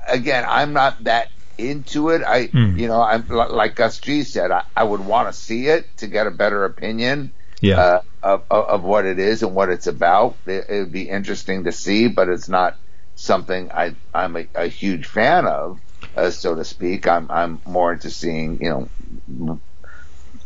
again, 0.08 0.44
I'm 0.48 0.72
not 0.72 1.04
that 1.04 1.28
into 1.58 2.10
it. 2.10 2.22
I, 2.26 2.46
Hmm. 2.46 2.76
you 2.78 2.88
know, 2.88 3.00
I'm 3.00 3.26
like 3.28 3.76
Gus 3.76 3.98
G 4.00 4.22
said. 4.22 4.50
I, 4.50 4.62
I 4.74 4.84
would 4.84 5.00
want 5.00 5.28
to 5.28 5.32
see 5.38 5.66
it 5.68 5.86
to 5.98 6.06
get 6.06 6.26
a 6.26 6.30
better 6.30 6.64
opinion 6.64 7.32
Yeah. 7.60 7.78
uh, 7.78 8.00
of, 8.22 8.42
of 8.50 8.64
of 8.66 8.82
what 8.82 9.04
it 9.04 9.18
is 9.18 9.42
and 9.42 9.54
what 9.54 9.68
it's 9.68 9.86
about. 9.86 10.38
It 10.46 10.64
would 10.70 10.92
be 10.92 11.08
interesting 11.08 11.64
to 11.64 11.72
see, 11.72 12.08
but 12.08 12.28
it's 12.28 12.48
not 12.48 12.76
something 13.14 13.70
I 13.72 13.94
I'm 14.12 14.36
a, 14.36 14.46
a 14.54 14.66
huge 14.66 15.06
fan 15.06 15.46
of, 15.46 15.80
uh, 16.16 16.30
so 16.30 16.54
to 16.54 16.64
speak. 16.64 17.06
I'm 17.06 17.30
I'm 17.30 17.60
more 17.66 17.92
into 17.92 18.10
seeing 18.10 18.62
you 18.62 18.88
know 19.28 19.60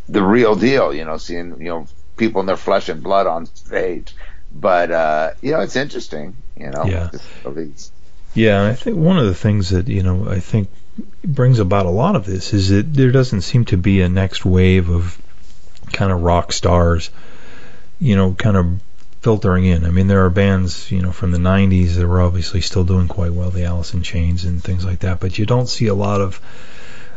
the 0.08 0.22
real 0.22 0.54
deal. 0.54 0.94
You 0.94 1.04
know, 1.04 1.16
seeing 1.16 1.60
you 1.60 1.68
know 1.68 1.86
people 2.16 2.40
in 2.40 2.46
their 2.46 2.56
flesh 2.56 2.88
and 2.88 3.02
blood 3.02 3.26
on 3.26 3.46
stage. 3.46 4.14
But 4.52 4.90
uh, 4.90 5.30
you 5.42 5.52
know, 5.52 5.60
it's 5.60 5.76
interesting. 5.76 6.34
You 6.56 6.70
know, 6.70 6.84
Yeah. 6.84 7.10
the 7.42 7.50
least. 7.50 7.92
Yeah, 8.34 8.66
I 8.66 8.74
think 8.74 8.96
one 8.96 9.18
of 9.18 9.26
the 9.26 9.34
things 9.34 9.70
that 9.70 9.88
you 9.88 10.02
know 10.02 10.28
I 10.28 10.40
think 10.40 10.68
brings 11.24 11.58
about 11.58 11.86
a 11.86 11.90
lot 11.90 12.16
of 12.16 12.26
this 12.26 12.52
is 12.52 12.68
that 12.70 12.92
there 12.92 13.12
doesn't 13.12 13.42
seem 13.42 13.64
to 13.66 13.76
be 13.76 14.00
a 14.00 14.08
next 14.08 14.44
wave 14.44 14.90
of 14.90 15.20
kind 15.92 16.12
of 16.12 16.22
rock 16.22 16.52
stars, 16.52 17.10
you 17.98 18.16
know, 18.16 18.34
kind 18.34 18.56
of 18.56 18.80
filtering 19.28 19.66
in. 19.66 19.84
I 19.84 19.90
mean, 19.90 20.06
there 20.06 20.24
are 20.24 20.30
bands, 20.30 20.90
you 20.90 21.02
know, 21.02 21.12
from 21.12 21.32
the 21.32 21.38
'90s 21.38 21.96
that 21.96 22.08
were 22.08 22.22
obviously 22.22 22.62
still 22.62 22.82
doing 22.82 23.08
quite 23.08 23.34
well, 23.34 23.50
the 23.50 23.66
Alice 23.66 23.92
in 23.92 24.02
Chains 24.02 24.46
and 24.46 24.64
things 24.64 24.86
like 24.86 25.00
that, 25.00 25.20
but 25.20 25.36
you 25.36 25.44
don't 25.44 25.68
see 25.68 25.88
a 25.88 25.94
lot 25.94 26.22
of 26.22 26.40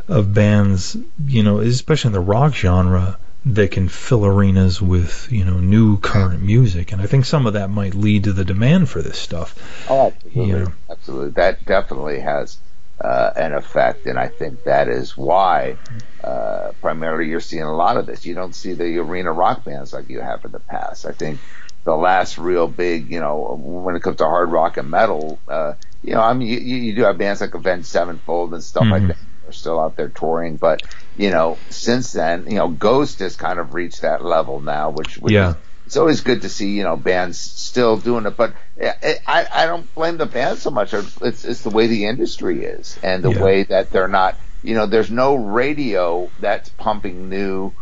of 0.09 0.33
bands, 0.33 0.97
you 1.25 1.41
know, 1.41 1.59
especially 1.59 2.09
in 2.09 2.13
the 2.13 2.19
rock 2.19 2.53
genre 2.53 3.17
that 3.45 3.71
can 3.71 3.87
fill 3.87 4.25
arenas 4.25 4.81
with, 4.81 5.31
you 5.31 5.45
know, 5.45 5.61
new 5.61 5.97
current 5.99 6.43
music. 6.43 6.91
And 6.91 7.01
I 7.01 7.05
think 7.05 7.23
some 7.23 7.47
of 7.47 7.53
that 7.53 7.69
might 7.69 7.95
lead 7.95 8.25
to 8.25 8.33
the 8.33 8.43
demand 8.43 8.89
for 8.89 9.01
this 9.01 9.17
stuff. 9.17 9.55
Oh, 9.89 10.07
absolutely. 10.07 10.49
Yeah. 10.49 10.67
Absolutely. 10.89 11.29
That 11.31 11.63
definitely 11.63 12.19
has 12.19 12.57
uh, 12.99 13.31
an 13.37 13.53
effect, 13.53 14.05
and 14.05 14.19
I 14.19 14.27
think 14.27 14.65
that 14.65 14.89
is 14.89 15.15
why 15.15 15.77
uh, 16.21 16.73
primarily 16.81 17.29
you're 17.29 17.39
seeing 17.39 17.63
a 17.63 17.73
lot 17.73 17.95
of 17.95 18.05
this. 18.05 18.25
You 18.25 18.35
don't 18.35 18.53
see 18.53 18.73
the 18.73 18.97
arena 18.97 19.31
rock 19.31 19.63
bands 19.63 19.93
like 19.93 20.09
you 20.09 20.19
have 20.19 20.43
in 20.43 20.51
the 20.51 20.59
past. 20.59 21.05
I 21.05 21.13
think 21.13 21.39
the 21.83 21.95
last 21.95 22.37
real 22.37 22.67
big, 22.67 23.11
you 23.11 23.19
know, 23.19 23.55
when 23.59 23.95
it 23.95 24.01
comes 24.03 24.17
to 24.17 24.25
hard 24.25 24.51
rock 24.51 24.77
and 24.77 24.89
metal, 24.89 25.41
uh, 25.47 25.73
you 26.01 26.13
know, 26.13 26.21
I 26.21 26.33
mean, 26.33 26.47
you, 26.47 26.57
you 26.59 26.95
do 26.95 27.03
have 27.03 27.17
bands 27.17 27.41
like 27.41 27.53
Avenged 27.53 27.87
Sevenfold 27.87 28.53
and 28.53 28.63
stuff 28.63 28.87
like 28.91 29.03
Mhm. 29.03 29.07
that. 29.07 29.17
They're 29.43 29.51
still 29.51 29.79
out 29.79 29.95
there 29.97 30.09
touring, 30.09 30.57
but 30.57 30.85
you 31.15 31.31
know, 31.31 31.63
since 31.69 32.11
then, 32.11 32.45
you 32.47 32.57
know, 32.57 32.69
Ghost 32.69 33.19
has 33.19 33.35
kind 33.35 33.59
of 33.59 33.73
reached 33.73 34.01
that 34.03 34.23
level 34.23 34.61
now, 34.61 34.91
which, 34.91 35.17
which 35.17 35.33
Yeah. 35.33 35.49
is 35.49 35.55
it's 35.87 35.97
always 35.97 36.21
good 36.21 36.43
to 36.43 36.49
see 36.49 36.69
you 36.77 36.83
know 36.83 36.95
bands 36.95 37.39
still 37.41 37.97
doing 37.97 38.25
it, 38.27 38.37
but 38.37 38.53
I 38.79 39.17
I, 39.25 39.47
I 39.51 39.65
don't 39.65 39.93
blame 39.95 40.17
the 40.17 40.27
band 40.27 40.59
so 40.59 40.69
much. 40.69 40.93
It's 40.93 41.43
it's 41.43 41.63
the 41.63 41.71
way 41.71 41.87
the 41.87 42.05
industry 42.05 42.63
is 42.63 42.97
and 43.01 43.23
the 43.23 43.31
Yeah. 43.31 43.41
way 43.41 43.63
that 43.63 43.91
they're 43.91 44.07
not. 44.07 44.39
You 44.61 44.75
know, 44.75 44.85
there's 44.85 45.09
no 45.09 45.35
radio 45.35 46.31
that's 46.37 46.69
pumping 46.69 47.29
new 47.29 47.73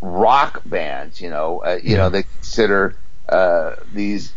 rock 0.00 0.62
bands. 0.64 1.20
You 1.20 1.30
know, 1.30 1.62
uh, 1.64 1.78
you 1.82 1.90
Yeah. 1.90 1.96
know 1.98 2.10
they 2.10 2.22
consider 2.24 3.01
uh, 3.28 3.72
these 3.90 4.36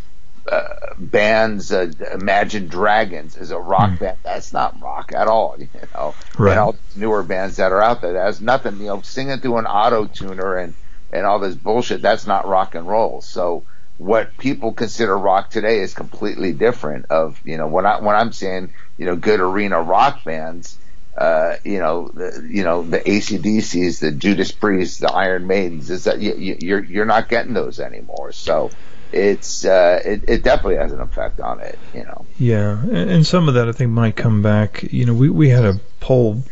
uh, 0.52 0.64
bands, 0.98 1.72
uh, 1.72 1.92
Imagine 2.14 2.68
Dragons 2.70 3.38
is 3.38 3.52
a 3.52 3.60
rock 3.60 3.94
Mm. 3.94 4.00
band. 4.00 4.18
That's 4.24 4.54
not 4.54 4.82
rock 4.82 5.12
at 5.14 5.28
all, 5.28 5.58
you 5.60 5.70
know. 5.96 6.18
Right. 6.38 6.52
And 6.52 6.60
all 6.60 6.74
these 6.74 6.98
newer 6.98 7.24
bands 7.24 7.58
that 7.58 7.74
are 7.74 7.82
out 7.82 8.02
there, 8.02 8.14
that 8.14 8.26
has 8.26 8.42
nothing, 8.42 8.80
you 8.82 8.88
know, 8.88 9.02
singing 9.04 9.40
through 9.40 9.58
an 9.60 9.68
auto 9.68 10.08
tuner 10.08 10.58
and 10.58 10.76
and 11.12 11.26
all 11.26 11.40
this 11.40 11.56
bullshit. 11.56 12.02
That's 12.02 12.28
not 12.28 12.48
rock 12.48 12.76
and 12.76 12.88
roll. 12.88 13.22
So 13.22 13.66
what 13.98 14.38
people 14.38 14.74
consider 14.74 15.18
rock 15.18 15.50
today 15.52 15.80
is 15.82 15.94
completely 15.96 16.54
different. 16.54 17.08
Of 17.12 17.42
you 17.46 17.58
know 17.58 17.68
when 17.68 17.86
I 17.86 18.02
when 18.02 18.16
I'm 18.16 18.34
saying 18.34 18.74
you 18.98 19.06
know 19.08 19.18
good 19.18 19.42
arena 19.42 19.82
rock 19.82 20.24
bands. 20.26 20.80
Uh, 21.18 21.56
you 21.64 21.80
know, 21.80 22.10
the, 22.10 22.46
you 22.50 22.64
know 22.64 22.84
the 22.84 23.00
ACDCs, 23.00 24.00
the 24.00 24.12
Judas 24.12 24.52
Priests, 24.52 25.00
the 25.00 25.12
Iron 25.12 25.48
Maidens. 25.48 25.90
Is 25.90 26.04
that 26.04 26.20
you, 26.20 26.36
you, 26.36 26.58
you're 26.60 26.84
you're 26.84 27.06
not 27.06 27.30
getting 27.30 27.54
those 27.54 27.80
anymore? 27.80 28.34
So 28.34 28.70
it's 29.14 29.64
uh, 29.64 30.02
it, 30.04 30.24
it 30.28 30.44
definitely 30.44 30.76
has 30.76 30.92
an 30.92 31.00
effect 31.00 31.40
on 31.40 31.62
it. 31.62 31.80
You 31.94 32.04
know. 32.04 32.26
Yeah, 32.38 32.82
and 32.86 33.26
some 33.26 33.48
of 33.48 33.54
that 33.54 33.70
I 33.70 33.72
think 33.72 33.92
might 33.92 34.18
come 34.18 34.42
back. 34.42 34.84
You 34.84 35.06
know, 35.06 35.14
we 35.14 35.30
we 35.30 35.50
had 35.50 35.64
a 35.64 35.80
poll 36.02 36.44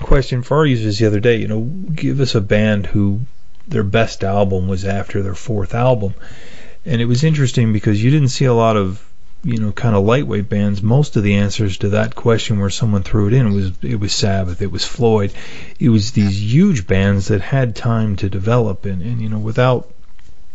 question 0.00 0.42
for 0.42 0.58
our 0.58 0.66
users 0.66 0.98
the 0.98 1.06
other 1.06 1.20
day. 1.20 1.36
You 1.36 1.48
know, 1.48 1.62
give 1.62 2.20
us 2.20 2.36
a 2.36 2.40
band 2.40 2.86
who 2.86 3.22
their 3.66 3.82
best 3.82 4.22
album 4.22 4.68
was 4.68 4.84
after 4.84 5.20
their 5.20 5.34
fourth 5.34 5.74
album, 5.74 6.14
and 6.84 7.00
it 7.00 7.06
was 7.06 7.24
interesting 7.24 7.72
because 7.72 8.02
you 8.02 8.12
didn't 8.12 8.28
see 8.28 8.44
a 8.44 8.54
lot 8.54 8.76
of 8.76 9.02
you 9.46 9.58
know 9.58 9.72
kind 9.72 9.94
of 9.94 10.04
lightweight 10.04 10.48
bands. 10.48 10.82
Most 10.82 11.16
of 11.16 11.22
the 11.22 11.36
answers 11.36 11.78
to 11.78 11.90
that 11.90 12.14
question 12.14 12.58
where 12.58 12.68
someone 12.68 13.02
threw 13.02 13.28
it 13.28 13.32
in 13.32 13.54
was 13.54 13.72
it 13.82 14.00
was 14.00 14.14
Sabbath, 14.14 14.60
it 14.60 14.72
was 14.72 14.84
Floyd, 14.84 15.32
it 15.78 15.88
was 15.88 16.12
these 16.12 16.42
huge 16.42 16.86
bands 16.86 17.28
that 17.28 17.40
had 17.40 17.76
time 17.76 18.16
to 18.16 18.28
develop, 18.28 18.84
and 18.84 19.00
and 19.00 19.22
you 19.22 19.28
know 19.28 19.38
without 19.38 19.88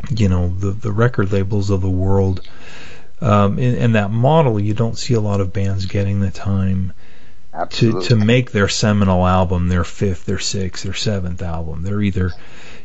you 0.09 0.27
know 0.27 0.49
the 0.49 0.71
the 0.71 0.91
record 0.91 1.31
labels 1.31 1.69
of 1.69 1.81
the 1.81 1.89
world 1.89 2.41
um, 3.21 3.59
in, 3.59 3.75
in 3.75 3.91
that 3.93 4.11
model, 4.11 4.59
you 4.59 4.73
don't 4.73 4.97
see 4.97 5.13
a 5.13 5.21
lot 5.21 5.41
of 5.41 5.53
bands 5.53 5.85
getting 5.85 6.19
the 6.19 6.31
time 6.31 6.93
to 7.69 8.01
to 8.03 8.15
make 8.15 8.51
their 8.51 8.67
seminal 8.67 9.27
album 9.27 9.67
their 9.67 9.83
fifth, 9.83 10.25
their 10.25 10.39
sixth, 10.39 10.83
their 10.83 10.93
seventh 10.93 11.41
album. 11.41 11.83
They're 11.83 12.01
either, 12.01 12.31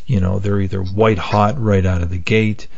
you 0.07 0.21
know, 0.21 0.39
they're 0.39 0.61
either 0.61 0.83
white 0.83 1.19
hot 1.19 1.59
right 1.59 1.85
out 1.87 2.03
of 2.03 2.11
the 2.11 2.19
gate, 2.19 2.69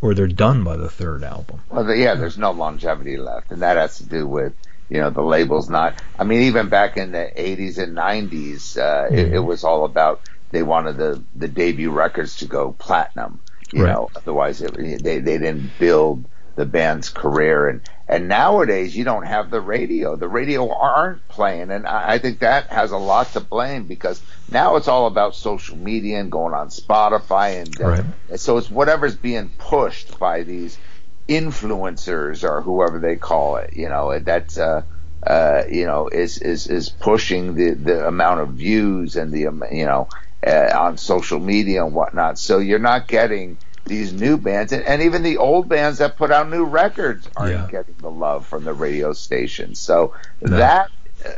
or 0.00 0.14
they're 0.14 0.26
done 0.26 0.64
by 0.64 0.76
the 0.76 0.90
third 0.90 1.24
album. 1.24 1.62
Well, 1.70 1.94
yeah, 1.94 2.14
there's 2.14 2.38
no 2.38 2.52
longevity 2.52 3.16
left, 3.16 3.52
and 3.52 3.62
that 3.62 3.76
has 3.76 3.98
to 3.98 4.08
do 4.08 4.26
with 4.26 4.54
you 4.88 5.00
know 5.00 5.10
the 5.10 5.22
labels 5.22 5.68
not. 5.68 5.96
I 6.18 6.24
mean, 6.24 6.42
even 6.42 6.68
back 6.68 6.96
in 6.96 7.12
the 7.12 7.30
80s 7.36 7.78
and 7.78 7.94
90s, 7.94 8.76
uh, 8.76 9.08
it, 9.12 9.34
it 9.34 9.38
was 9.40 9.64
all 9.64 9.84
about 9.84 10.22
they 10.50 10.62
wanted 10.62 10.96
the 10.96 11.24
the 11.34 11.48
debut 11.48 11.90
records 11.90 12.36
to 12.36 12.46
go 12.46 12.72
platinum. 12.72 13.42
You 13.70 13.82
Right. 13.82 13.86
know, 13.86 14.10
otherwise 14.14 14.62
it, 14.62 14.74
they 14.76 15.18
they 15.18 15.38
didn't 15.38 15.76
build 15.78 16.28
the 16.58 16.66
band's 16.66 17.08
career 17.10 17.68
and 17.68 17.82
and 18.08 18.28
nowadays 18.28 18.96
you 18.96 19.04
don't 19.04 19.26
have 19.26 19.50
the 19.50 19.60
radio 19.60 20.16
the 20.16 20.28
radio 20.28 20.70
aren't 20.74 21.26
playing 21.28 21.70
and 21.70 21.86
I, 21.86 22.14
I 22.14 22.18
think 22.18 22.40
that 22.40 22.68
has 22.68 22.92
a 22.92 22.98
lot 22.98 23.32
to 23.34 23.40
blame 23.40 23.86
because 23.86 24.22
now 24.50 24.76
it's 24.76 24.88
all 24.88 25.06
about 25.06 25.36
social 25.36 25.78
media 25.78 26.20
and 26.20 26.32
going 26.32 26.54
on 26.54 26.68
spotify 26.68 27.62
and 27.62 27.80
uh, 27.80 27.86
Right. 27.88 28.04
so 28.36 28.58
it's 28.58 28.70
whatever's 28.70 29.16
being 29.16 29.50
pushed 29.58 30.18
by 30.18 30.42
these 30.42 30.80
influencers 31.28 32.44
or 32.44 32.62
whoever 32.62 32.98
they 33.00 33.16
call 33.16 33.56
it 33.56 33.70
you 33.74 33.88
know 33.88 34.18
that's 34.20 34.58
uh 34.58 34.82
uh, 35.26 35.64
you 35.70 35.86
know, 35.86 36.08
is 36.08 36.38
is 36.38 36.68
is 36.68 36.88
pushing 36.90 37.54
the 37.54 37.74
the 37.74 38.06
amount 38.06 38.40
of 38.40 38.50
views 38.50 39.16
and 39.16 39.32
the 39.32 39.40
you 39.40 39.84
know 39.84 40.08
uh, 40.46 40.70
on 40.78 40.96
social 40.96 41.40
media 41.40 41.84
and 41.84 41.94
whatnot. 41.94 42.38
So 42.38 42.58
you're 42.58 42.78
not 42.78 43.08
getting 43.08 43.58
these 43.88 44.12
new 44.12 44.38
bands, 44.38 44.72
and, 44.72 44.84
and 44.84 45.02
even 45.02 45.22
the 45.24 45.38
old 45.38 45.68
bands 45.68 45.98
that 45.98 46.16
put 46.18 46.32
out 46.32 46.50
new 46.50 46.64
records 46.64 47.28
aren't 47.36 47.58
Yeah. 47.58 47.68
getting 47.68 47.96
the 48.00 48.10
love 48.10 48.46
from 48.46 48.64
the 48.64 48.74
radio 48.74 49.12
stations. 49.12 49.80
So 49.82 50.14
No. 50.42 50.58
that 50.58 50.90
uh, 51.24 51.30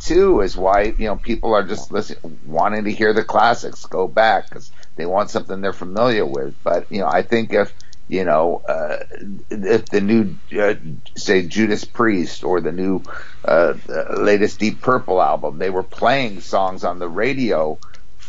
too 0.00 0.40
is 0.40 0.56
why 0.56 0.94
you 0.98 1.06
know 1.06 1.16
people 1.16 1.54
are 1.54 1.66
just 1.66 1.92
listening, 1.92 2.20
wanting 2.24 2.84
to 2.84 2.92
hear 2.92 3.14
the 3.14 3.24
classics, 3.24 3.86
go 3.86 4.08
back 4.08 4.50
because 4.50 4.72
they 4.96 5.06
want 5.06 5.30
something 5.30 5.60
they're 5.60 5.72
familiar 5.72 6.26
with. 6.26 6.56
But 6.64 6.86
you 6.90 7.00
know, 7.00 7.08
I 7.08 7.22
think 7.22 7.52
if 7.52 7.74
you 8.08 8.24
know, 8.24 8.62
uh, 8.68 8.98
if 9.50 9.88
the 9.90 10.00
new, 10.00 10.36
uh, 10.60 10.74
say, 11.16 11.46
Judas 11.46 11.84
Priest 11.84 12.44
or 12.44 12.60
the 12.60 12.72
new, 12.72 13.04
uh, 13.44 13.74
uh, 13.88 14.20
latest 14.20 14.58
Deep 14.60 14.82
Purple 14.82 15.22
album, 15.22 15.58
they 15.58 15.70
were 15.70 15.84
playing 15.84 16.40
songs 16.40 16.84
on 16.84 16.98
the 16.98 17.08
radio 17.08 17.80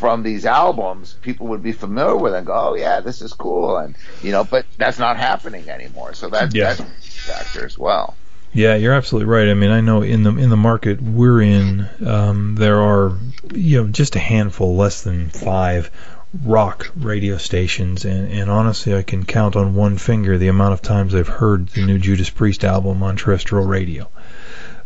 from 0.02 0.24
these 0.24 0.48
albums, 0.48 1.14
people 1.22 1.46
would 1.48 1.62
be 1.62 1.72
familiar 1.72 2.18
with 2.18 2.34
and 2.34 2.46
go, 2.48 2.54
"Oh 2.54 2.76
yeah, 2.76 3.00
this 3.02 3.22
is 3.22 3.34
cool," 3.34 3.78
and 3.78 3.96
you 4.24 4.32
know, 4.32 4.44
but 4.44 4.66
that's 4.78 4.98
not 4.98 5.16
happening 5.18 5.70
anymore. 5.70 6.16
So 6.16 6.28
that, 6.30 6.54
Yeah. 6.56 6.74
that's 6.74 6.80
a 6.80 6.84
factor 6.84 7.64
as 7.64 7.78
well. 7.78 8.16
Yeah, 8.52 8.76
you're 8.76 8.94
absolutely 8.94 9.32
right. 9.32 9.48
I 9.48 9.54
mean, 9.54 9.70
I 9.70 9.80
know 9.80 10.02
in 10.02 10.24
the 10.24 10.32
in 10.36 10.50
the 10.50 10.58
market 10.58 11.00
we're 11.02 11.42
in, 11.44 11.88
um, 12.06 12.56
there 12.56 12.82
are 12.82 13.14
you 13.54 13.84
know 13.84 13.90
just 13.90 14.16
a 14.16 14.20
handful, 14.20 14.76
less 14.76 15.04
than 15.04 15.30
five 15.30 15.92
rock 16.46 16.90
radio 16.96 17.38
stations, 17.38 18.04
and, 18.04 18.32
and 18.32 18.50
honestly, 18.50 18.96
I 18.96 19.04
can 19.04 19.24
count 19.26 19.56
on 19.56 19.76
one 19.76 19.98
finger 19.98 20.38
the 20.40 20.48
amount 20.48 20.74
of 20.74 20.82
times 20.82 21.14
I've 21.14 21.28
heard 21.28 21.68
the 21.70 21.86
new 21.86 22.00
Judas 22.00 22.30
Priest 22.32 22.64
album 22.66 23.04
on 23.04 23.18
terrestrial 23.18 23.66
radio. 23.68 24.10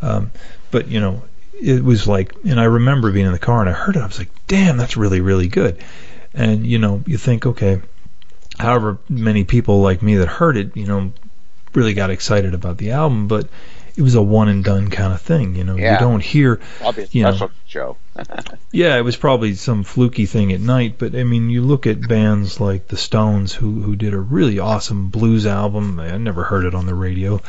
Um, 0.01 0.31
but 0.71 0.89
you 0.89 0.99
know, 0.99 1.23
it 1.61 1.83
was 1.83 2.07
like, 2.07 2.33
and 2.43 2.59
I 2.59 2.65
remember 2.65 3.11
being 3.11 3.25
in 3.25 3.31
the 3.31 3.39
car 3.39 3.61
and 3.61 3.69
I 3.69 3.73
heard 3.73 3.95
it. 3.95 4.01
I 4.01 4.05
was 4.05 4.19
like, 4.19 4.31
damn, 4.47 4.77
that's 4.77 4.97
really 4.97 5.21
really 5.21 5.47
good. 5.47 5.83
And 6.33 6.65
you 6.65 6.79
know, 6.79 7.03
you 7.05 7.17
think, 7.17 7.45
okay, 7.45 7.81
however 8.57 8.97
many 9.09 9.43
people 9.43 9.81
like 9.81 10.01
me 10.01 10.15
that 10.15 10.27
heard 10.27 10.57
it, 10.57 10.75
you 10.75 10.85
know, 10.85 11.13
really 11.73 11.93
got 11.93 12.09
excited 12.09 12.53
about 12.53 12.77
the 12.77 12.91
album, 12.91 13.27
but 13.27 13.47
it 13.97 14.01
was 14.01 14.15
a 14.15 14.21
one 14.21 14.49
and 14.49 14.63
done 14.63 14.89
kind 14.89 15.13
of 15.13 15.21
thing. 15.21 15.55
You 15.55 15.63
know, 15.63 15.75
you 15.75 15.97
don't 15.99 16.21
hear. 16.23 16.59
Be 16.95 17.07
You 17.11 17.23
know. 17.23 17.49
show. 17.67 17.97
Yeah, 18.71 18.97
it 18.97 19.01
was 19.03 19.15
probably 19.15 19.55
some 19.55 19.83
fluky 19.83 20.25
thing 20.25 20.51
at 20.51 20.59
night, 20.59 20.95
but 20.97 21.15
I 21.15 21.23
mean, 21.23 21.49
you 21.49 21.61
look 21.61 21.87
at 21.87 22.05
bands 22.07 22.59
like 22.59 22.87
the 22.89 22.97
Stones, 22.97 23.53
who 23.53 23.81
who 23.81 23.95
did 23.95 24.13
a 24.13 24.19
really 24.19 24.59
awesome 24.59 25.07
blues 25.09 25.45
album. 25.45 25.99
I 25.99 26.17
never 26.17 26.43
heard 26.43 26.65
it 26.65 26.75
on 26.75 26.85
the 26.85 26.93
radio. 26.95 27.41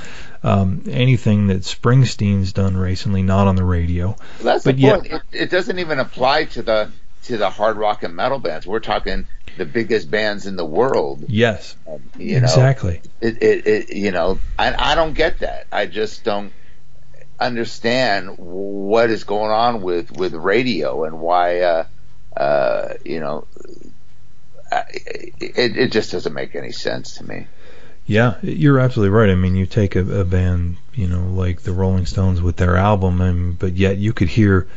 Um, 0.44 0.84
anything 0.88 1.48
that 1.48 1.62
Springsteen's 1.62 2.52
done 2.52 2.76
recently, 2.76 3.22
not 3.22 3.48
on 3.48 3.56
the 3.56 3.64
radio. 3.64 4.16
That's 4.40 4.64
But 4.64 4.76
the 4.76 4.82
yet- 4.82 5.00
point. 5.00 5.12
It, 5.12 5.22
it 5.32 5.50
doesn't 5.50 5.78
even 5.80 5.98
apply 5.98 6.44
to 6.46 6.62
the 6.62 6.90
to 7.24 7.36
the 7.36 7.50
hard 7.50 7.76
rock 7.76 8.04
and 8.04 8.14
metal 8.14 8.38
bands. 8.38 8.66
We're 8.66 8.78
talking 8.80 9.26
the 9.56 9.64
biggest 9.64 10.10
bands 10.10 10.46
in 10.46 10.56
the 10.56 10.64
world. 10.64 11.24
Yes, 11.28 11.76
um, 11.86 12.00
You 12.18 12.40
know, 12.40 12.46
exactly. 12.46 13.00
it, 13.20 13.42
it, 13.42 13.66
it 13.66 13.96
you 13.96 14.10
know 14.10 14.38
I, 14.58 14.92
I 14.92 14.94
don't 14.94 15.14
get 15.14 15.38
that 15.40 15.66
i 15.72 15.86
just 15.86 16.24
don't 16.24 16.52
understand 17.38 18.36
what 18.38 19.10
is 19.10 19.24
going 19.24 19.50
on 19.50 19.82
with 19.82 20.10
with 20.12 20.34
radio 20.34 21.04
and 21.04 21.20
why 21.20 21.60
uh 21.60 21.84
uh 22.36 22.88
you 23.04 23.20
know 23.20 23.46
I- 24.72 24.84
it, 24.92 25.76
it 25.76 25.92
just 25.92 26.12
doesn't 26.12 26.32
make 26.34 26.54
any 26.54 26.72
sense 26.72 27.16
to 27.16 27.24
me 27.24 27.46
Yeah, 28.06 28.36
you're 28.42 28.78
absolutely 28.78 29.16
right. 29.16 29.30
I 29.30 29.34
mean, 29.34 29.56
you 29.56 29.66
take 29.66 29.96
a, 29.96 30.20
a 30.20 30.24
band, 30.24 30.76
you 30.94 31.08
know, 31.08 31.26
like 31.26 31.62
the 31.62 31.72
Rolling 31.72 32.06
Stones 32.06 32.40
with 32.40 32.56
their 32.56 32.76
album, 32.76 33.20
and 33.20 33.58
but 33.58 33.72
yet 33.74 33.96
you 33.98 34.12
could 34.12 34.28
hear 34.28 34.68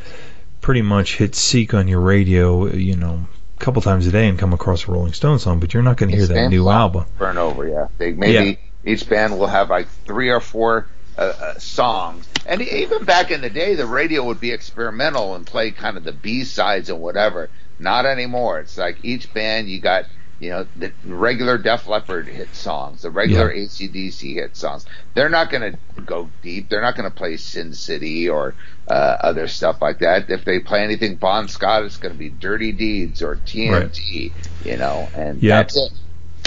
pretty 0.62 0.82
much 0.82 1.18
hit 1.18 1.36
seek 1.36 1.74
on 1.74 1.88
your 1.88 2.02
radio, 2.02 2.66
you 2.68 2.96
know, 2.96 3.28
couple 3.60 3.82
times 3.82 4.08
a 4.08 4.12
day 4.12 4.28
and 4.28 4.40
come 4.40 4.54
across 4.54 4.88
a 4.88 4.92
Rolling 4.92 5.14
Stone 5.14 5.40
song, 5.40 5.60
but 5.60 5.74
you're 5.74 5.84
not 5.84 5.98
going 5.98 6.10
to 6.10 6.16
hear 6.16 6.26
It's 6.26 6.34
that 6.34 6.50
new 6.50 6.70
album. 6.70 7.06
burn 7.18 7.38
over 7.38 7.68
yeah. 7.68 7.88
They 7.98 8.14
maybe 8.14 8.60
each 8.86 9.08
band 9.10 9.38
will 9.38 9.48
have 9.48 9.70
like 9.70 9.88
three 10.06 10.30
or 10.30 10.40
four 10.40 10.88
uh, 11.18 11.22
uh, 11.22 11.60
songs. 11.60 12.28
And 12.46 12.62
even 12.62 13.04
back 13.04 13.32
in 13.32 13.42
the 13.42 13.50
day 13.50 13.76
the 13.76 13.86
radio 13.86 14.24
would 14.26 14.40
be 14.40 14.52
experimental 14.52 15.36
and 15.36 15.46
play 15.46 15.72
kind 15.72 15.98
of 15.98 16.04
the 16.04 16.14
b 16.14 16.44
sides 16.44 16.90
and 16.90 17.00
whatever. 17.02 17.50
Not 17.78 18.06
anymore. 18.06 18.60
It's 18.60 18.78
like 18.78 18.98
each 19.04 19.34
band 19.34 19.70
you 19.70 19.80
got 19.80 20.06
you 20.40 20.50
know 20.50 20.68
the 20.76 20.94
regular 21.04 21.58
def 21.58 21.88
leppard 21.88 22.28
hit 22.30 22.56
songs 22.56 23.02
the 23.02 23.10
regular 23.10 23.54
Yeah. 23.54 23.66
acdc 23.66 24.34
hit 24.34 24.56
songs 24.56 24.86
they're 25.14 25.30
not 25.30 25.50
going 25.52 25.74
to 25.74 26.02
go 26.02 26.32
deep 26.42 26.70
they're 26.70 26.82
not 26.82 26.96
going 26.96 27.10
to 27.10 27.16
play 27.16 27.36
sin 27.38 27.74
city 27.74 28.30
or 28.30 28.56
uh, 28.88 29.18
other 29.22 29.48
stuff 29.48 29.82
like 29.82 30.00
that 30.00 30.30
if 30.30 30.46
they 30.46 30.60
play 30.60 30.82
anything 30.84 31.16
bon 31.18 31.48
scott 31.48 31.84
it's 31.84 31.98
going 31.98 32.14
to 32.14 32.18
be 32.20 32.30
dirty 32.30 32.72
deeds 32.72 33.22
or 33.22 33.36
tnt 33.36 34.34
you 34.64 34.78
know 34.78 35.10
and 35.14 35.42
Yeah. 35.42 35.58
that's 35.64 35.76
it 35.78 35.92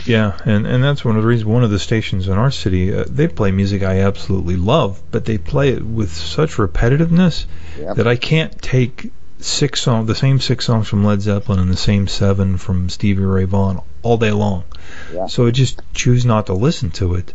Yeah, 0.06 0.36
and 0.44 0.66
and 0.66 0.82
that's 0.82 1.04
one 1.04 1.16
of 1.16 1.22
the 1.22 1.28
reasons. 1.28 1.44
One 1.46 1.62
of 1.62 1.70
the 1.70 1.78
stations 1.78 2.26
in 2.26 2.32
our 2.36 2.50
city, 2.50 2.92
uh, 2.92 3.04
they 3.08 3.28
play 3.28 3.52
music 3.52 3.84
I 3.84 4.00
absolutely 4.00 4.56
love, 4.56 5.00
but 5.12 5.26
they 5.26 5.38
play 5.38 5.68
it 5.68 5.84
with 5.84 6.10
such 6.12 6.54
repetitiveness 6.56 7.46
Yep. 7.78 7.96
that 7.96 8.08
I 8.08 8.16
can't 8.16 8.60
take 8.60 9.12
six 9.44 9.80
songs, 9.80 10.06
the 10.06 10.14
same 10.14 10.40
six 10.40 10.66
songs 10.66 10.88
from 10.88 11.04
Led 11.04 11.20
Zeppelin 11.20 11.58
and 11.58 11.70
the 11.70 11.76
same 11.76 12.08
seven 12.08 12.58
from 12.58 12.88
Stevie 12.88 13.22
Ray 13.22 13.44
Vaughan 13.44 13.80
all 14.02 14.16
day 14.16 14.30
long. 14.30 14.64
Yeah. 15.12 15.26
So 15.26 15.46
I 15.46 15.50
just 15.50 15.80
choose 15.94 16.24
not 16.24 16.46
to 16.46 16.54
listen 16.54 16.90
to 16.92 17.14
it 17.14 17.34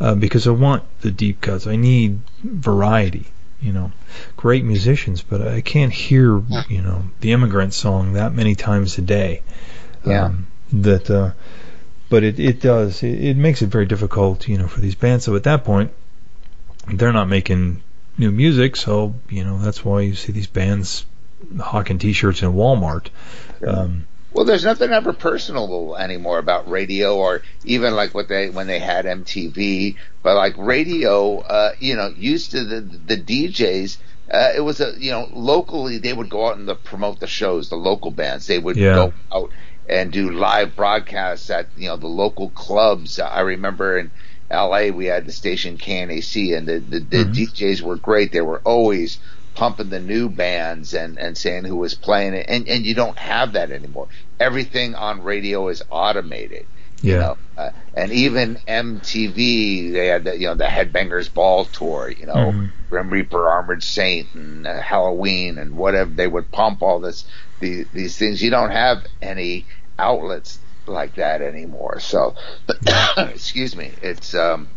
uh, 0.00 0.14
because 0.14 0.46
I 0.46 0.50
want 0.50 0.82
the 1.00 1.10
deep 1.10 1.40
cuts. 1.40 1.66
I 1.66 1.76
need 1.76 2.20
variety. 2.42 3.26
You 3.60 3.72
know, 3.72 3.92
great 4.36 4.64
musicians, 4.64 5.22
but 5.22 5.40
I 5.40 5.62
can't 5.62 5.92
hear 5.92 6.42
you 6.68 6.82
know 6.82 7.04
the 7.20 7.32
Immigrant 7.32 7.72
song 7.72 8.12
that 8.12 8.34
many 8.34 8.54
times 8.54 8.98
a 8.98 9.02
day. 9.02 9.42
Yeah. 10.04 10.26
Um, 10.26 10.46
that 10.72 11.10
uh, 11.10 11.30
but 12.08 12.22
it 12.22 12.38
it 12.38 12.60
does 12.60 13.02
it, 13.02 13.24
it 13.24 13.36
makes 13.36 13.62
it 13.62 13.68
very 13.68 13.86
difficult, 13.86 14.46
you 14.46 14.58
know, 14.58 14.68
for 14.68 14.80
these 14.80 14.94
bands. 14.94 15.24
So 15.24 15.34
at 15.36 15.44
that 15.44 15.64
point, 15.64 15.90
they're 16.86 17.12
not 17.12 17.28
making 17.28 17.82
new 18.18 18.30
music, 18.30 18.76
so 18.76 19.14
you 19.30 19.42
know 19.42 19.58
that's 19.58 19.84
why 19.84 20.02
you 20.02 20.14
see 20.14 20.32
these 20.32 20.46
bands 20.46 21.06
hawking 21.60 21.98
T-shirts 21.98 22.42
in 22.42 22.52
Walmart. 22.52 23.08
Um, 23.66 24.06
Well, 24.32 24.44
there's 24.44 24.64
nothing 24.64 24.90
ever 24.90 25.12
personal 25.12 25.96
anymore 25.96 26.38
about 26.38 26.70
radio, 26.70 27.16
or 27.16 27.42
even 27.64 27.94
like 27.94 28.14
what 28.14 28.28
they 28.28 28.50
when 28.50 28.66
they 28.66 28.78
had 28.78 29.06
MTV. 29.06 29.96
But 30.22 30.36
like 30.36 30.54
radio, 30.58 31.38
uh, 31.40 31.72
you 31.78 31.96
know, 31.96 32.12
used 32.16 32.50
to 32.52 32.64
the 32.64 32.80
the 32.80 33.16
DJs. 33.16 33.96
Uh, 34.30 34.52
it 34.56 34.60
was 34.60 34.80
a 34.80 34.92
you 34.98 35.10
know 35.10 35.28
locally 35.32 35.98
they 35.98 36.12
would 36.12 36.28
go 36.28 36.48
out 36.48 36.56
and 36.58 36.68
the, 36.68 36.74
promote 36.74 37.20
the 37.20 37.26
shows. 37.26 37.68
The 37.70 37.76
local 37.76 38.10
bands 38.10 38.46
they 38.46 38.58
would 38.58 38.76
Yeah. 38.76 38.94
go 38.94 39.12
out 39.32 39.50
and 39.88 40.12
do 40.12 40.32
live 40.32 40.74
broadcasts 40.74 41.48
at 41.48 41.68
you 41.76 41.88
know 41.88 41.96
the 41.96 42.08
local 42.08 42.50
clubs. 42.50 43.18
I 43.20 43.40
remember 43.40 43.98
in 43.98 44.10
L.A. 44.50 44.90
we 44.90 45.06
had 45.06 45.26
the 45.26 45.32
station 45.32 45.78
KNAC, 45.78 46.56
and 46.58 46.66
the 46.66 46.78
the, 46.80 46.98
the 47.00 47.24
DJs 47.24 47.80
were 47.82 47.96
great. 47.96 48.32
They 48.32 48.40
were 48.42 48.60
always 48.64 49.18
pumping 49.56 49.90
the 49.90 50.00
new 50.00 50.28
bands 50.30 50.94
and 50.94 51.18
and 51.18 51.36
saying 51.36 51.64
who 51.64 51.76
was 51.76 51.94
playing 51.94 52.34
it, 52.34 52.46
and 52.48 52.68
and 52.68 52.84
you 52.86 52.94
don't 52.94 53.18
have 53.18 53.54
that 53.54 53.72
anymore. 53.72 54.08
Everything 54.38 54.94
on 54.94 55.22
radio 55.22 55.68
is 55.68 55.82
automated. 55.90 56.66
yeah, 57.02 57.12
You 57.12 57.18
know, 57.18 57.38
uh, 57.56 57.70
and 57.94 58.12
even 58.12 58.58
MTV, 58.68 59.92
they 59.92 60.06
had 60.08 60.24
the, 60.24 60.38
you 60.38 60.46
know 60.46 60.54
the 60.54 60.64
Headbangers 60.64 61.32
Ball 61.32 61.64
tour, 61.66 62.10
you 62.10 62.26
know, 62.26 62.52
Mhm. 62.52 62.72
Grim 62.90 63.10
Reaper, 63.10 63.48
Armored 63.48 63.82
Saint, 63.82 64.34
and 64.34 64.66
uh, 64.66 64.80
Helloween, 64.80 65.58
and 65.60 65.76
whatever. 65.76 66.10
They 66.10 66.26
would 66.28 66.50
pump 66.52 66.82
all 66.82 67.00
this 67.00 67.26
these, 67.60 67.86
these 67.92 68.18
things. 68.18 68.42
You 68.42 68.50
don't 68.50 68.70
have 68.70 69.04
any 69.20 69.66
outlets 69.98 70.60
like 70.86 71.16
that 71.16 71.42
anymore. 71.42 71.98
So, 72.00 72.34
excuse 73.18 73.74
me, 73.76 73.98
it's 74.02 74.34
um, 74.34 74.75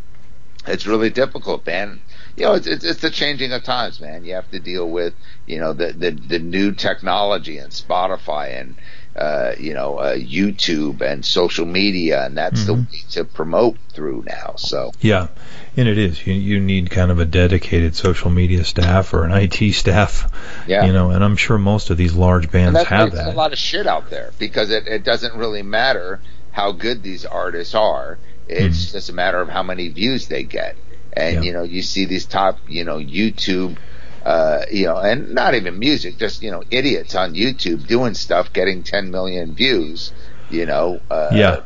it's 0.69 0.87
really 0.87 1.09
difficult, 1.09 1.65
man. 1.65 1.99
You 2.35 2.45
know, 2.45 2.53
it's, 2.53 2.67
it's 2.67 2.85
it's 2.85 3.01
the 3.01 3.09
changing 3.09 3.51
of 3.51 3.63
times, 3.63 3.99
man. 3.99 4.23
You 4.23 4.35
have 4.35 4.49
to 4.51 4.59
deal 4.59 4.89
with 4.89 5.13
you 5.45 5.59
know 5.59 5.73
the 5.73 5.91
the, 5.91 6.11
the 6.11 6.39
new 6.39 6.71
technology 6.71 7.57
and 7.57 7.71
Spotify 7.71 8.61
and 8.61 8.75
uh, 9.15 9.55
you 9.59 9.73
know 9.73 9.97
uh, 9.97 10.15
YouTube 10.15 11.01
and 11.01 11.25
social 11.25 11.65
media, 11.65 12.25
and 12.25 12.37
that's 12.37 12.65
the 12.65 12.73
way 12.75 13.03
to 13.11 13.25
promote 13.25 13.77
through 13.89 14.23
now. 14.25 14.53
So 14.57 14.91
yeah, 15.01 15.27
and 15.75 15.87
it 15.87 15.97
is. 15.97 16.25
You 16.25 16.33
you 16.33 16.59
need 16.59 16.89
kind 16.89 17.11
of 17.11 17.19
a 17.19 17.25
dedicated 17.25 17.95
social 17.95 18.29
media 18.29 18.63
staff 18.63 19.13
or 19.13 19.25
an 19.25 19.31
IT 19.31 19.73
staff. 19.73 20.31
Yeah. 20.67 20.85
you 20.85 20.93
know, 20.93 21.09
and 21.09 21.23
I'm 21.23 21.35
sure 21.35 21.57
most 21.57 21.89
of 21.89 21.97
these 21.97 22.13
large 22.13 22.43
and 22.43 22.51
bands 22.51 22.83
have 22.83 23.11
that. 23.11 23.27
a 23.27 23.31
lot 23.31 23.51
of 23.51 23.57
shit 23.57 23.87
out 23.87 24.09
there 24.09 24.31
because 24.39 24.69
it, 24.69 24.87
it 24.87 25.03
doesn't 25.03 25.35
really 25.35 25.63
matter 25.63 26.21
how 26.51 26.71
good 26.71 27.03
these 27.03 27.25
artists 27.25 27.75
are. 27.75 28.17
It's 28.49 28.91
just 28.91 29.09
a 29.09 29.13
matter 29.13 29.39
of 29.41 29.49
how 29.49 29.63
many 29.63 29.89
views 29.89 30.27
they 30.27 30.43
get. 30.43 30.77
And 31.13 31.35
Yeah. 31.35 31.41
you 31.41 31.53
know, 31.53 31.63
you 31.63 31.81
see 31.81 32.05
these 32.05 32.25
top, 32.25 32.59
you 32.67 32.83
know, 32.83 32.97
YouTube, 32.97 33.77
uh, 34.25 34.61
you 34.71 34.85
know, 34.85 34.97
and 34.97 35.33
not 35.33 35.55
even 35.55 35.79
music, 35.79 36.17
just 36.19 36.41
you 36.41 36.51
know, 36.51 36.63
idiots 36.71 37.15
on 37.15 37.33
YouTube 37.33 37.87
doing 37.87 38.13
stuff, 38.13 38.53
getting 38.53 38.83
10 38.83 39.11
million 39.11 39.55
views. 39.55 40.13
You 40.49 40.65
know, 40.65 41.01
uh, 41.11 41.29
yeah, 41.35 41.61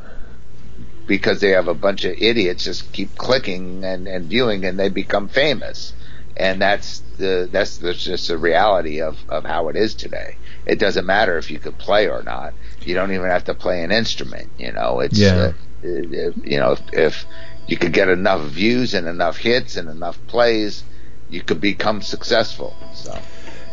because 1.08 1.40
they 1.42 1.50
have 1.50 1.68
a 1.68 1.74
bunch 1.74 2.06
of 2.06 2.16
idiots 2.18 2.64
just 2.64 2.92
keep 2.92 3.16
clicking 3.18 3.84
and, 3.84 4.08
and 4.08 4.30
viewing 4.30 4.66
and 4.66 4.80
they 4.80 4.90
become 4.90 5.28
famous. 5.28 5.94
And 6.36 6.62
that's 6.62 7.02
the 7.18 7.48
that's 7.52 7.78
the, 7.78 7.94
just 7.94 8.28
the 8.28 8.38
reality 8.38 9.02
of, 9.02 9.18
of 9.30 9.44
how 9.46 9.70
it 9.70 9.76
is 9.76 9.94
today. 9.96 10.38
It 10.66 10.80
doesn't 10.80 11.06
matter 11.06 11.38
if 11.38 11.52
you 11.52 11.60
could 11.60 11.78
play 11.78 12.08
or 12.08 12.24
not. 12.24 12.56
You 12.84 12.96
don't 12.96 13.12
even 13.14 13.28
have 13.28 13.44
to 13.46 13.54
play 13.54 13.84
an 13.84 13.92
instrument. 13.92 14.50
You 14.58 14.72
know, 14.72 15.00
it's 15.00 15.20
Yeah. 15.20 15.36
uh, 15.36 15.54
you 15.84 16.60
know 16.60 16.72
if, 16.74 16.82
if 16.94 17.26
you 17.68 17.78
could 17.78 17.94
get 17.94 18.10
enough 18.10 18.42
views 18.50 18.94
and 18.94 19.08
enough 19.08 19.38
hits 19.38 19.76
and 19.78 19.90
enough 19.90 20.18
plays, 20.28 20.84
you 21.30 21.42
could 21.42 21.62
become 21.62 22.02
successful. 22.02 22.76
So 22.94 23.18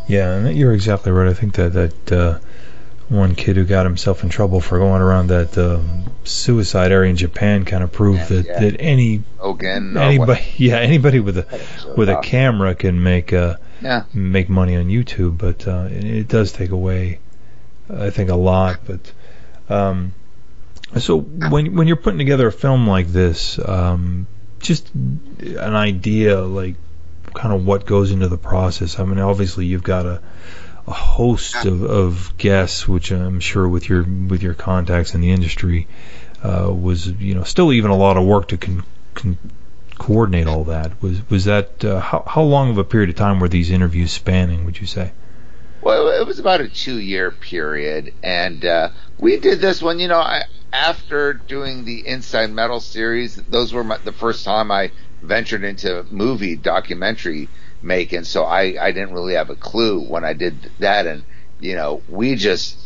Yeah, 0.07 0.33
and 0.35 0.57
you're 0.57 0.73
exactly 0.73 1.13
right. 1.13 1.29
I 1.29 1.35
think 1.35 1.55
that 1.55 1.73
that 1.73 2.13
uh, 2.13 2.39
one 3.09 3.35
kid 3.35 3.57
who 3.57 3.65
got 3.65 3.85
himself 3.87 4.23
in 4.23 4.29
trouble 4.29 4.61
for 4.61 4.79
going 4.79 5.03
around 5.03 5.27
that 5.29 5.59
um, 5.59 6.05
suicide 6.23 6.93
area 6.93 7.11
in 7.11 7.17
Japan 7.17 7.65
kind 7.65 7.83
of 7.83 7.91
proved 7.93 8.29
that, 8.29 8.47
Yeah. 8.47 8.61
that 8.61 8.77
any 8.81 9.25
or 9.97 10.03
anybody 10.03 10.43
yeah 10.57 10.77
anybody 10.79 11.19
with 11.21 11.39
a 11.39 11.43
what- 11.43 11.99
with 11.99 12.09
a 12.09 12.21
camera 12.23 12.75
can 12.75 13.03
make 13.03 13.33
uh, 13.33 13.57
yeah, 13.83 14.05
make 14.15 14.49
money 14.49 14.77
on 14.77 14.87
YouTube, 14.89 15.39
but 15.39 15.67
uh, 15.67 15.89
it, 15.91 16.05
it 16.05 16.29
does 16.29 16.53
take 16.53 16.71
away 16.71 17.19
I 17.89 18.11
think 18.11 18.31
a 18.31 18.37
lot. 18.37 18.81
But 18.87 19.13
um, 19.69 20.13
so 20.99 21.19
when 21.19 21.75
when 21.77 21.87
you're 21.87 21.97
putting 21.97 22.19
together 22.19 22.49
a 22.49 22.53
film 22.53 22.87
like 22.87 23.09
this, 23.09 23.59
um, 23.59 24.27
just 24.59 24.93
an 24.95 25.75
idea 25.75 26.41
like 26.41 26.77
kind 27.35 27.55
of 27.55 27.65
what 27.65 27.87
goes 27.87 28.11
into 28.11 28.29
the 28.29 28.39
process. 28.39 28.99
I 28.99 29.05
mean, 29.05 29.19
obviously 29.19 29.67
you've 29.67 29.83
got 29.83 30.07
a 30.07 30.21
a 30.87 30.93
host 30.93 31.65
of, 31.67 31.83
of 31.83 32.37
guests, 32.37 32.89
which 32.89 33.13
I'm 33.13 33.41
sure 33.41 33.69
with 33.69 33.89
your 33.89 34.03
with 34.03 34.43
your 34.43 34.55
contacts 34.55 35.15
in 35.15 35.21
the 35.21 35.31
industry 35.31 35.87
uh, 36.43 36.73
was 36.73 37.07
you 37.07 37.35
know 37.35 37.45
still 37.45 37.73
even 37.73 37.91
a 37.91 37.97
lot 37.97 38.17
of 38.17 38.25
work 38.25 38.49
to 38.49 38.57
con, 38.57 38.83
con, 39.15 39.39
coordinate 39.99 40.47
all 40.47 40.65
that. 40.65 41.01
Was 41.03 41.29
was 41.31 41.45
that 41.45 41.85
uh, 41.85 42.01
how 42.01 42.25
how 42.27 42.43
long 42.43 42.71
of 42.71 42.79
a 42.79 42.85
period 42.85 43.11
of 43.11 43.17
time 43.17 43.41
were 43.41 43.49
these 43.49 43.71
interviews 43.71 44.11
spanning? 44.11 44.65
Would 44.65 44.81
you 44.81 44.87
say? 44.87 45.13
Well, 45.83 46.09
it 46.09 46.27
was 46.27 46.39
about 46.39 46.61
a 46.61 46.69
two-year 46.69 47.31
period, 47.31 48.13
and 48.23 48.65
uh, 48.65 48.91
we 49.19 49.39
did 49.39 49.61
this 49.61 49.81
one. 49.83 49.99
You 49.99 50.09
know, 50.09 50.19
I, 50.19 50.43
after 50.73 51.33
doing 51.33 51.85
the 51.85 52.07
Inside 52.07 52.51
Metal 52.51 52.81
series, 52.81 53.37
those 53.37 53.73
were 53.73 53.85
my, 53.85 53.97
the 54.05 54.13
first 54.13 54.45
time 54.45 54.71
I 54.71 54.93
ventured 55.23 55.65
into 55.65 56.05
movie 56.11 56.57
documentary 56.57 57.49
making. 57.83 58.25
So 58.25 58.45
I, 58.45 58.77
I 58.81 58.93
didn't 58.93 59.15
really 59.15 59.35
have 59.35 59.51
a 59.51 59.57
clue 59.57 60.01
when 60.01 60.25
I 60.25 60.35
did 60.35 60.71
that, 60.81 61.07
and 61.07 61.25
you 61.59 61.75
know, 61.77 62.03
we 62.09 62.35
just 62.37 62.79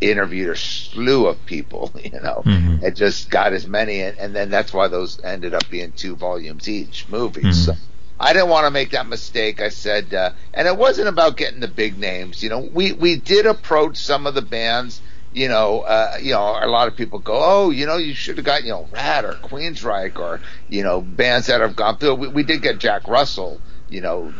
interviewed 0.00 0.50
a 0.50 0.56
slew 0.56 1.26
of 1.26 1.44
people. 1.46 1.90
You 2.04 2.20
know, 2.20 2.42
Mhm. 2.46 2.82
it 2.82 2.96
just 2.96 3.30
got 3.30 3.52
as 3.52 3.66
many, 3.66 4.00
and, 4.02 4.16
and 4.18 4.34
then 4.36 4.50
that's 4.50 4.72
why 4.72 4.88
those 4.88 5.18
ended 5.24 5.54
up 5.54 5.68
being 5.70 5.92
two 5.92 6.16
volumes 6.16 6.68
each 6.68 7.08
movies. 7.08 7.64
So 7.66 7.72
I 8.18 8.32
didn't 8.32 8.48
want 8.48 8.66
to 8.66 8.70
make 8.70 8.90
that 8.90 9.06
mistake. 9.06 9.60
I 9.60 9.68
said, 9.68 10.14
uh, 10.14 10.30
and 10.54 10.66
it 10.66 10.76
wasn't 10.76 11.08
about 11.08 11.36
getting 11.36 11.60
the 11.60 11.68
big 11.68 11.98
names. 11.98 12.42
You 12.42 12.48
know, 12.48 12.68
we 12.72 12.92
we 12.92 13.16
did 13.16 13.46
approach 13.46 13.98
some 13.98 14.26
of 14.26 14.34
the 14.34 14.42
bands. 14.42 15.02
You 15.32 15.48
know, 15.48 15.80
uh, 15.80 16.16
you 16.22 16.32
know, 16.32 16.58
a 16.58 16.66
lot 16.66 16.88
of 16.88 16.96
people 16.96 17.18
go, 17.18 17.34
oh, 17.36 17.70
you 17.70 17.84
know, 17.84 17.98
you 17.98 18.14
should 18.14 18.38
have 18.38 18.46
got 18.46 18.64
you 18.64 18.70
know 18.70 18.88
Ratt 18.90 19.24
or 19.24 19.34
Queensryche 19.34 20.18
or 20.18 20.40
you 20.68 20.82
know 20.82 21.02
bands 21.02 21.48
that 21.48 21.60
have 21.60 21.76
gone 21.76 21.98
through. 21.98 22.14
We, 22.14 22.28
we 22.28 22.42
did 22.42 22.62
get 22.62 22.78
Jack 22.78 23.06
Russell. 23.06 23.60
You 23.88 24.00
know, 24.00 24.32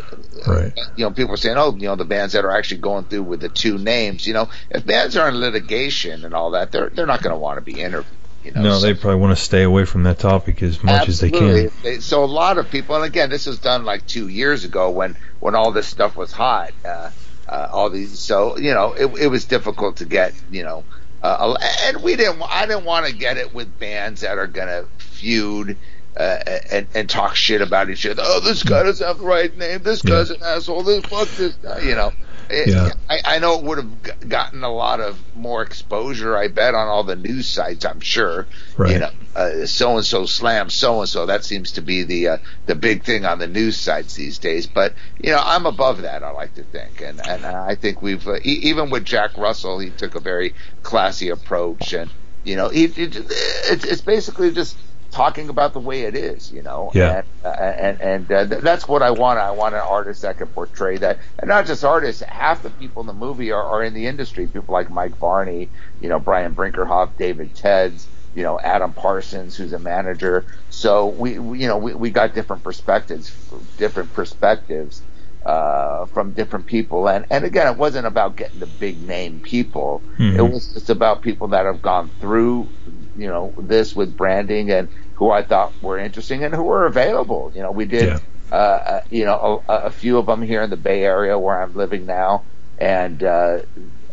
Right. 0.44 0.72
you 0.96 1.04
know, 1.04 1.12
people 1.12 1.34
are 1.34 1.36
saying, 1.36 1.56
oh, 1.56 1.76
you 1.76 1.86
know, 1.86 1.94
the 1.94 2.04
bands 2.04 2.32
that 2.32 2.44
are 2.44 2.50
actually 2.50 2.80
going 2.80 3.04
through 3.04 3.22
with 3.22 3.40
the 3.40 3.48
two 3.48 3.78
names. 3.78 4.26
You 4.26 4.34
know, 4.34 4.48
if 4.70 4.84
bands 4.84 5.16
are 5.16 5.28
in 5.28 5.38
litigation 5.38 6.24
and 6.24 6.34
all 6.34 6.52
that, 6.52 6.72
they're 6.72 6.90
they're 6.90 7.06
not 7.06 7.22
going 7.22 7.34
to 7.34 7.38
want 7.38 7.58
to 7.58 7.60
be 7.62 7.80
interviewed. 7.80 8.15
You 8.46 8.52
know, 8.52 8.62
No, 8.62 8.78
so- 8.78 8.86
they 8.86 8.94
probably 8.94 9.20
want 9.20 9.36
to 9.36 9.42
stay 9.42 9.62
away 9.64 9.84
from 9.84 10.04
that 10.04 10.18
topic 10.20 10.62
as 10.62 10.82
much 10.82 11.08
as 11.08 11.20
they 11.20 11.30
can. 11.30 12.00
So 12.00 12.22
a 12.22 12.26
lot 12.26 12.58
of 12.58 12.70
people, 12.70 12.94
and 12.96 13.04
again, 13.04 13.28
this 13.28 13.46
was 13.46 13.58
done 13.58 13.84
like 13.84 14.06
two 14.06 14.28
years 14.28 14.64
ago 14.64 14.90
when 14.90 15.16
when 15.40 15.54
all 15.54 15.72
this 15.72 15.86
stuff 15.88 16.16
was 16.16 16.32
hot. 16.32 16.72
Uh, 16.84 17.10
uh, 17.48 17.68
all 17.72 17.90
these, 17.90 18.18
so 18.20 18.56
you 18.56 18.72
know, 18.74 18.92
it, 18.92 19.06
it 19.20 19.26
was 19.28 19.44
difficult 19.44 19.96
to 19.98 20.04
get, 20.04 20.34
you 20.50 20.62
know, 20.64 20.84
uh, 21.22 21.56
and 21.86 22.02
we 22.02 22.14
didn't. 22.16 22.40
I 22.48 22.66
didn't 22.66 22.84
want 22.84 23.06
to 23.06 23.12
get 23.12 23.36
it 23.36 23.52
with 23.54 23.78
bands 23.78 24.20
that 24.22 24.38
are 24.38 24.46
gonna 24.46 24.84
feud. 24.98 25.76
Uh, 26.18 26.38
and, 26.72 26.86
and 26.94 27.10
talk 27.10 27.36
shit 27.36 27.60
about 27.60 27.90
each 27.90 28.06
other. 28.06 28.22
Oh, 28.24 28.40
this 28.40 28.62
guy 28.62 28.84
doesn't 28.84 29.06
have 29.06 29.18
the 29.18 29.24
right 29.26 29.54
name. 29.54 29.82
This 29.82 30.02
Yeah. 30.02 30.12
guy's 30.12 30.30
an 30.30 30.38
asshole. 30.42 30.82
This 30.82 31.04
fuck 31.04 31.28
this 31.28 31.54
guy. 31.56 31.80
You 31.80 31.94
know, 31.94 32.10
It- 32.50 32.68
Yeah. 32.68 32.90
I, 33.08 33.20
I 33.24 33.38
know 33.38 33.58
it 33.58 33.64
would 33.64 33.78
have 33.78 34.02
g- 34.02 34.26
gotten 34.28 34.64
a 34.64 34.70
lot 34.72 35.00
of 35.00 35.18
more 35.34 35.62
exposure. 35.62 36.36
I 36.36 36.48
bet 36.48 36.74
on 36.74 36.88
all 36.88 37.04
the 37.04 37.16
news 37.16 37.48
sites. 37.48 37.84
I'm 37.84 38.00
sure. 38.00 38.46
Right. 38.76 38.92
You 38.92 38.98
know, 39.00 39.64
so 39.66 39.96
and 39.96 40.04
so 40.04 40.26
slam 40.26 40.70
so 40.70 41.00
and 41.00 41.08
so. 41.08 41.26
That 41.26 41.44
seems 41.44 41.72
to 41.72 41.82
be 41.82 42.02
the 42.02 42.28
uh, 42.28 42.36
the 42.66 42.74
big 42.74 43.04
thing 43.04 43.24
on 43.24 43.38
the 43.38 43.46
news 43.46 43.76
sites 43.76 44.14
these 44.14 44.38
days. 44.38 44.66
But 44.66 44.94
you 45.20 45.30
know, 45.30 45.40
I'm 45.42 45.66
above 45.66 46.02
that. 46.02 46.22
I 46.22 46.30
like 46.30 46.54
to 46.54 46.62
think, 46.64 47.00
and 47.00 47.20
and 47.26 47.44
I 47.44 47.74
think 47.74 48.02
we've 48.02 48.26
uh, 48.26 48.36
e- 48.36 48.60
even 48.64 48.90
with 48.90 49.04
Jack 49.04 49.36
Russell, 49.38 49.78
he 49.78 49.90
took 49.90 50.14
a 50.14 50.20
very 50.20 50.54
classy 50.82 51.28
approach, 51.28 51.92
and 51.92 52.10
you 52.44 52.56
know, 52.56 52.68
he, 52.68 52.86
he 52.88 53.04
it's, 53.04 53.84
it's 53.84 54.00
basically 54.02 54.52
just 54.52 54.76
talking 55.10 55.48
about 55.48 55.72
the 55.72 55.80
way 55.80 56.02
it 56.02 56.16
is. 56.16 56.50
You 56.50 56.62
know, 56.62 56.90
Yeah. 56.94 57.16
and 57.18 57.24
uh, 57.44 57.48
and, 57.60 58.00
and 58.00 58.32
uh, 58.32 58.46
th- 58.48 58.62
that's 58.62 58.88
what 58.88 59.02
I 59.02 59.10
want. 59.10 59.38
I 59.38 59.50
want 59.52 59.74
an 59.74 59.82
artist 59.82 60.22
that 60.22 60.38
can 60.38 60.48
portray 60.48 60.98
that, 60.98 61.20
and 61.38 61.48
not 61.48 61.66
just 61.66 61.84
artists. 61.84 62.22
Half 62.28 62.62
the 62.62 62.70
people 62.70 63.00
in 63.02 63.06
the 63.06 63.12
movie 63.14 63.52
are, 63.52 63.62
are 63.64 63.82
in 63.82 63.94
the 63.94 64.06
industry. 64.06 64.46
People 64.48 64.72
like 64.74 64.90
Mike 64.90 65.18
Varney, 65.18 65.72
you 65.98 66.08
know, 66.08 66.18
Brian 66.18 66.54
Brinkerhoff, 66.54 67.16
David 67.16 67.54
Teds, 67.54 68.08
you 68.34 68.42
know, 68.42 68.58
Adam 68.62 68.94
Parsons, 68.94 69.56
who's 69.56 69.72
a 69.72 69.78
manager. 69.78 70.46
So 70.68 71.08
we, 71.08 71.38
we 71.38 71.60
you 71.62 71.68
know, 71.68 71.78
we, 71.78 71.94
we 71.94 72.10
got 72.10 72.34
different 72.34 72.62
perspectives, 72.64 73.32
different 73.76 74.12
perspectives 74.12 75.02
uh, 75.44 76.06
from 76.06 76.32
different 76.32 76.66
people. 76.66 77.08
And 77.08 77.24
and 77.30 77.44
again, 77.44 77.66
it 77.72 77.78
wasn't 77.78 78.06
about 78.06 78.36
getting 78.36 78.58
the 78.60 78.66
big 78.66 79.00
name 79.00 79.40
people. 79.40 80.04
Mhm. 80.18 80.38
It 80.38 80.42
was 80.42 80.72
just 80.72 80.90
about 80.90 81.22
people 81.22 81.48
that 81.48 81.66
have 81.66 81.80
gone 81.82 82.12
through 82.20 82.72
you 83.16 83.28
know 83.28 83.54
this 83.58 83.94
with 83.94 84.16
branding 84.16 84.70
and 84.70 84.88
who 85.14 85.30
I 85.30 85.42
thought 85.42 85.72
were 85.82 85.98
interesting 85.98 86.44
and 86.44 86.54
who 86.54 86.62
were 86.62 86.86
available. 86.86 87.52
You 87.54 87.62
know, 87.62 87.72
we 87.72 87.84
did. 87.84 88.04
Yeah. 88.04 88.18
Uh, 88.52 88.54
uh, 88.54 89.00
you 89.10 89.24
know, 89.24 89.64
a, 89.68 89.72
a 89.74 89.90
few 89.90 90.18
of 90.18 90.26
them 90.26 90.40
here 90.40 90.62
in 90.62 90.70
the 90.70 90.76
Bay 90.76 91.02
Area 91.02 91.36
where 91.36 91.60
I'm 91.60 91.74
living 91.74 92.06
now, 92.06 92.44
and 92.78 93.20
uh, 93.24 93.58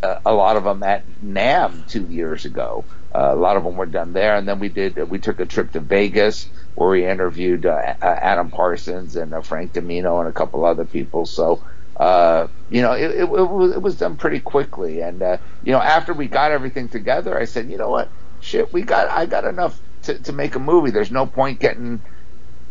a 0.02 0.22
a 0.26 0.34
lot 0.34 0.58
of 0.58 0.64
them 0.64 0.84
at 0.84 1.04
NAMM 1.24 1.88
two 1.88 2.06
years 2.06 2.46
ago. 2.46 2.86
Uh, 3.14 3.30
a 3.32 3.36
lot 3.36 3.58
of 3.58 3.64
them 3.64 3.78
were 3.78 3.86
done 3.86 4.14
there, 4.14 4.36
and 4.36 4.48
then 4.48 4.60
we 4.60 4.70
did. 4.70 4.98
We 5.10 5.20
took 5.20 5.40
a 5.40 5.46
trip 5.46 5.72
to 5.74 5.80
Vegas 5.80 6.48
where 6.76 6.90
we 6.90 7.06
interviewed 7.06 7.66
uh, 7.66 7.94
uh, 8.02 8.06
Adam 8.06 8.50
Parsons 8.50 9.16
and 9.16 9.34
uh, 9.34 9.42
Frank 9.42 9.74
Domino 9.74 10.20
and 10.20 10.28
a 10.28 10.32
couple 10.32 10.66
other 10.66 10.86
people. 10.86 11.26
So, 11.26 11.64
uh, 11.98 12.48
you 12.70 12.82
know, 12.82 12.94
it, 12.94 13.12
it, 13.12 13.22
it, 13.22 13.28
was, 13.28 13.76
it 13.76 13.82
was 13.82 13.98
done 13.98 14.18
pretty 14.18 14.40
quickly. 14.40 15.02
And 15.02 15.22
uh, 15.22 15.38
you 15.64 15.72
know, 15.72 15.82
after 15.82 16.14
we 16.14 16.28
got 16.28 16.52
everything 16.52 16.90
together, 16.90 17.38
I 17.38 17.46
said, 17.46 17.70
you 17.70 17.78
know 17.78 17.90
what, 17.90 18.10
shit, 18.44 18.74
we 18.74 18.84
got 18.84 19.10
I 19.12 19.28
got 19.28 19.46
enough 19.46 19.82
to, 20.04 20.20
to 20.24 20.34
make 20.34 20.56
a 20.56 20.60
movie. 20.60 20.92
There's 20.92 21.12
no 21.12 21.28
point 21.28 21.62
getting 21.62 21.96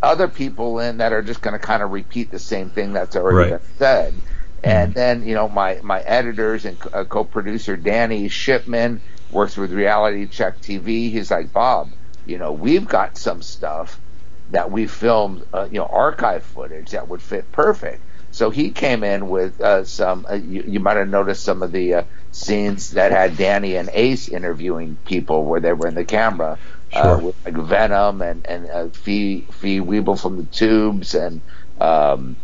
other 0.02 0.28
people 0.28 0.80
in 0.80 0.98
that 0.98 1.14
are 1.14 1.22
just 1.22 1.42
going 1.42 1.54
to 1.54 1.60
kind 1.60 1.84
of 1.84 1.92
repeat 1.92 2.32
the 2.32 2.40
same 2.40 2.70
thing 2.70 2.94
that's 2.94 3.16
already 3.16 3.44
Right. 3.44 3.46
been 3.46 3.60
said. 3.78 4.22
And 4.64 4.94
then, 4.94 5.24
you 5.24 5.34
know, 5.36 5.48
my, 5.48 5.80
my 5.84 6.00
editors 6.02 6.66
and 6.66 6.78
uh, 6.92 7.06
co-producer 7.06 7.78
Danny 7.78 8.28
Shipman 8.28 9.02
works 9.30 9.56
with 9.56 9.72
Reality 9.72 10.28
Check 10.28 10.62
TV. 10.62 11.10
He's 11.12 11.32
like, 11.32 11.52
Bob, 11.52 11.92
you 12.26 12.38
know, 12.38 12.52
we've 12.52 12.86
got 12.86 13.18
some 13.18 13.42
stuff 13.42 14.02
that 14.48 14.72
we 14.72 14.88
filmed, 14.88 15.44
uh, 15.54 15.68
you 15.70 15.78
know, 15.80 15.86
archive 15.90 16.44
footage 16.44 16.92
that 16.92 17.08
would 17.08 17.22
fit 17.22 17.52
perfect. 17.52 18.04
So 18.32 18.50
he 18.50 18.70
came 18.72 19.04
in 19.04 19.28
with 19.28 19.60
uh, 19.60 19.84
some. 19.84 20.26
Uh, 20.28 20.34
you, 20.34 20.64
you 20.66 20.80
might 20.80 20.96
have 20.96 21.08
noticed 21.08 21.44
some 21.44 21.62
of 21.62 21.70
the 21.72 21.94
uh, 21.94 22.04
scenes 22.32 22.90
that 22.92 23.12
had 23.12 23.36
Danny 23.36 23.76
and 23.76 23.88
Ace 23.92 24.28
interviewing 24.28 24.98
people 25.04 25.44
where 25.44 25.60
they 25.60 25.72
were 25.72 25.86
in 25.88 25.94
the 25.94 26.04
camera, 26.04 26.58
uh, 26.94 27.02
Sure. 27.02 27.18
with 27.18 27.36
like 27.44 27.54
Venom 27.54 28.22
and 28.22 28.46
and 28.46 28.70
uh, 28.70 28.88
Fee 28.88 29.46
Fee 29.52 29.80
Waybill 29.80 30.20
from 30.20 30.38
the 30.38 30.44
Tubes 30.44 31.14
and 31.14 31.42
um, 31.80 32.36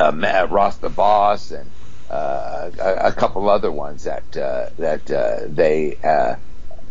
uh, 0.00 0.12
Matt 0.12 0.50
Ross 0.50 0.78
the 0.78 0.90
Boss 0.90 1.50
and 1.52 1.72
uh, 2.10 2.70
a, 2.78 2.94
a 3.08 3.12
couple 3.12 3.48
other 3.48 3.70
ones 3.72 4.04
that 4.04 4.36
uh, 4.36 4.70
that 4.78 5.10
uh, 5.10 5.40
they 5.48 5.96
uh, 6.02 6.36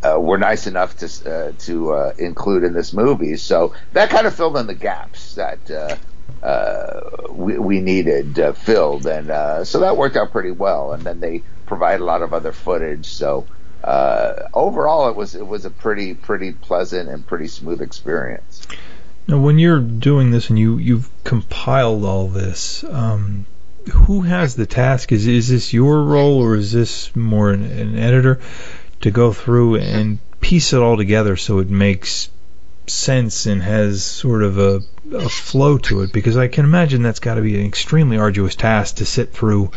uh, 0.03 0.19
were 0.19 0.37
nice 0.37 0.67
enough 0.67 0.95
to 0.97 1.07
uh, 1.31 1.51
to 1.59 1.91
uh, 1.93 2.13
include 2.17 2.63
in 2.63 2.73
this 2.73 2.93
movie. 2.93 3.35
So 3.37 3.73
that 3.93 4.09
kind 4.09 4.27
of 4.27 4.35
filled 4.35 4.57
in 4.57 4.67
the 4.67 4.75
gaps 4.75 5.35
that 5.35 5.69
we, 7.29 7.57
we 7.57 7.79
needed 7.79 8.39
uh, 8.39 8.53
filled, 8.53 9.05
and 9.05 9.29
uh, 9.29 9.63
so 9.63 9.79
that 9.79 9.97
worked 9.97 10.17
out 10.17 10.31
pretty 10.31 10.51
well. 10.51 10.93
And 10.93 11.03
then 11.03 11.19
they 11.19 11.43
provide 11.65 12.01
a 12.01 12.03
lot 12.03 12.21
of 12.21 12.33
other 12.33 12.51
footage. 12.51 13.07
So 13.07 13.45
uh, 13.83 14.47
overall, 14.53 15.09
it 15.09 15.15
was 15.15 15.35
it 15.35 15.45
was 15.45 15.65
a 15.65 15.69
pretty 15.69 16.13
pretty 16.13 16.53
pleasant 16.53 17.09
and 17.09 17.25
pretty 17.25 17.47
smooth 17.47 17.81
experience. 17.81 18.67
Now, 19.27 19.39
when 19.39 19.59
you're 19.59 19.79
doing 19.79 20.31
this 20.31 20.49
and 20.49 20.57
you 20.57 20.77
you've 20.77 21.09
compiled 21.23 22.03
all 22.03 22.27
this, 22.27 22.83
um, 22.83 23.45
who 23.91 24.21
has 24.21 24.55
the 24.55 24.65
task? 24.65 25.11
Is 25.11 25.27
is 25.27 25.49
this 25.49 25.73
your 25.73 26.03
role 26.03 26.41
or 26.41 26.55
is 26.55 26.71
this 26.71 27.15
more 27.15 27.51
an, 27.51 27.63
an 27.63 27.97
editor 27.97 28.39
to 29.01 29.11
go 29.11 29.33
through 29.33 29.77
and 29.77 30.19
piece 30.41 30.73
it 30.73 30.79
all 30.79 30.97
together 30.97 31.35
so 31.35 31.59
it 31.59 31.69
makes 31.69 32.29
sense 32.91 33.45
and 33.45 33.61
has 33.63 34.03
sort 34.03 34.43
of 34.43 34.57
a, 34.57 34.81
a 35.13 35.29
flow 35.29 35.77
to 35.79 36.01
it? 36.01 36.11
Because 36.11 36.37
I 36.37 36.47
can 36.47 36.65
imagine 36.65 37.01
that's 37.01 37.19
got 37.19 37.35
to 37.35 37.41
be 37.41 37.59
an 37.59 37.65
extremely 37.65 38.17
arduous 38.17 38.55
task 38.55 38.97
to 38.97 39.05
sit 39.05 39.33
through. 39.33 39.71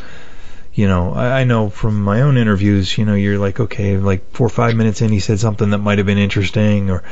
You 0.72 0.88
know, 0.88 1.14
I, 1.14 1.40
I 1.40 1.44
know 1.44 1.70
from 1.70 2.02
my 2.02 2.22
own 2.22 2.36
interviews, 2.36 2.98
you 2.98 3.04
know, 3.04 3.14
you're 3.14 3.38
like, 3.38 3.60
okay, 3.60 3.96
like 3.96 4.32
four 4.32 4.46
or 4.46 4.50
five 4.50 4.74
minutes 4.74 5.02
in, 5.02 5.10
he 5.12 5.20
said 5.20 5.38
something 5.38 5.70
that 5.70 5.78
might 5.78 5.98
have 5.98 6.06
been 6.06 6.18
interesting, 6.18 6.90
or, 6.90 7.04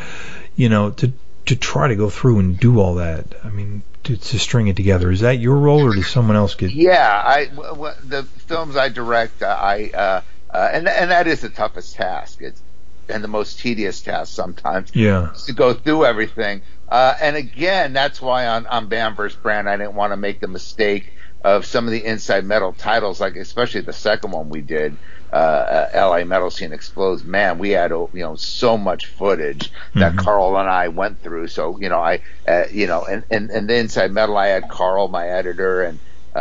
you 0.57 0.69
know, 0.69 0.91
to 0.91 1.13
to 1.47 1.57
try 1.57 1.89
to 1.89 1.97
go 1.97 2.11
through 2.11 2.39
and 2.39 2.59
do 2.59 2.81
all 2.81 2.97
that. 2.97 3.25
I 3.45 3.51
mean, 3.51 3.83
to, 4.05 4.17
to 4.17 4.39
string 4.39 4.67
it 4.69 4.77
together. 4.77 5.11
Is 5.11 5.21
that 5.21 5.39
your 5.39 5.57
role, 5.57 5.85
or 5.87 5.95
does 5.95 6.09
someone 6.09 6.37
else 6.37 6.55
get? 6.55 6.73
Yeah, 6.73 7.23
I 7.25 7.47
w- 7.47 7.69
w- 7.71 7.95
the 8.05 8.25
films 8.25 8.77
I 8.77 8.89
direct, 8.89 9.43
I 9.43 9.91
uh, 9.95 10.21
uh, 10.51 10.71
and 10.73 10.89
and 10.89 11.11
that 11.11 11.27
is 11.27 11.41
the 11.41 11.49
toughest 11.49 11.95
task. 11.95 12.43
It's 12.43 12.61
and 13.09 13.23
the 13.23 13.29
most 13.29 13.59
tedious 13.59 14.01
task 14.01 14.35
sometimes. 14.35 14.91
Yeah. 14.95 15.33
to 15.47 15.53
go 15.53 15.75
through 15.75 16.05
everything. 16.05 16.63
Uh, 16.89 17.15
and 17.21 17.37
again, 17.37 17.93
that's 17.93 18.21
why 18.21 18.47
on 18.47 18.67
on 18.67 18.89
Band 18.89 19.17
vs. 19.17 19.39
Brand, 19.39 19.69
I 19.69 19.77
didn't 19.77 19.95
want 19.95 20.13
to 20.13 20.17
make 20.17 20.41
the 20.41 20.49
mistake 20.49 21.13
of 21.45 21.65
some 21.65 21.87
of 21.87 21.93
the 21.93 22.05
inside 22.05 22.45
metal 22.45 22.73
titles, 22.73 23.21
like 23.21 23.37
especially 23.37 23.81
the 23.81 23.93
second 23.93 24.31
one 24.31 24.49
we 24.49 24.61
did. 24.61 24.97
Uh, 25.33 25.89
uh, 25.95 26.09
LA 26.09 26.25
Metal 26.25 26.51
Scene 26.51 26.75
Explodes. 26.75 27.25
Man, 27.25 27.59
we 27.59 27.71
had 27.71 27.91
oh, 27.91 28.11
you 28.13 28.21
know 28.21 28.35
so 28.35 28.77
much 28.77 29.07
footage 29.07 29.73
that 29.95 30.19
Carl 30.19 30.59
and 30.59 30.69
I 30.69 30.89
went 30.89 31.23
through. 31.23 31.49
So 31.49 31.79
you 31.81 31.89
know, 31.89 32.01
I 32.01 32.21
uh, 32.47 32.65
you 32.71 32.87
know, 32.87 33.07
and, 33.07 33.25
and 33.31 33.51
and 33.51 33.67
the 33.67 33.77
inside 33.77 34.13
metal, 34.13 34.37
I 34.37 34.49
had 34.49 34.69
Carl, 34.69 35.09
my 35.09 35.27
editor, 35.27 35.85
and 35.85 35.99
uh, 36.35 36.39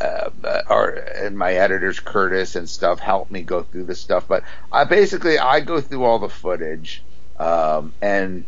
uh, 0.00 0.30
uh, 0.44 0.60
or 0.68 0.90
and 0.90 1.36
my 1.38 1.54
editors 1.54 2.00
Curtis 2.00 2.56
and 2.56 2.68
stuff 2.68 3.00
help 3.00 3.30
me 3.30 3.42
go 3.42 3.62
through 3.62 3.86
the 3.86 3.94
stuff. 3.94 4.26
But 4.28 4.44
I 4.70 4.84
basically 4.84 5.38
I 5.38 5.60
go 5.60 5.80
through 5.80 6.04
all 6.04 6.18
the 6.18 6.28
footage, 6.28 7.04
um, 7.38 7.94
and 8.02 8.46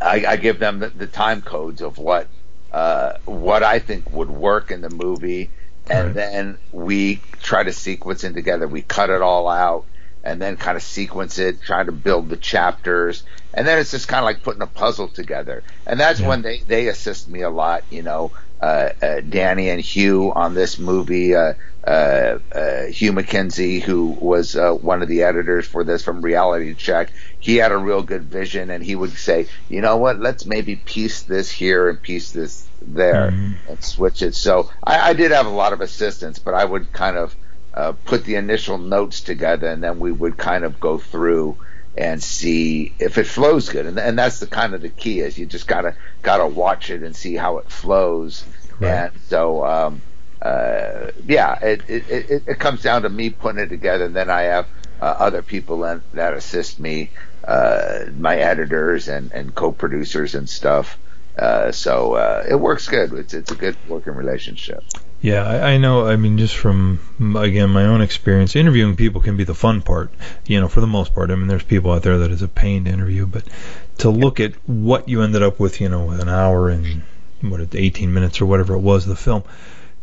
I, 0.00 0.24
I 0.26 0.36
give 0.36 0.58
them 0.58 0.80
the, 0.80 0.90
the 0.90 1.06
time 1.06 1.42
codes 1.42 1.80
of 1.80 1.98
what 1.98 2.30
uh, 2.70 3.12
what 3.24 3.62
I 3.62 3.78
think 3.78 4.10
would 4.10 4.30
work 4.30 4.70
in 4.70 4.80
the 4.82 4.90
movie, 4.90 5.52
and 5.88 6.08
Right. 6.08 6.14
then 6.14 6.58
we 6.70 7.24
try 7.40 7.62
to 7.62 7.72
sequence 7.72 8.24
it 8.24 8.34
together. 8.34 8.68
We 8.68 8.82
cut 8.82 9.08
it 9.10 9.22
all 9.22 9.48
out, 9.48 9.86
and 10.22 10.40
then 10.40 10.56
kind 10.58 10.76
of 10.76 10.82
sequence 10.82 11.38
it, 11.38 11.62
trying 11.62 11.86
to 11.86 11.92
build 11.92 12.28
the 12.28 12.36
chapters, 12.36 13.24
and 13.54 13.66
then 13.66 13.78
it's 13.78 13.90
just 13.92 14.08
kind 14.08 14.20
of 14.20 14.26
like 14.26 14.42
putting 14.42 14.62
a 14.62 14.66
puzzle 14.66 15.08
together. 15.08 15.64
And 15.86 15.98
that's 15.98 16.20
Yeah. 16.20 16.28
when 16.28 16.42
they 16.42 16.60
they 16.66 16.88
assist 16.88 17.28
me 17.28 17.40
a 17.42 17.50
lot. 17.50 17.84
You 17.90 18.02
know, 18.02 18.32
Danny 18.60 19.70
and 19.70 19.80
Hugh 19.80 20.32
on 20.32 20.54
this 20.54 20.78
movie. 20.78 21.34
Uh, 21.34 21.54
uh, 21.86 22.38
uh, 22.52 22.86
Hugh 22.86 23.12
McKenzie, 23.12 23.80
who 23.80 24.08
was 24.08 24.56
uh, 24.56 24.72
one 24.72 25.00
of 25.00 25.08
the 25.08 25.22
editors 25.22 25.66
for 25.66 25.84
this 25.84 26.02
from 26.02 26.20
Reality 26.20 26.74
Check, 26.74 27.10
he 27.38 27.56
had 27.56 27.72
a 27.72 27.78
real 27.78 28.02
good 28.02 28.24
vision, 28.24 28.70
and 28.70 28.84
he 28.84 28.94
would 28.94 29.12
say, 29.12 29.46
"You 29.68 29.80
know 29.80 29.96
what? 29.96 30.20
Let's 30.20 30.44
maybe 30.44 30.76
piece 30.76 31.22
this 31.22 31.50
here 31.50 31.88
and 31.88 32.02
piece 32.02 32.32
this 32.32 32.68
there, 32.82 33.28
and 33.68 33.82
switch 33.82 34.22
it." 34.22 34.34
So 34.34 34.70
I, 34.84 35.10
I 35.10 35.12
did 35.14 35.30
have 35.30 35.46
a 35.46 35.50
lot 35.50 35.72
of 35.72 35.80
assistance, 35.80 36.38
but 36.38 36.52
I 36.52 36.64
would 36.64 36.92
kind 36.92 37.16
of 37.16 37.34
uh, 37.72 37.92
put 38.04 38.24
the 38.24 38.34
initial 38.34 38.76
notes 38.76 39.20
together, 39.20 39.68
and 39.68 39.82
then 39.82 39.98
we 39.98 40.12
would 40.12 40.36
kind 40.36 40.64
of 40.64 40.80
go 40.80 40.98
through 40.98 41.56
and 41.98 42.22
see 42.22 42.94
if 42.98 43.18
it 43.18 43.26
flows 43.26 43.68
good, 43.68 43.84
and, 43.86 43.98
and 43.98 44.18
that's 44.18 44.38
the 44.38 44.46
kind 44.46 44.72
of 44.74 44.80
the 44.80 44.88
key 44.88 45.20
is 45.20 45.36
you 45.36 45.46
just 45.46 45.66
gotta 45.66 45.96
gotta 46.22 46.46
watch 46.46 46.90
it 46.90 47.02
and 47.02 47.14
see 47.14 47.34
how 47.34 47.58
it 47.58 47.70
flows, 47.70 48.44
Right. 48.80 49.10
and 49.10 49.12
so. 49.28 49.64
Um, 49.64 50.02
uh, 50.40 51.10
yeah, 51.26 51.58
it, 51.60 51.82
it, 51.88 52.08
it, 52.08 52.42
it 52.46 52.58
comes 52.60 52.80
down 52.80 53.02
to 53.02 53.08
me 53.08 53.28
putting 53.28 53.60
it 53.60 53.66
together, 53.66 54.04
and 54.04 54.14
then 54.14 54.30
I 54.30 54.42
have 54.42 54.68
uh, 55.00 55.04
other 55.18 55.42
people 55.42 55.84
in, 55.84 56.00
that 56.12 56.32
assist 56.32 56.78
me, 56.78 57.10
uh, 57.42 58.04
my 58.16 58.36
editors 58.36 59.08
and, 59.08 59.32
and 59.32 59.52
co-producers 59.52 60.36
and 60.36 60.48
stuff. 60.48 60.96
Uh, 61.36 61.72
so 61.72 62.14
uh, 62.14 62.44
it 62.48 62.54
works 62.54 62.86
good. 62.86 63.12
It's 63.14 63.34
it's 63.34 63.50
a 63.50 63.56
good 63.56 63.76
working 63.88 64.14
relationship. 64.14 64.84
Yeah, 65.20 65.42
I, 65.44 65.72
I 65.72 65.78
know. 65.78 66.06
I 66.06 66.16
mean, 66.16 66.38
just 66.38 66.56
from 66.56 67.00
again 67.36 67.70
my 67.70 67.84
own 67.86 68.00
experience, 68.00 68.54
interviewing 68.54 68.94
people 68.96 69.20
can 69.20 69.36
be 69.36 69.44
the 69.44 69.54
fun 69.54 69.82
part. 69.82 70.12
You 70.46 70.60
know, 70.60 70.68
for 70.68 70.80
the 70.80 70.86
most 70.86 71.14
part. 71.14 71.30
I 71.30 71.34
mean, 71.34 71.48
there's 71.48 71.64
people 71.64 71.90
out 71.92 72.02
there 72.02 72.18
that 72.18 72.30
is 72.30 72.42
a 72.42 72.48
pain 72.48 72.84
to 72.84 72.90
interview, 72.90 73.26
but 73.26 73.44
to 73.98 74.10
look 74.10 74.38
at 74.38 74.52
what 74.68 75.08
you 75.08 75.22
ended 75.22 75.42
up 75.42 75.58
with, 75.58 75.80
you 75.80 75.88
know, 75.88 76.04
with 76.04 76.20
an 76.20 76.28
hour 76.28 76.68
and 76.68 77.02
what, 77.40 77.74
18 77.74 78.12
minutes 78.12 78.40
or 78.40 78.46
whatever 78.46 78.74
it 78.74 78.80
was, 78.80 79.06
the 79.06 79.16
film, 79.16 79.42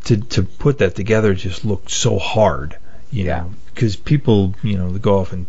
to 0.05 0.18
to 0.18 0.43
put 0.43 0.80
that 0.80 0.95
together 0.95 1.34
just 1.34 1.63
looked 1.66 1.91
so 1.91 2.20
hard. 2.20 2.78
You 3.11 3.26
Yeah. 3.26 3.45
because 3.74 3.95
people, 3.95 4.53
you 4.63 4.78
know, 4.78 4.91
they 4.91 4.99
go 4.99 5.20
off 5.20 5.32
in 5.32 5.47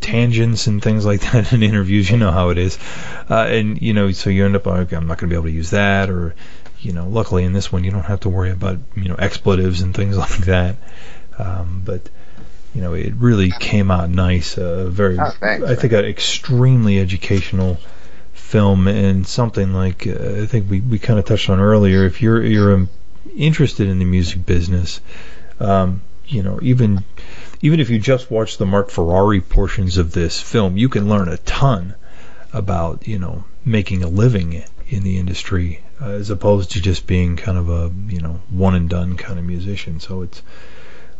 tangents 0.00 0.68
and 0.68 0.80
things 0.80 1.04
like 1.04 1.20
that 1.22 1.52
in 1.52 1.62
interviews. 1.64 2.08
You 2.08 2.18
know 2.18 2.30
how 2.30 2.50
it 2.50 2.58
is, 2.58 2.78
uh, 3.28 3.46
and 3.48 3.82
you 3.82 3.94
know, 3.94 4.12
so 4.12 4.30
you 4.30 4.44
end 4.44 4.54
up 4.54 4.66
like, 4.66 4.92
I'm 4.92 5.08
not 5.08 5.18
going 5.18 5.28
to 5.28 5.34
be 5.34 5.34
able 5.34 5.46
to 5.46 5.52
use 5.52 5.70
that, 5.70 6.08
or 6.08 6.36
you 6.80 6.92
know, 6.92 7.08
luckily 7.08 7.44
in 7.44 7.52
this 7.52 7.72
one 7.72 7.84
you 7.84 7.90
don't 7.90 8.04
have 8.04 8.20
to 8.20 8.28
worry 8.28 8.50
about 8.50 8.78
you 8.96 9.08
know 9.08 9.16
expletives 9.16 9.80
and 9.82 9.94
things 9.94 10.16
like 10.24 10.38
that. 10.46 10.76
Um, 11.38 11.82
but 11.84 12.08
you 12.74 12.82
know, 12.82 12.94
it 12.94 13.14
really 13.14 13.50
came 13.50 13.90
out 13.90 14.10
nice. 14.10 14.58
Uh, 14.58 14.86
very, 14.88 15.18
Oh, 15.18 15.32
I 15.42 15.74
think, 15.74 15.92
an 15.92 16.04
extremely 16.04 16.98
educational 16.98 17.78
film 18.32 18.88
and 18.88 19.26
something 19.26 19.72
like 19.72 20.06
uh, 20.06 20.42
I 20.42 20.46
think 20.46 20.70
we, 20.70 20.80
we 20.80 20.98
kind 20.98 21.18
of 21.18 21.24
touched 21.24 21.50
on 21.50 21.60
earlier. 21.60 22.04
If 22.04 22.22
you're 22.22 22.42
you're 22.42 22.86
interested 23.36 23.88
in 23.88 23.98
the 23.98 24.04
music 24.04 24.44
business, 24.46 25.00
um, 25.60 26.02
you 26.26 26.42
know, 26.42 26.58
even 26.62 27.04
even 27.60 27.80
if 27.80 27.90
you 27.90 27.98
just 27.98 28.30
watch 28.30 28.58
the 28.58 28.66
Marc 28.66 28.90
Ferrari 28.90 29.40
portions 29.40 29.98
of 29.98 30.12
this 30.12 30.40
film, 30.40 30.76
you 30.76 30.88
can 30.88 31.08
learn 31.08 31.28
a 31.28 31.38
ton 31.38 31.94
about 32.52 33.08
you 33.08 33.18
know 33.18 33.44
making 33.64 34.02
a 34.02 34.08
living 34.08 34.64
in 34.88 35.02
the 35.02 35.18
industry 35.18 35.82
uh, 36.00 36.08
as 36.10 36.30
opposed 36.30 36.72
to 36.72 36.80
just 36.80 37.06
being 37.06 37.36
kind 37.36 37.58
of 37.58 37.68
a 37.68 37.92
you 38.08 38.20
know 38.20 38.40
one 38.50 38.74
and 38.74 38.88
done 38.88 39.16
kind 39.16 39.38
of 39.38 39.44
musician. 39.44 40.00
So 40.00 40.22
it's 40.22 40.42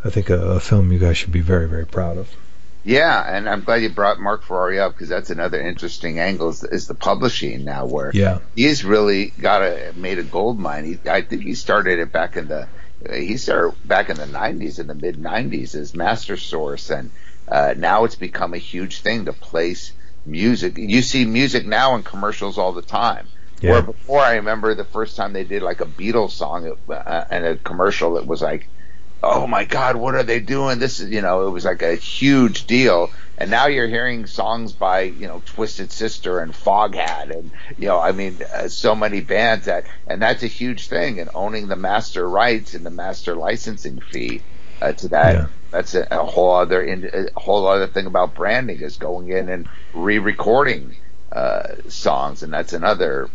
I 0.05 0.11
think 0.11 0.31
a, 0.31 0.39
a 0.53 0.61
film 0.61 0.93
you 0.93 0.99
guys 0.99 1.17
should 1.17 1.33
be 1.33 1.41
very 1.41 1.69
very 1.69 1.87
proud 1.87 2.17
of. 2.17 2.29
Yeah, 2.85 3.23
and 3.37 3.49
I'm 3.49 3.65
glad 3.65 3.83
you 3.83 3.91
brought 3.91 4.19
Marc 4.21 4.45
Ferrari 4.45 4.79
up 4.79 4.93
because 4.93 5.09
that's 5.09 5.31
another 5.31 5.61
interesting 5.61 6.21
angle 6.21 6.49
is, 6.51 6.65
is 6.65 6.87
the 6.87 6.95
publishing 6.95 7.65
now, 7.65 7.85
where 7.87 8.11
Yeah. 8.15 8.39
he's 8.55 8.85
really 8.85 9.27
got 9.39 9.63
a 9.63 9.93
made 9.97 10.19
a 10.19 10.23
gold 10.23 10.59
mine. 10.59 10.85
He, 10.85 11.11
I 11.11 11.21
think 11.23 11.43
he 11.43 11.55
started 11.55 11.99
it 11.99 12.13
back 12.13 12.37
in 12.37 12.49
the 12.49 12.69
he 13.13 13.37
started 13.37 13.75
back 13.87 14.09
in 14.11 14.17
the 14.17 14.25
90s, 14.27 14.79
in 14.79 14.87
the 14.87 14.95
mid 14.95 15.17
90s, 15.17 15.75
as 15.75 15.95
Master 15.95 16.37
Source, 16.37 16.91
and 16.91 17.11
uh, 17.47 17.75
now 17.77 18.05
it's 18.05 18.17
become 18.17 18.55
a 18.55 18.59
huge 18.59 19.01
thing 19.03 19.27
to 19.27 19.33
place 19.33 19.93
music. 20.25 20.79
You 20.79 21.03
see 21.03 21.25
music 21.25 21.67
now 21.67 21.95
in 21.97 22.03
commercials 22.05 22.59
all 22.59 22.73
the 22.73 22.83
time. 22.83 23.27
Yeah. 23.61 23.73
Where 23.73 23.83
before, 23.83 24.21
I 24.21 24.37
remember 24.37 24.75
the 24.75 24.85
first 24.85 25.17
time 25.17 25.33
they 25.33 25.45
did 25.45 25.63
like 25.63 25.81
a 25.81 25.87
Beatles 25.87 26.33
song 26.33 26.77
uh, 26.89 27.25
and 27.31 27.45
a 27.45 27.57
commercial, 27.59 28.17
it 28.19 28.27
was 28.27 28.43
like, 28.43 28.69
oh 29.23 29.47
my 29.49 29.65
God, 29.65 29.97
what 29.97 30.15
are 30.15 30.23
they 30.23 30.39
doing? 30.41 30.79
This 30.79 31.01
is, 31.01 31.11
you 31.11 31.23
know, 31.23 31.47
it 31.47 31.51
was 31.51 31.65
like 31.65 31.83
a 31.83 31.97
huge 31.97 32.67
deal. 32.67 33.11
And 33.37 33.51
now 33.51 33.67
you're 33.67 33.89
hearing 33.89 34.27
songs 34.27 34.73
by, 34.75 35.03
you 35.03 35.27
know, 35.27 35.43
Twisted 35.45 35.91
Sister 35.93 36.39
and 36.41 36.53
Foghat 36.53 37.31
and, 37.37 37.53
you 37.77 37.89
know, 37.89 38.01
I 38.01 38.13
mean, 38.13 38.41
uh, 38.55 38.69
so 38.69 38.95
many 38.95 39.21
bands 39.21 39.67
that, 39.67 39.87
and 40.07 40.23
that's 40.23 40.45
a 40.45 40.49
huge 40.49 40.87
thing. 40.89 41.19
And 41.19 41.31
owning 41.35 41.67
the 41.67 41.77
master 41.77 42.29
rights 42.29 42.75
and 42.75 42.87
the 42.87 42.91
master 42.91 43.35
licensing 43.35 44.01
fee 44.01 44.45
uh, 44.81 44.93
to 44.93 45.09
that, 45.09 45.35
Yeah. 45.35 45.47
that's 45.73 45.95
a, 45.95 46.07
a 46.11 46.25
whole 46.25 46.55
other, 46.55 46.83
in, 46.83 47.05
a 47.35 47.41
whole 47.41 47.67
other 47.67 47.89
thing 47.89 48.07
about 48.07 48.35
branding 48.37 48.81
is 48.81 48.99
going 48.99 49.31
in 49.31 49.49
and 49.49 49.69
re-recording 49.93 50.97
uh, 51.33 51.63
songs. 51.89 52.43
And 52.45 52.53
that's 52.53 52.73
another, 52.73 53.31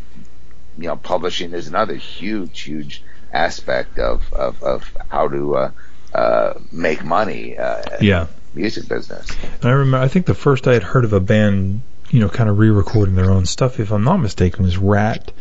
you 0.78 0.88
know, 0.88 0.96
publishing 0.96 1.54
is 1.54 1.68
another 1.68 1.96
huge, 1.96 2.62
huge 2.62 3.04
aspect 3.32 4.00
of, 4.00 4.32
of, 4.34 4.62
of 4.64 4.98
how 5.10 5.28
to 5.28 5.56
uh, 5.56 5.72
uh, 6.14 6.54
make 6.72 7.04
money 7.04 7.58
uh, 7.58 7.82
Yeah. 8.02 8.28
music 8.54 8.88
business. 8.88 9.28
And 9.62 9.66
I 9.66 9.72
remember, 9.72 10.04
I 10.04 10.08
think 10.08 10.26
the 10.26 10.34
first 10.36 10.68
I 10.68 10.74
had 10.74 10.84
heard 10.84 11.06
of 11.06 11.14
a 11.14 11.20
band, 11.20 11.82
you 12.10 12.20
know, 12.20 12.30
kind 12.30 12.50
of 12.50 12.60
re-recording 12.60 13.16
their 13.16 13.32
own 13.32 13.46
stuff, 13.46 13.80
if 13.80 13.92
I'm 13.92 14.04
not 14.04 14.18
mistaken, 14.18 14.64
was 14.64 14.78
Ratt. 14.78 15.32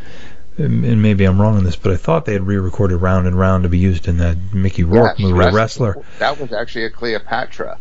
And 0.58 1.00
maybe 1.00 1.24
I'm 1.24 1.40
wrong 1.40 1.56
on 1.56 1.64
this, 1.64 1.76
but 1.76 1.92
I 1.92 1.96
thought 1.96 2.26
they 2.26 2.34
had 2.34 2.46
re-recorded 2.46 2.98
Round 2.98 3.26
and 3.26 3.38
Round 3.38 3.62
to 3.62 3.70
be 3.70 3.78
used 3.78 4.06
in 4.06 4.18
that 4.18 4.36
Mickey 4.52 4.84
Rourke 4.84 5.18
movie, 5.18 5.32
Wrestler- 5.32 5.94
Wrestler. 5.94 6.04
That 6.18 6.38
was 6.38 6.52
actually 6.52 6.84
a 6.84 6.90
Cleopatra 6.90 7.78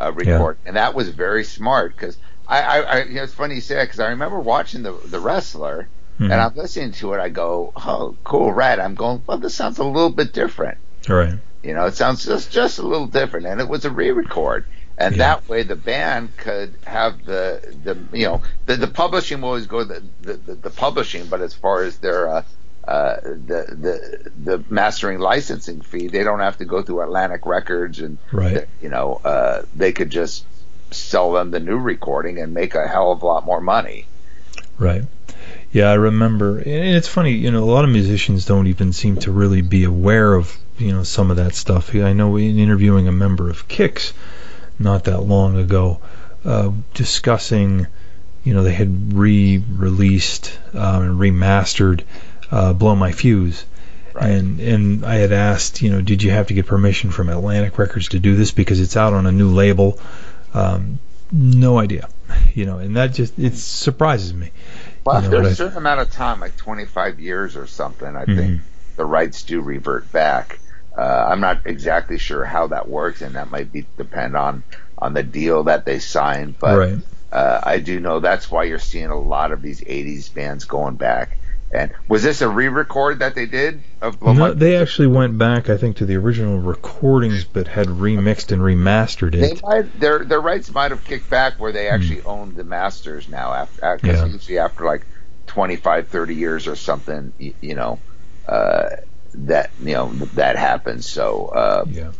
uh, 0.00 0.10
record, 0.10 0.56
and 0.64 0.76
that 0.76 0.94
was 0.94 1.10
very 1.10 1.44
smart 1.44 1.94
because 1.94 2.16
I, 2.48 2.62
I, 2.62 2.78
I 2.80 3.02
you 3.04 3.14
know, 3.16 3.22
it's 3.24 3.34
funny 3.34 3.56
you 3.56 3.60
say 3.60 3.74
that 3.74 3.84
because 3.84 4.00
I 4.00 4.08
remember 4.08 4.40
watching 4.40 4.82
the 4.82 4.92
the 4.92 5.20
Wrestler, 5.20 5.86
Mhm. 6.20 6.30
and 6.30 6.34
I'm 6.34 6.54
listening 6.54 6.92
to 6.92 7.14
it. 7.14 7.20
I 7.20 7.28
go, 7.28 7.72
oh, 7.76 8.16
cool, 8.24 8.52
right. 8.52 8.78
I'm 8.78 8.94
going, 8.94 9.22
well, 9.26 9.38
this 9.38 9.54
sounds 9.54 9.78
a 9.78 9.84
little 9.84 10.10
bit 10.10 10.32
different. 10.32 10.78
Right. 11.08 11.34
You 11.62 11.74
know, 11.74 11.86
it 11.86 11.94
sounds 11.94 12.24
just 12.24 12.50
just 12.52 12.78
a 12.78 12.82
little 12.82 13.06
different, 13.06 13.46
and 13.46 13.60
it 13.60 13.68
was 13.68 13.84
a 13.84 13.90
re-record, 13.90 14.64
and 14.98 15.16
Yeah. 15.16 15.18
that 15.36 15.48
way 15.48 15.62
the 15.64 15.76
band 15.76 16.36
could 16.36 16.74
have 16.84 17.24
the 17.24 17.60
the 17.82 17.96
you 18.16 18.26
know 18.26 18.42
the 18.66 18.76
the 18.76 18.86
publishing 18.86 19.40
will 19.40 19.48
always 19.48 19.66
go 19.66 19.82
the 19.82 20.02
the, 20.22 20.34
the, 20.34 20.54
the 20.54 20.70
publishing, 20.70 21.26
but 21.26 21.40
as 21.40 21.54
far 21.54 21.82
as 21.82 21.96
their 21.98 22.28
uh, 22.28 22.42
uh, 22.86 23.16
the 23.22 23.66
the 23.80 24.30
the 24.44 24.64
mastering 24.68 25.18
licensing 25.18 25.80
fee, 25.80 26.08
they 26.08 26.22
don't 26.22 26.40
have 26.40 26.58
to 26.58 26.64
go 26.66 26.82
through 26.82 27.00
Atlantic 27.00 27.46
Records, 27.46 27.98
and 28.00 28.18
Right. 28.30 28.66
you 28.82 28.90
know 28.90 29.20
uh, 29.24 29.62
they 29.74 29.92
could 29.92 30.10
just 30.10 30.44
sell 30.90 31.32
them 31.32 31.50
the 31.50 31.60
new 31.60 31.78
recording 31.78 32.38
and 32.38 32.52
make 32.54 32.74
a 32.74 32.86
hell 32.86 33.10
of 33.10 33.22
a 33.22 33.26
lot 33.26 33.44
more 33.46 33.60
money. 33.62 34.06
Right. 34.78 35.04
Yeah, 35.74 35.90
I 35.90 35.94
remember. 35.94 36.58
And 36.58 36.96
it's 36.96 37.08
funny, 37.08 37.32
you 37.32 37.50
know, 37.50 37.64
a 37.64 37.66
lot 37.66 37.82
of 37.82 37.90
musicians 37.90 38.46
don't 38.46 38.68
even 38.68 38.92
seem 38.92 39.16
to 39.16 39.32
really 39.32 39.60
be 39.60 39.82
aware 39.82 40.32
of, 40.34 40.56
you 40.78 40.92
know, 40.92 41.02
some 41.02 41.32
of 41.32 41.36
that 41.38 41.56
stuff. 41.56 41.92
I 41.96 42.12
know 42.12 42.36
in 42.36 42.60
interviewing 42.60 43.08
a 43.08 43.12
member 43.12 43.50
of 43.50 43.66
Kix 43.66 44.12
not 44.78 45.02
that 45.04 45.22
long 45.22 45.56
ago, 45.58 46.00
uh, 46.44 46.70
discussing, 46.94 47.88
you 48.44 48.54
know, 48.54 48.62
they 48.62 48.72
had 48.72 49.14
re-released 49.14 50.56
uh, 50.74 51.00
and 51.02 51.18
remastered 51.18 52.04
uh, 52.52 52.72
"Blow 52.72 52.94
My 52.94 53.10
Fuse." 53.10 53.66
Right. 54.14 54.28
And 54.28 54.60
and 54.60 55.04
I 55.04 55.16
had 55.16 55.32
asked, 55.32 55.82
you 55.82 55.90
know, 55.90 56.00
did 56.00 56.22
you 56.22 56.30
have 56.30 56.46
to 56.46 56.54
get 56.54 56.66
permission 56.66 57.10
from 57.10 57.28
Atlantic 57.28 57.78
Records 57.78 58.10
to 58.10 58.20
do 58.20 58.36
this 58.36 58.52
because 58.52 58.78
it's 58.78 58.96
out 58.96 59.12
on 59.12 59.26
a 59.26 59.32
new 59.32 59.50
label? 59.50 59.98
Um, 60.54 61.00
no 61.32 61.78
idea, 61.78 62.08
you 62.54 62.64
know, 62.64 62.78
and 62.78 62.96
that 62.96 63.12
just 63.12 63.36
it 63.40 63.56
surprises 63.56 64.32
me. 64.32 64.52
Well, 65.04 65.16
after 65.16 65.40
a 65.40 65.44
certain 65.44 65.78
amount 65.78 66.00
of 66.00 66.10
time, 66.10 66.40
like 66.40 66.56
25 66.56 67.20
years 67.20 67.56
or 67.56 67.66
something, 67.66 68.16
I 68.16 68.26
Mhm. 68.26 68.34
think 68.34 68.56
the 68.96 69.04
rights 69.04 69.44
do 69.44 69.60
revert 69.60 70.10
back. 70.12 70.60
Uh, 70.96 71.26
I'm 71.30 71.40
not 71.40 71.62
exactly 71.66 72.18
sure 72.18 72.44
how 72.44 72.68
that 72.68 72.88
works, 72.88 73.20
and 73.20 73.34
that 73.36 73.50
might 73.50 73.70
be 73.72 73.88
depend 73.98 74.36
on 74.36 74.64
on 74.96 75.12
the 75.12 75.22
deal 75.22 75.64
that 75.64 75.84
they 75.84 75.98
signed. 75.98 76.56
But 76.58 76.86
Right. 76.86 76.98
uh, 77.32 77.60
I 77.62 77.80
do 77.80 78.00
know 78.00 78.20
that's 78.20 78.50
why 78.50 78.64
you're 78.64 78.78
seeing 78.78 79.10
a 79.10 79.20
lot 79.20 79.52
of 79.52 79.60
these 79.60 79.82
80s 79.86 80.30
bands 80.30 80.64
going 80.64 80.96
back. 80.96 81.38
And 81.74 81.92
was 82.08 82.22
this 82.22 82.40
a 82.40 82.48
re-record 82.48 83.18
that 83.20 83.34
they 83.34 83.46
did 83.46 83.84
of 84.00 84.18
No, 84.22 84.52
they 84.54 84.76
actually 84.76 85.08
went 85.08 85.38
back, 85.38 85.68
I 85.68 85.76
think, 85.76 85.96
to 85.96 86.06
the 86.06 86.16
original 86.16 86.58
recordings, 86.58 87.44
but 87.44 87.68
had 87.68 87.88
remixed 87.88 88.52
and 88.52 88.62
remastered 88.62 89.34
They 89.38 89.54
it. 89.54 89.62
might 89.62 89.98
their 89.98 90.24
their 90.24 90.40
rights 90.40 90.70
might 90.72 90.92
have 90.92 91.04
kicked 91.04 91.28
back 91.28 91.58
where 91.58 91.72
they 91.72 91.88
actually 91.88 92.22
own 92.22 92.54
the 92.54 92.64
masters 92.64 93.28
now 93.28 93.52
after 93.52 93.96
because 93.96 94.22
Yeah. 94.22 94.28
usually 94.32 94.58
after 94.58 94.84
like 94.84 95.06
25 95.46 96.08
30 96.08 96.34
years 96.36 96.66
or 96.68 96.76
something 96.76 97.32
you, 97.38 97.54
you 97.60 97.74
know 97.74 98.02
uh, 98.48 98.90
that 99.34 99.72
you 99.78 99.94
know 99.94 100.14
that 100.34 100.56
happens 100.56 101.08
so 101.08 101.46
uh, 101.46 101.84
Yeah. 101.90 102.12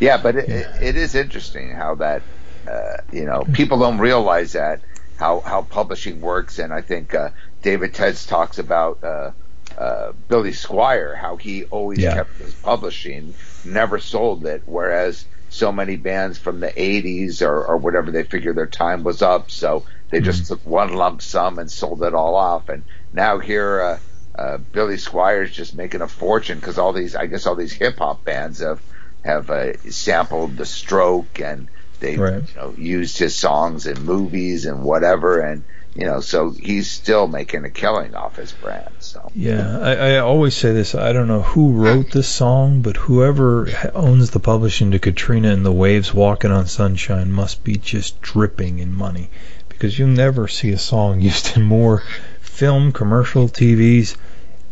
yeah 0.00 0.18
but 0.18 0.36
it, 0.36 0.50
it, 0.50 0.68
it 0.80 0.96
is 0.96 1.14
interesting 1.14 1.72
how 1.72 1.96
that 1.96 2.26
uh, 2.70 2.98
you 3.12 3.24
know 3.26 3.46
people 3.52 3.78
don't 3.78 3.98
realize 3.98 4.52
that 4.52 4.82
how 5.16 5.42
how 5.44 5.62
publishing 5.62 6.20
works 6.20 6.58
and 6.58 6.72
I 6.72 6.82
think 6.82 7.14
uh, 7.14 7.30
David 7.62 7.92
Teds 7.94 8.26
talks 8.26 8.58
about 8.58 9.02
uh, 9.04 9.30
uh, 9.76 10.12
Billy 10.28 10.50
Squier 10.52 11.16
how 11.16 11.36
he 11.36 11.64
always 11.64 11.98
Yeah. 11.98 12.14
kept 12.14 12.38
his 12.38 12.54
publishing 12.54 13.34
never 13.64 13.98
sold 13.98 14.46
it 14.46 14.62
whereas 14.64 15.24
so 15.48 15.72
many 15.72 15.96
bands 15.96 16.38
from 16.38 16.60
the 16.60 16.70
80s 16.70 17.42
or, 17.42 17.64
or 17.66 17.76
whatever 17.76 18.10
they 18.10 18.22
figure 18.22 18.54
their 18.54 18.66
time 18.66 19.02
was 19.02 19.20
up 19.22 19.50
so 19.50 19.84
they 20.10 20.20
just 20.20 20.46
took 20.46 20.64
one 20.64 20.94
lump 20.94 21.20
sum 21.22 21.58
and 21.58 21.70
sold 21.70 22.02
it 22.02 22.14
all 22.14 22.34
off 22.36 22.68
and 22.68 22.84
now 23.12 23.38
here 23.38 23.80
uh, 23.80 23.98
uh, 24.40 24.58
Billy 24.58 24.96
Squier's 24.96 25.50
just 25.50 25.74
making 25.74 26.00
a 26.02 26.08
fortune 26.08 26.58
because 26.58 26.78
all 26.78 26.92
these 26.92 27.14
I 27.16 27.26
guess 27.26 27.46
all 27.46 27.56
these 27.56 27.72
hip 27.72 27.98
hop 27.98 28.24
bands 28.24 28.60
have 28.60 28.80
have 29.24 29.50
uh, 29.50 29.76
sampled 29.90 30.56
the 30.56 30.64
stroke 30.66 31.40
and 31.40 31.68
they 31.98 32.16
Right. 32.16 32.42
you 32.48 32.54
know 32.56 32.74
used 32.78 33.18
his 33.18 33.36
songs 33.36 33.86
in 33.86 34.02
movies 34.02 34.64
and 34.66 34.82
whatever 34.84 35.40
and 35.40 35.64
you 36.00 36.06
know 36.06 36.20
so 36.20 36.50
he's 36.50 36.90
still 36.90 37.28
making 37.28 37.64
a 37.66 37.70
killing 37.70 38.14
off 38.14 38.36
his 38.36 38.52
brand 38.52 38.88
so 39.00 39.30
Yeah, 39.34 39.78
I, 39.78 39.92
I 39.92 40.18
always 40.18 40.56
say 40.56 40.72
this. 40.72 40.94
I 40.94 41.12
don't 41.12 41.28
know 41.28 41.42
who 41.42 41.72
wrote 41.72 42.10
this 42.10 42.28
song, 42.28 42.80
but 42.80 42.96
whoever 42.96 43.68
owns 43.94 44.30
the 44.30 44.40
publishing 44.40 44.92
to 44.92 44.98
Katrina 44.98 45.50
and 45.50 45.64
the 45.64 45.72
Waves 45.72 46.14
Walking 46.14 46.50
on 46.50 46.66
Sunshine 46.66 47.30
must 47.30 47.62
be 47.64 47.76
just 47.76 48.20
dripping 48.22 48.78
in 48.78 48.94
money 48.94 49.28
because 49.68 49.98
you'll 49.98 50.08
never 50.08 50.48
see 50.48 50.70
a 50.70 50.78
song 50.78 51.20
used 51.30 51.54
in 51.56 51.62
more 51.62 52.02
film, 52.40 52.92
commercial, 52.92 53.48
TVs, 53.48 54.16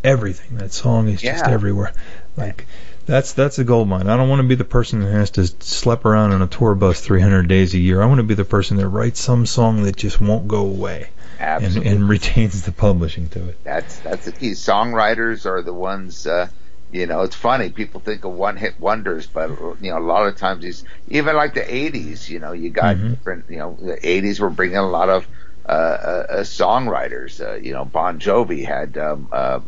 everything. 0.02 0.56
That 0.56 0.72
song 0.72 1.08
is 1.08 1.20
just 1.20 1.44
everywhere. 1.44 1.92
Like 2.38 2.66
that's 3.08 3.32
that's 3.32 3.58
a 3.58 3.64
gold 3.64 3.88
mine. 3.88 4.06
I 4.06 4.16
don't 4.16 4.28
want 4.28 4.40
to 4.42 4.46
be 4.46 4.54
the 4.54 4.64
person 4.64 5.00
that 5.00 5.10
has 5.10 5.30
to 5.32 5.46
slep 5.46 6.04
around 6.04 6.32
on 6.32 6.42
a 6.42 6.46
tour 6.46 6.74
bus 6.74 7.00
300 7.00 7.48
days 7.48 7.74
a 7.74 7.78
year. 7.78 8.02
I 8.02 8.06
want 8.06 8.18
to 8.18 8.22
be 8.24 8.34
the 8.34 8.44
person 8.44 8.76
that 8.76 8.86
writes 8.88 9.18
some 9.20 9.46
song 9.46 9.82
that 9.84 9.96
just 9.96 10.20
won't 10.20 10.46
go 10.46 10.60
away 10.60 11.08
and, 11.40 11.40
absolutely 11.40 11.90
and 11.90 12.08
retains 12.08 12.62
the 12.62 12.72
publishing 12.72 13.28
to 13.30 13.48
it. 13.48 13.58
that's 13.64 13.98
that's 14.00 14.26
the 14.26 14.32
key 14.32 14.52
songwriters 14.52 15.46
are 15.46 15.62
the 15.62 15.72
ones 15.72 16.26
uh 16.26 16.48
you 16.90 17.06
know 17.06 17.22
it's 17.22 17.36
funny 17.36 17.70
people 17.70 18.00
think 18.00 18.24
of 18.24 18.32
one 18.32 18.56
hit 18.56 18.78
wonders 18.78 19.26
but 19.26 19.48
you 19.80 19.90
know 19.90 19.98
a 19.98 20.00
lot 20.00 20.26
of 20.26 20.36
times 20.36 20.62
these 20.62 20.84
even 21.08 21.34
like 21.36 21.54
the 21.54 21.60
80s 21.60 22.28
you 22.28 22.38
know 22.38 22.52
you 22.52 22.70
got 22.70 22.96
Mhm. 22.96 23.10
different 23.10 23.44
you 23.48 23.58
know 23.58 23.76
the 23.80 23.96
80s 24.06 24.40
were 24.40 24.50
bringing 24.50 24.76
a 24.76 24.88
lot 24.88 25.08
of 25.08 25.26
uh, 25.68 25.70
uh, 25.72 26.26
uh 26.30 26.40
songwriters 26.40 27.40
uh, 27.40 27.56
you 27.56 27.72
know 27.72 27.84
Bon 27.84 28.18
Jovi 28.18 28.64
had 28.66 28.96
um 28.98 29.28
uh 29.32 29.60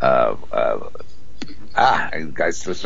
uh, 0.00 0.36
uh 0.52 0.80
ah 1.76 2.10
guys 2.32 2.64
what's 2.66 2.82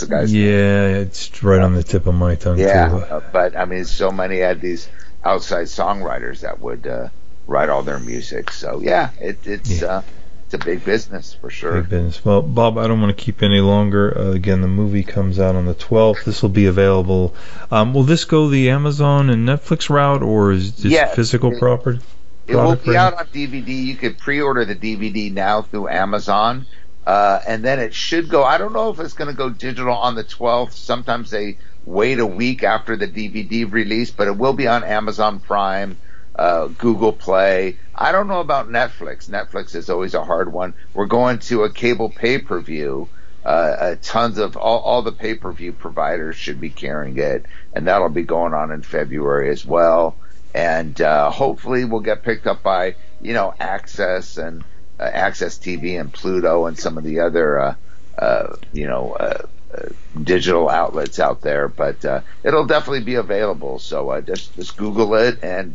the 0.00 0.06
guy's 0.08 0.32
name? 0.32 0.42
Yeah, 0.42 0.86
it's 1.00 1.42
right 1.42 1.60
on 1.60 1.74
the 1.74 1.82
tip 1.82 2.06
of 2.06 2.14
my 2.14 2.34
tongue 2.34 2.58
Yeah, 2.58 2.88
too. 2.88 2.96
uh, 2.96 3.20
but 3.32 3.56
I 3.56 3.64
mean, 3.64 3.84
so 3.84 4.10
many 4.10 4.38
had 4.38 4.60
these 4.60 4.88
outside 5.24 5.66
songwriters 5.66 6.40
that 6.40 6.60
would 6.60 6.86
uh, 6.86 7.08
write 7.46 7.68
all 7.68 7.82
their 7.82 7.98
music. 7.98 8.50
So 8.50 8.80
yeah, 8.80 9.10
it, 9.20 9.38
it's 9.46 9.80
Yeah. 9.82 9.88
uh, 9.88 10.02
it's 10.46 10.54
a 10.54 10.58
big 10.58 10.84
business 10.84 11.32
for 11.40 11.48
sure. 11.48 11.80
Big 11.80 11.88
business. 11.90 12.22
Well, 12.24 12.42
Bob, 12.42 12.76
I 12.76 12.86
don't 12.86 13.00
want 13.00 13.16
to 13.16 13.24
keep 13.24 13.42
any 13.42 13.60
longer. 13.60 14.16
Uh, 14.16 14.30
again, 14.32 14.60
the 14.60 14.68
movie 14.68 15.02
comes 15.02 15.38
out 15.38 15.56
on 15.56 15.64
the 15.64 15.74
12th. 15.74 16.24
This 16.24 16.42
will 16.42 16.50
be 16.50 16.66
available. 16.66 17.34
Um, 17.70 17.94
will 17.94 18.02
this 18.02 18.26
go 18.26 18.48
the 18.50 18.68
Amazon 18.68 19.30
and 19.30 19.48
Netflix 19.48 19.88
route, 19.88 20.22
or 20.22 20.52
is 20.52 20.76
this 20.82 21.14
physical 21.14 21.52
it- 21.52 21.58
property? 21.58 22.00
It 22.46 22.56
will 22.56 22.76
be 22.76 22.90
right 22.90 22.96
out 22.96 23.14
on 23.14 23.26
DVD. 23.28 23.68
You 23.68 23.96
could 23.96 24.18
pre-order 24.18 24.66
the 24.66 24.74
DVD 24.74 25.32
now 25.32 25.62
through 25.62 25.88
Amazon, 25.88 26.66
uh, 27.06 27.40
and 27.46 27.64
then 27.64 27.80
it 27.80 27.94
should 27.94 28.28
go. 28.28 28.44
I 28.44 28.58
don't 28.58 28.72
know 28.72 28.90
if 28.90 28.98
it's 28.98 29.12
going 29.12 29.30
to 29.30 29.36
go 29.36 29.50
digital 29.50 29.94
on 29.94 30.14
the 30.14 30.24
12th. 30.24 30.72
Sometimes 30.72 31.30
they 31.30 31.58
wait 31.84 32.18
a 32.18 32.26
week 32.26 32.62
after 32.62 32.96
the 32.96 33.06
DVD 33.06 33.70
release, 33.70 34.10
but 34.10 34.26
it 34.26 34.36
will 34.36 34.54
be 34.54 34.66
on 34.66 34.82
Amazon 34.84 35.38
Prime, 35.38 35.98
uh, 36.36 36.68
Google 36.68 37.12
Play. 37.12 37.76
I 37.94 38.12
don't 38.12 38.28
know 38.28 38.40
about 38.40 38.68
Netflix. 38.68 39.28
Netflix 39.28 39.74
is 39.74 39.90
always 39.90 40.14
a 40.14 40.24
hard 40.24 40.52
one. 40.52 40.74
We're 40.94 41.06
going 41.06 41.40
to 41.40 41.64
a 41.64 41.70
cable 41.70 42.10
pay 42.10 42.38
per 42.38 42.60
view. 42.60 43.08
Uh, 43.44 43.48
uh, 43.48 43.96
tons 44.00 44.38
of 44.38 44.56
all, 44.56 44.78
all 44.78 45.02
the 45.02 45.12
pay 45.12 45.34
per 45.34 45.52
view 45.52 45.72
providers 45.72 46.34
should 46.34 46.58
be 46.58 46.70
carrying 46.70 47.18
it, 47.18 47.44
and 47.74 47.86
that'll 47.86 48.08
be 48.08 48.22
going 48.22 48.54
on 48.54 48.70
in 48.70 48.80
February 48.80 49.50
as 49.50 49.66
well. 49.66 50.16
And 50.54 50.98
uh, 51.02 51.30
hopefully, 51.30 51.84
we'll 51.84 52.00
get 52.00 52.22
picked 52.22 52.46
up 52.46 52.62
by 52.62 52.94
you 53.20 53.34
know 53.34 53.52
Access 53.60 54.38
and 54.38 54.64
uh, 54.98 55.02
Access 55.02 55.58
TV 55.58 56.00
and 56.00 56.12
Pluto 56.12 56.66
and 56.66 56.78
some 56.78 56.98
of 56.98 57.04
the 57.04 57.20
other 57.20 57.58
uh, 57.58 57.74
uh, 58.18 58.56
you 58.72 58.86
know 58.86 59.12
uh, 59.12 59.46
uh, 59.74 59.88
digital 60.20 60.68
outlets 60.68 61.18
out 61.18 61.40
there. 61.40 61.68
But 61.68 62.04
uh, 62.04 62.20
it'll 62.42 62.66
definitely 62.66 63.04
be 63.04 63.16
available. 63.16 63.78
So 63.78 64.20
just 64.20 64.54
just 64.56 64.76
Google 64.76 65.14
it 65.14 65.42
and 65.42 65.74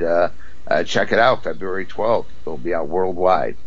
check 0.86 1.12
it 1.12 1.20
out. 1.20 1.44
February 1.44 1.86
12th, 1.86 2.28
it'll 2.42 2.58
be 2.58 2.74
out 2.74 2.88
worldwide. 2.88 3.58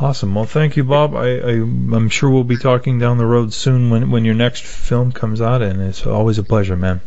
Awesome. 0.00 0.34
Well, 0.34 0.44
thank 0.44 0.76
you, 0.76 0.84
Bob. 0.84 1.16
I, 1.16 1.38
I 1.38 1.52
I'm 1.54 2.08
sure 2.08 2.30
we'll 2.30 2.44
be 2.44 2.56
talking 2.56 3.00
down 3.00 3.18
the 3.18 3.26
road 3.26 3.52
soon 3.52 3.90
when 3.90 4.10
when 4.12 4.24
your 4.24 4.34
next 4.34 4.62
film 4.62 5.10
comes 5.10 5.40
out, 5.40 5.60
and 5.60 5.80
it's 5.80 6.06
always 6.06 6.38
a 6.38 6.44
pleasure, 6.44 6.76
man. 6.76 7.00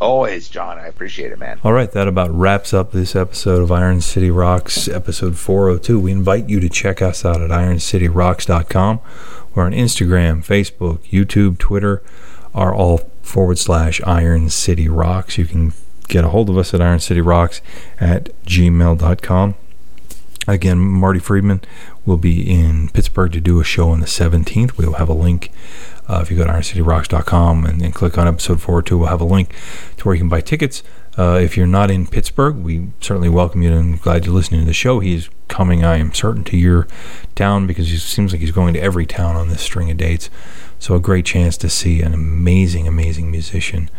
Always, 0.00 0.48
John. 0.48 0.78
I 0.78 0.86
appreciate 0.86 1.32
it, 1.32 1.38
man. 1.38 1.58
All 1.64 1.72
right, 1.72 1.90
that 1.90 2.06
about 2.06 2.30
wraps 2.30 2.72
up 2.72 2.92
this 2.92 3.16
episode 3.16 3.62
of 3.62 3.72
Iron 3.72 4.00
City 4.00 4.30
Rocks, 4.30 4.86
episode 4.86 5.36
402. 5.36 5.98
We 5.98 6.12
invite 6.12 6.48
you 6.48 6.60
to 6.60 6.68
check 6.68 7.02
us 7.02 7.24
out 7.24 7.40
at 7.40 7.50
ironcityrocks.com. 7.50 9.00
We're 9.54 9.64
on 9.64 9.72
Instagram, 9.72 10.44
Facebook, 10.46 11.00
YouTube, 11.10 11.58
Twitter, 11.58 12.02
are 12.54 12.72
all 12.72 12.98
forward 13.22 13.58
slash 13.58 14.00
Iron 14.04 14.50
City 14.50 14.88
Rocks. 14.88 15.36
You 15.36 15.46
can 15.46 15.72
get 16.06 16.24
a 16.24 16.28
hold 16.28 16.48
of 16.48 16.56
us 16.56 16.72
at 16.72 16.80
ironcityrocks 16.80 17.60
at 18.00 18.30
gmail.com. 18.44 19.54
Again, 20.46 20.78
Marty 20.78 21.18
Friedman 21.18 21.60
will 22.06 22.16
be 22.16 22.48
in 22.48 22.88
Pittsburgh 22.88 23.32
to 23.32 23.40
do 23.40 23.60
a 23.60 23.64
show 23.64 23.90
on 23.90 24.00
the 24.00 24.06
17th. 24.06 24.78
We'll 24.78 24.94
have 24.94 25.08
a 25.08 25.14
link. 25.14 25.52
Uh, 26.08 26.20
if 26.22 26.30
you 26.30 26.36
go 26.36 26.44
to 26.44 26.50
ironcityrocks.com 26.50 27.66
and, 27.66 27.82
and 27.82 27.94
click 27.94 28.16
on 28.16 28.26
episode 28.26 28.60
402, 28.60 28.98
we'll 28.98 29.08
have 29.08 29.20
a 29.20 29.24
link 29.24 29.54
to 29.98 30.04
where 30.04 30.14
you 30.14 30.20
can 30.20 30.28
buy 30.28 30.40
tickets. 30.40 30.82
Uh, 31.18 31.38
if 31.42 31.56
you're 31.56 31.66
not 31.66 31.90
in 31.90 32.06
Pittsburgh, 32.06 32.56
we 32.56 32.90
certainly 33.00 33.28
welcome 33.28 33.60
you 33.60 33.72
and 33.72 33.78
I'm 33.78 33.96
glad 33.96 34.24
you're 34.24 34.34
listening 34.34 34.60
to 34.60 34.66
the 34.66 34.72
show. 34.72 35.00
He's 35.00 35.28
coming, 35.48 35.84
I 35.84 35.96
am 35.96 36.14
certain, 36.14 36.44
to 36.44 36.56
your 36.56 36.86
town 37.34 37.66
because 37.66 37.88
he 37.88 37.96
seems 37.96 38.32
like 38.32 38.40
he's 38.40 38.52
going 38.52 38.72
to 38.74 38.80
every 38.80 39.04
town 39.04 39.34
on 39.34 39.48
this 39.48 39.60
string 39.60 39.90
of 39.90 39.96
dates. 39.96 40.30
So, 40.78 40.94
a 40.94 41.00
great 41.00 41.26
chance 41.26 41.56
to 41.56 41.68
see 41.68 42.02
an 42.02 42.14
amazing, 42.14 42.86
amazing 42.86 43.32
musician. 43.32 43.90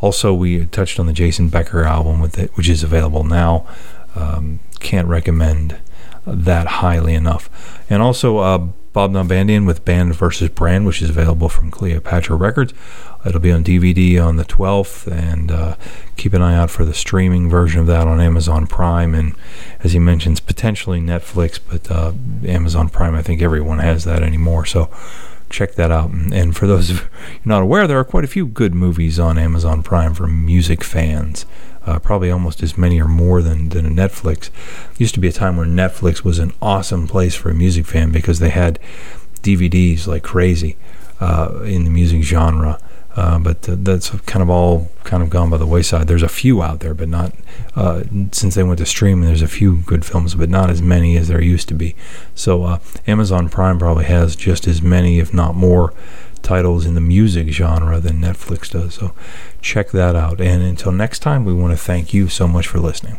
Also, 0.00 0.32
we 0.32 0.64
touched 0.66 1.00
on 1.00 1.06
the 1.06 1.12
Jason 1.12 1.48
Becker 1.48 1.82
album, 1.82 2.20
with 2.20 2.38
it, 2.38 2.56
which 2.56 2.68
is 2.68 2.84
available 2.84 3.24
now. 3.24 3.66
Um, 4.14 4.60
can't 4.78 5.08
recommend 5.08 5.78
that 6.24 6.66
highly 6.66 7.14
enough. 7.14 7.82
And 7.90 8.00
also, 8.00 8.38
uh, 8.38 8.68
Bob 8.92 9.12
Nalbandian 9.12 9.66
with 9.66 9.84
Band 9.84 10.14
versus 10.14 10.48
Brand, 10.48 10.84
which 10.84 11.00
is 11.00 11.10
available 11.10 11.48
from 11.48 11.70
Cleopatra 11.70 12.34
Records. 12.34 12.74
It'll 13.24 13.40
be 13.40 13.52
on 13.52 13.62
DVD 13.62 14.24
on 14.24 14.36
the 14.36 14.44
12th, 14.44 15.06
and 15.06 15.50
uh, 15.50 15.76
keep 16.16 16.32
an 16.32 16.42
eye 16.42 16.56
out 16.56 16.70
for 16.70 16.84
the 16.84 16.94
streaming 16.94 17.48
version 17.48 17.80
of 17.80 17.86
that 17.86 18.08
on 18.08 18.20
Amazon 18.20 18.66
Prime. 18.66 19.14
And 19.14 19.34
as 19.80 19.92
he 19.92 19.98
mentions, 19.98 20.40
potentially 20.40 21.00
Netflix, 21.00 21.60
but 21.68 21.90
uh, 21.90 22.12
Amazon 22.44 22.88
Prime, 22.88 23.14
I 23.14 23.22
think 23.22 23.42
everyone 23.42 23.78
has 23.78 24.04
that 24.04 24.22
anymore. 24.22 24.66
So 24.66 24.90
check 25.50 25.74
that 25.74 25.92
out. 25.92 26.10
And, 26.10 26.32
and 26.32 26.56
for 26.56 26.66
those 26.66 26.90
of 26.90 27.08
you 27.32 27.40
not 27.44 27.62
aware, 27.62 27.86
there 27.86 27.98
are 27.98 28.04
quite 28.04 28.24
a 28.24 28.28
few 28.28 28.46
good 28.46 28.74
movies 28.74 29.20
on 29.20 29.38
Amazon 29.38 29.82
Prime 29.82 30.14
for 30.14 30.26
music 30.26 30.82
fans 30.82 31.46
uh, 31.90 31.98
probably 31.98 32.30
almost 32.30 32.62
as 32.62 32.78
many 32.78 33.00
or 33.00 33.08
more 33.08 33.42
than, 33.42 33.70
than 33.70 33.84
a 33.84 33.90
Netflix. 33.90 34.50
Used 34.96 35.14
to 35.14 35.20
be 35.20 35.28
a 35.28 35.32
time 35.32 35.56
where 35.56 35.66
Netflix 35.66 36.22
was 36.22 36.38
an 36.38 36.52
awesome 36.62 37.08
place 37.08 37.34
for 37.34 37.50
a 37.50 37.54
music 37.54 37.86
fan 37.86 38.12
because 38.12 38.38
they 38.38 38.50
had 38.50 38.78
DVDs 39.42 40.06
like 40.06 40.22
crazy 40.22 40.76
uh, 41.20 41.62
in 41.64 41.84
the 41.84 41.90
music 41.90 42.22
genre. 42.22 42.78
Uh, 43.16 43.40
but 43.40 43.62
th- 43.62 43.78
that's 43.82 44.10
kind 44.20 44.40
of 44.40 44.48
all 44.48 44.88
kind 45.02 45.20
of 45.20 45.30
gone 45.30 45.50
by 45.50 45.56
the 45.56 45.66
wayside. 45.66 46.06
There's 46.06 46.22
a 46.22 46.28
few 46.28 46.62
out 46.62 46.78
there, 46.78 46.94
but 46.94 47.08
not 47.08 47.34
uh, 47.74 48.04
since 48.30 48.54
they 48.54 48.62
went 48.62 48.78
to 48.78 48.86
streaming. 48.86 49.26
There's 49.26 49.42
a 49.42 49.48
few 49.48 49.78
good 49.78 50.04
films, 50.04 50.36
but 50.36 50.48
not 50.48 50.70
as 50.70 50.80
many 50.80 51.16
as 51.16 51.26
there 51.26 51.42
used 51.42 51.66
to 51.68 51.74
be. 51.74 51.96
So 52.36 52.62
uh, 52.62 52.78
Amazon 53.08 53.48
Prime 53.48 53.80
probably 53.80 54.04
has 54.04 54.36
just 54.36 54.68
as 54.68 54.80
many, 54.80 55.18
if 55.18 55.34
not 55.34 55.56
more, 55.56 55.92
titles 56.42 56.86
in 56.86 56.94
the 56.94 57.00
music 57.00 57.48
genre 57.48 57.98
than 57.98 58.20
Netflix 58.20 58.70
does. 58.70 58.94
So 58.94 59.12
check 59.60 59.90
that 59.90 60.16
out. 60.16 60.40
And 60.40 60.62
until 60.62 60.92
next 60.92 61.20
time, 61.20 61.44
we 61.44 61.54
want 61.54 61.72
to 61.72 61.76
thank 61.76 62.12
you 62.14 62.28
so 62.28 62.48
much 62.48 62.66
for 62.66 62.78
listening. 62.78 63.18